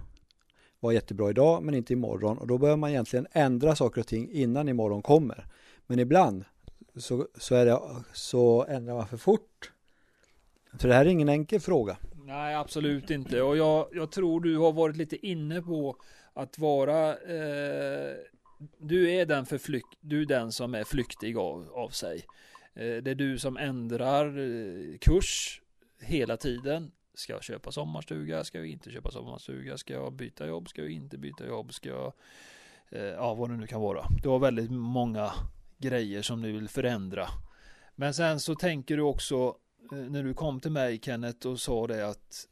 vara 0.80 0.94
jättebra 0.94 1.30
idag 1.30 1.64
men 1.64 1.76
inte 1.76 1.94
imorgon 1.94 2.38
och 2.38 2.48
då 2.48 2.58
behöver 2.58 2.78
man 2.78 2.90
egentligen 2.90 3.28
ändra 3.32 3.76
saker 3.76 4.02
och 4.02 4.08
ting 4.08 4.32
innan 4.32 4.70
imorgon 4.70 5.02
kommer. 5.02 5.46
Men 5.88 6.00
ibland 6.00 6.46
så, 6.96 7.28
så, 7.38 7.56
är 7.56 7.66
det, 7.66 7.80
så 8.14 8.66
ändrar 8.66 8.94
man 8.94 9.08
för 9.08 9.18
fort. 9.18 9.72
Så 10.82 10.88
det 10.88 10.94
här 10.94 11.06
är 11.06 11.10
ingen 11.10 11.30
enkel 11.30 11.60
fråga. 11.60 11.98
Nej, 12.26 12.56
absolut 12.56 13.12
inte. 13.12 13.42
Och 13.42 13.58
jag, 13.58 13.88
jag 13.94 14.12
tror 14.12 14.42
du 14.42 14.58
har 14.58 14.72
varit 14.72 14.96
lite 14.96 15.28
inne 15.28 15.62
på 15.62 15.96
att 16.36 16.58
vara 16.58 17.18
eh, 17.18 18.16
du 18.78 19.12
är 19.12 19.26
den 19.26 19.46
förflykt, 19.46 19.98
du 20.00 20.22
är 20.22 20.26
den 20.26 20.52
som 20.52 20.76
är 20.76 20.84
flyktig 20.84 21.38
av, 21.38 21.70
av 21.74 21.90
sig. 21.90 22.26
Eh, 22.74 22.96
det 23.04 23.12
är 23.12 23.16
du 23.16 23.38
som 23.38 23.58
ändrar 23.58 24.38
eh, 24.38 24.98
kurs 24.98 25.62
hela 26.00 26.38
tiden. 26.38 26.92
Ska 27.14 27.34
jag 27.34 27.44
köpa 27.44 27.72
sommarstuga? 27.72 28.44
Ska 28.44 28.58
jag 28.58 28.68
inte 28.68 28.92
köpa 28.92 29.12
sommarstuga? 29.12 29.78
Ska 29.78 29.94
jag 29.94 30.14
byta 30.14 30.48
jobb? 30.48 30.70
Ska 30.70 30.82
jag 30.82 30.92
inte 30.92 31.18
byta 31.18 31.48
jobb? 31.48 31.74
Ska 31.74 31.90
jag 31.90 32.14
eh, 32.90 33.04
ja, 33.04 33.34
vad 33.34 33.50
det 33.50 33.58
nu 33.58 33.68
kan 33.68 33.82
vara. 33.82 34.06
Du 34.24 34.30
har 34.30 34.40
väldigt 34.40 34.72
många 34.72 35.34
grejer 35.78 36.22
som 36.22 36.42
du 36.42 36.52
vill 36.52 36.70
förändra. 36.70 37.28
Men 37.96 38.14
sen 38.14 38.40
så 38.40 38.56
tänker 38.56 38.98
du 38.98 39.04
också 39.04 39.58
eh, 39.92 39.98
när 39.98 40.24
du 40.24 40.34
kom 40.34 40.60
till 40.60 40.72
mig 40.72 41.00
Kenneth 41.04 41.48
och 41.48 41.60
sa 41.60 41.88
det 41.88 42.08
att 42.08 42.48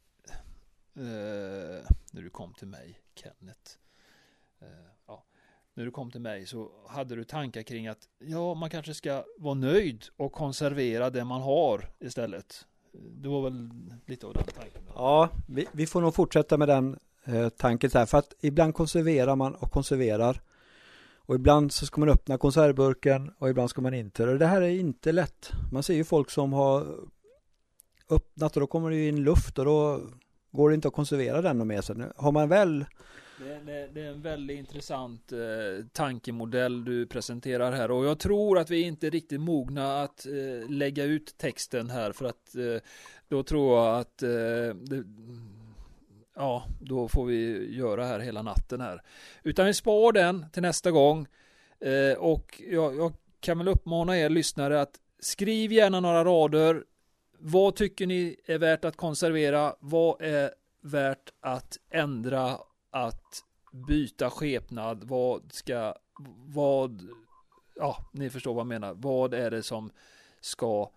eh, 0.96 1.92
när 2.12 2.22
du 2.22 2.30
kom 2.30 2.54
till 2.54 2.68
mig 2.68 3.03
Kenneth. 3.14 3.70
Eh, 4.60 4.68
ja, 5.06 5.24
när 5.74 5.84
du 5.84 5.90
kom 5.90 6.10
till 6.10 6.20
mig 6.20 6.46
så 6.46 6.70
hade 6.88 7.16
du 7.16 7.24
tankar 7.24 7.62
kring 7.62 7.86
att 7.86 8.08
ja, 8.18 8.54
man 8.54 8.70
kanske 8.70 8.94
ska 8.94 9.24
vara 9.38 9.54
nöjd 9.54 10.04
och 10.16 10.32
konservera 10.32 11.10
det 11.10 11.24
man 11.24 11.40
har 11.40 11.90
istället. 11.98 12.66
Det 12.92 13.28
var 13.28 13.42
väl 13.42 13.70
lite 14.06 14.26
av 14.26 14.34
den 14.34 14.44
tanken? 14.44 14.82
Ja, 14.94 15.28
vi, 15.48 15.66
vi 15.72 15.86
får 15.86 16.00
nog 16.00 16.14
fortsätta 16.14 16.58
med 16.58 16.68
den 16.68 16.98
eh, 17.24 17.48
tanken 17.48 17.90
så 17.90 17.98
här, 17.98 18.06
för 18.06 18.18
att 18.18 18.34
ibland 18.40 18.74
konserverar 18.74 19.36
man 19.36 19.54
och 19.54 19.70
konserverar. 19.70 20.42
Och 21.26 21.34
ibland 21.34 21.72
så 21.72 21.86
ska 21.86 22.00
man 22.00 22.08
öppna 22.08 22.38
konservburken 22.38 23.32
och 23.38 23.50
ibland 23.50 23.70
ska 23.70 23.82
man 23.82 23.94
inte. 23.94 24.26
Och 24.26 24.38
det 24.38 24.46
här 24.46 24.62
är 24.62 24.68
inte 24.68 25.12
lätt. 25.12 25.50
Man 25.72 25.82
ser 25.82 25.94
ju 25.94 26.04
folk 26.04 26.30
som 26.30 26.52
har 26.52 26.86
öppnat 28.10 28.56
och 28.56 28.60
då 28.60 28.66
kommer 28.66 28.90
det 28.90 28.96
ju 28.96 29.08
in 29.08 29.24
luft 29.24 29.58
och 29.58 29.64
då 29.64 30.00
går 30.54 30.68
det 30.68 30.74
inte 30.74 30.88
att 30.88 30.94
konservera 30.94 31.42
den 31.42 31.66
med 31.66 31.84
sig. 31.84 31.96
Har 32.16 32.32
man 32.32 32.48
väl 32.48 32.84
det, 33.38 33.60
det, 33.66 33.88
det, 33.94 34.00
är 34.00 34.10
en 34.10 34.22
väldigt 34.22 34.58
intressant 34.58 35.32
eh, 35.32 35.86
tankemodell 35.92 36.84
du 36.84 37.06
presenterar 37.06 37.72
här 37.72 37.90
och 37.90 38.04
jag 38.04 38.18
tror 38.18 38.58
att 38.58 38.70
vi 38.70 38.82
inte 38.82 39.06
är 39.06 39.10
riktigt 39.10 39.40
mogna 39.40 40.02
att 40.02 40.26
eh, 40.26 40.70
lägga 40.70 41.04
ut 41.04 41.38
texten 41.38 41.90
här 41.90 42.12
för 42.12 42.24
att 42.24 42.54
eh, 42.54 42.82
då 43.28 43.42
tror 43.42 43.78
jag 43.78 44.00
att 44.00 44.22
eh, 44.22 44.28
det, 44.74 45.04
ja, 46.36 46.64
då 46.80 47.08
får 47.08 47.24
vi 47.24 47.70
göra 47.76 48.06
här 48.06 48.18
hela 48.18 48.42
natten 48.42 48.80
här. 48.80 49.02
Utan 49.42 49.66
vi 49.66 49.74
spar 49.74 50.12
den 50.12 50.46
till 50.52 50.62
nästa 50.62 50.90
gång 50.90 51.26
eh, 51.80 52.18
och 52.18 52.62
jag, 52.70 52.96
jag 52.96 53.12
kan 53.40 53.58
väl 53.58 53.68
uppmana 53.68 54.18
er 54.18 54.28
lyssnare 54.28 54.80
att 54.80 55.00
skriv 55.18 55.72
gärna 55.72 56.00
några 56.00 56.24
rader 56.24 56.84
vad 57.46 57.76
tycker 57.76 58.06
ni 58.06 58.36
är 58.44 58.58
värt 58.58 58.84
att 58.84 58.96
konservera? 58.96 59.76
Vad 59.80 60.22
är 60.22 60.54
värt 60.80 61.32
att 61.40 61.78
ändra? 61.90 62.58
Att 62.90 63.44
byta 63.72 64.30
skepnad? 64.30 65.04
Vad 65.04 65.52
ska, 65.52 65.94
vad, 66.46 67.08
ja, 67.74 68.04
ni 68.12 68.30
förstår 68.30 68.54
vad 68.54 68.60
jag 68.60 68.66
menar. 68.66 68.94
Vad 68.94 69.34
är 69.34 69.50
det 69.50 69.62
som 69.62 69.90
ska 70.40 70.90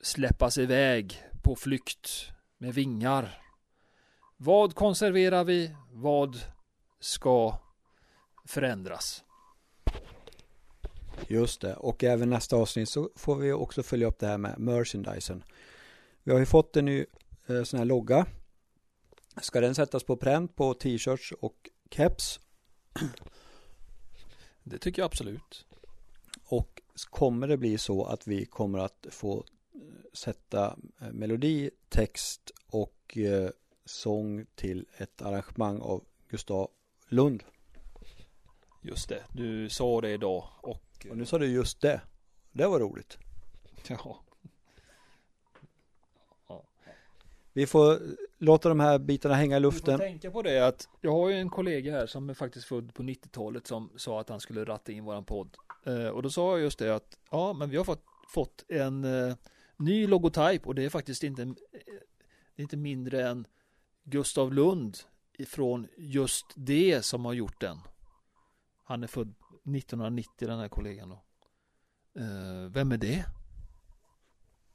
släppas 0.00 0.58
iväg 0.58 1.22
på 1.42 1.56
flykt 1.56 2.10
med 2.58 2.74
vingar? 2.74 3.42
Vad 4.36 4.74
konserverar 4.74 5.44
vi? 5.44 5.76
Vad 5.92 6.40
ska 7.00 7.58
förändras? 8.44 9.23
Just 11.28 11.60
det, 11.60 11.74
och 11.74 12.04
även 12.04 12.30
nästa 12.30 12.56
avsnitt 12.56 12.88
så 12.88 13.10
får 13.16 13.36
vi 13.36 13.52
också 13.52 13.82
följa 13.82 14.06
upp 14.06 14.18
det 14.18 14.26
här 14.26 14.38
med 14.38 14.58
merchandisen. 14.58 15.44
Vi 16.22 16.32
har 16.32 16.38
ju 16.38 16.46
fått 16.46 16.76
en 16.76 16.84
ny 16.84 17.06
eh, 17.46 17.62
sån 17.62 17.78
här 17.78 17.86
logga. 17.86 18.26
Ska 19.42 19.60
den 19.60 19.74
sättas 19.74 20.04
på 20.04 20.16
pränt 20.16 20.56
på 20.56 20.74
t-shirts 20.74 21.32
och 21.40 21.70
caps? 21.88 22.40
Det 24.62 24.78
tycker 24.78 25.02
jag 25.02 25.06
absolut. 25.06 25.66
Och 26.44 26.82
kommer 27.10 27.48
det 27.48 27.56
bli 27.56 27.78
så 27.78 28.04
att 28.04 28.26
vi 28.26 28.44
kommer 28.44 28.78
att 28.78 29.06
få 29.10 29.36
eh, 29.74 29.80
sätta 30.12 30.78
eh, 31.00 31.12
melodi, 31.12 31.70
text 31.88 32.50
och 32.66 33.18
eh, 33.18 33.50
sång 33.84 34.46
till 34.54 34.86
ett 34.96 35.22
arrangemang 35.22 35.80
av 35.80 36.04
Gustav 36.28 36.70
Lund? 37.08 37.44
Just 38.82 39.08
det, 39.08 39.24
du 39.32 39.68
sa 39.68 40.00
det 40.00 40.10
idag 40.10 40.48
och 40.62 40.93
och 41.10 41.16
nu 41.16 41.26
sa 41.26 41.38
du 41.38 41.46
just 41.46 41.80
det. 41.80 42.00
Det 42.52 42.66
var 42.66 42.80
roligt. 42.80 43.18
Ja. 43.88 44.20
Vi 47.52 47.66
får 47.66 47.98
låta 48.38 48.68
de 48.68 48.80
här 48.80 48.98
bitarna 48.98 49.34
hänga 49.34 49.56
i 49.56 49.60
luften. 49.60 49.98
Får 49.98 50.04
tänka 50.04 50.30
på 50.30 50.42
det 50.42 50.66
att 50.66 50.88
jag 51.00 51.12
har 51.12 51.28
ju 51.28 51.36
en 51.36 51.50
kollega 51.50 51.92
här 51.92 52.06
som 52.06 52.30
är 52.30 52.34
faktiskt 52.34 52.66
född 52.66 52.94
på 52.94 53.02
90-talet 53.02 53.66
som 53.66 53.90
sa 53.96 54.20
att 54.20 54.28
han 54.28 54.40
skulle 54.40 54.64
ratta 54.64 54.92
in 54.92 55.04
våran 55.04 55.24
podd. 55.24 55.56
Eh, 55.84 56.06
och 56.06 56.22
då 56.22 56.30
sa 56.30 56.50
jag 56.50 56.60
just 56.60 56.78
det 56.78 56.94
att 56.94 57.18
ja, 57.30 57.52
men 57.52 57.70
vi 57.70 57.76
har 57.76 57.84
fått 57.84 58.04
fått 58.28 58.64
en 58.68 59.04
eh, 59.04 59.34
ny 59.76 60.06
logotyp 60.06 60.66
och 60.66 60.74
det 60.74 60.84
är 60.84 60.90
faktiskt 60.90 61.22
inte, 61.22 61.42
eh, 61.42 61.52
inte 62.56 62.76
mindre 62.76 63.28
än 63.28 63.46
Gustav 64.04 64.52
Lund 64.52 64.98
ifrån 65.32 65.86
just 65.96 66.46
det 66.54 67.04
som 67.04 67.24
har 67.24 67.32
gjort 67.32 67.60
den. 67.60 67.78
Han 68.84 69.02
är 69.02 69.06
född 69.06 69.34
1990 69.64 70.48
den 70.48 70.58
här 70.58 70.68
kollegan 70.68 71.08
då. 71.08 71.22
Eh, 72.20 72.70
vem 72.70 72.92
är 72.92 72.96
det? 72.96 73.24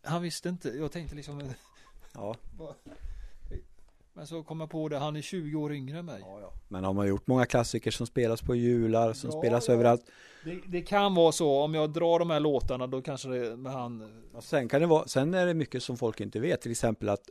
Han 0.04 0.22
visste 0.22 0.50
inte, 0.50 0.70
jag 0.70 0.92
tänkte 0.92 1.16
liksom 1.16 1.54
Ja. 2.14 2.36
Men 4.14 4.28
så 4.28 4.44
kom 4.44 4.60
jag 4.60 4.70
på 4.70 4.90
det, 4.90 4.98
han 4.98 5.16
är 5.16 5.22
20 5.22 5.56
år 5.56 5.74
yngre 5.74 6.00
än 6.00 6.06
mig. 6.06 6.22
Ja, 6.22 6.40
ja. 6.42 6.54
Men 6.68 6.84
har 6.84 6.94
man 6.94 7.08
gjort 7.08 7.28
många 7.28 7.46
klassiker 7.46 7.92
som 7.92 8.08
spelas 8.08 8.42
på 8.42 8.56
jular, 8.56 9.14
som 9.14 9.30
Ja, 9.34 9.40
spelas 9.40 9.70
överallt. 9.70 10.02
Det, 10.44 10.60
det 10.68 10.82
kan 10.82 11.16
vara 11.16 11.32
så, 11.32 11.62
om 11.62 11.74
jag 11.74 11.90
drar 11.94 12.20
de 12.20 12.30
här 12.30 12.40
låtarna 12.40 12.88
då 12.88 13.02
kanske 13.02 13.30
det 13.30 13.58
med 13.58 13.72
han 13.72 14.24
Och 14.34 14.44
sen 14.44 14.70
kan 14.70 14.82
det 14.82 14.88
vara, 14.88 15.08
sen 15.08 15.34
är 15.34 15.46
det 15.46 15.54
mycket 15.54 15.84
som 15.84 15.98
folk 15.98 16.22
inte 16.22 16.40
vet, 16.40 16.62
till 16.62 16.72
exempel 16.72 17.10
att 17.10 17.30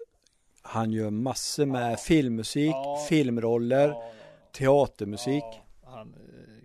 han 0.62 0.92
gör 0.92 1.10
massor 1.10 1.66
med 1.66 2.00
filmmusik, 2.00 2.74
filmroller, 3.08 3.94
teatermusik. 4.52 5.44
han 5.84 6.14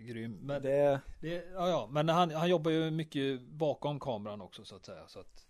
grym. 0.04 0.38
Men, 0.42 0.62
Det, 0.62 1.00
det, 1.20 1.44
ja, 1.54 1.68
ja, 1.68 1.88
men 1.92 2.08
han, 2.08 2.30
han 2.30 2.48
jobbar 2.48 2.70
ju 2.70 2.90
mycket 2.90 3.40
bakom 3.42 4.00
kameran 4.00 4.40
också 4.40 4.64
så 4.64 4.76
att 4.76 4.86
säga. 4.86 5.08
Så 5.08 5.18
att, 5.20 5.46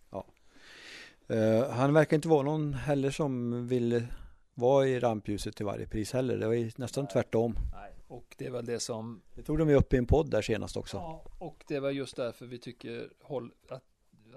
eh, 1.29 1.71
han 1.71 1.93
verkar 1.95 2.17
inte 2.17 2.29
vara 2.29 2.43
någon 2.43 2.75
heller 2.75 3.11
som 3.11 3.67
vill 3.69 4.07
vara 4.55 4.87
i 4.87 5.01
rampljuset 5.01 5.57
till 5.57 5.67
varje 5.67 5.87
pris 5.87 6.13
heller. 6.13 6.37
Det 6.39 6.47
var 6.47 6.55
ju 6.55 6.71
nästan 6.77 7.09
tvärtom. 7.09 7.57
nej. 7.73 7.91
Och 8.09 8.35
det 8.39 8.47
är 8.47 8.51
väl 8.51 8.67
det 8.67 8.81
som 8.81 9.23
Det 9.35 9.43
tog 9.43 9.59
de 9.59 9.69
ju 9.69 9.75
upp 9.75 9.95
i 9.95 9.97
en 9.97 10.07
podd 10.07 10.31
där 10.31 10.43
senast 10.43 10.77
också. 10.77 10.97
Ja, 10.97 11.25
och 11.39 11.65
det 11.69 11.81
var 11.81 11.91
just 11.91 12.17
därför 12.17 12.47
vi 12.47 12.59
tycker 12.59 13.11
att, 13.69 13.83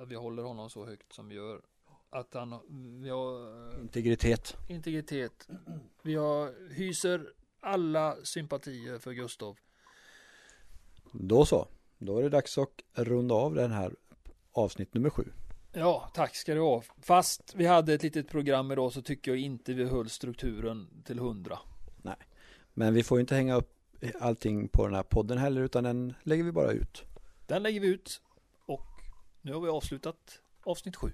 vi 0.07 0.15
håller 0.15 0.43
honom 0.43 0.69
så 0.69 0.85
högt 0.85 1.13
som 1.13 1.27
vi 1.29 1.35
gör. 1.35 1.61
Att 2.09 2.33
han 2.33 2.59
vi 3.03 3.09
har 3.09 3.79
Integritet. 3.81 4.57
integritet. 4.69 5.47
Vi 6.01 6.15
har, 6.15 6.71
hyser 6.73 7.33
alla 7.59 8.15
sympatier 8.23 8.99
för 8.99 9.11
Gustav. 9.11 9.57
Då 11.11 11.45
så. 11.45 11.67
Då 11.97 12.17
är 12.17 12.23
det 12.23 12.29
dags 12.29 12.57
att 12.57 12.69
runda 12.93 13.35
av 13.35 13.55
den 13.55 13.71
här 13.71 13.95
avsnitt 14.51 14.93
nummer 14.93 15.09
sju. 15.09 15.23
Ja, 15.73 16.11
tack 16.13 16.35
ska 16.35 16.53
du 16.53 16.61
ha. 16.61 16.83
Fast 17.01 17.53
vi 17.55 17.65
hade 17.65 17.93
ett 17.93 18.03
litet 18.03 18.29
program 18.29 18.71
idag 18.71 18.93
så 18.93 19.01
tycker 19.01 19.31
jag 19.31 19.39
inte 19.39 19.73
vi 19.73 19.83
höll 19.83 20.09
strukturen 20.09 21.03
till 21.05 21.19
hundra. 21.19 21.59
Men 22.73 22.93
vi 22.93 23.03
får 23.03 23.17
ju 23.17 23.21
inte 23.21 23.35
hänga 23.35 23.55
upp 23.55 23.73
allting 24.19 24.67
på 24.67 24.85
den 24.85 24.95
här 24.95 25.03
podden 25.03 25.37
heller 25.37 25.61
utan 25.61 25.83
den 25.83 26.13
lägger 26.23 26.43
vi 26.43 26.51
bara 26.51 26.71
ut. 26.71 27.03
Den 27.45 27.63
lägger 27.63 27.79
vi 27.79 27.87
ut 27.87 28.21
och 28.65 28.87
nu 29.41 29.53
har 29.53 29.61
vi 29.61 29.69
avslutat 29.69 30.41
avsnitt 30.63 30.95
sju. 30.95 31.11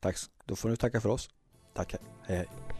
Tack. 0.00 0.16
Då 0.44 0.56
får 0.56 0.68
du 0.68 0.76
tacka 0.76 1.00
för 1.00 1.08
oss. 1.08 1.30
Tack. 1.74 1.94
Hej 2.22 2.36
hej. 2.36 2.75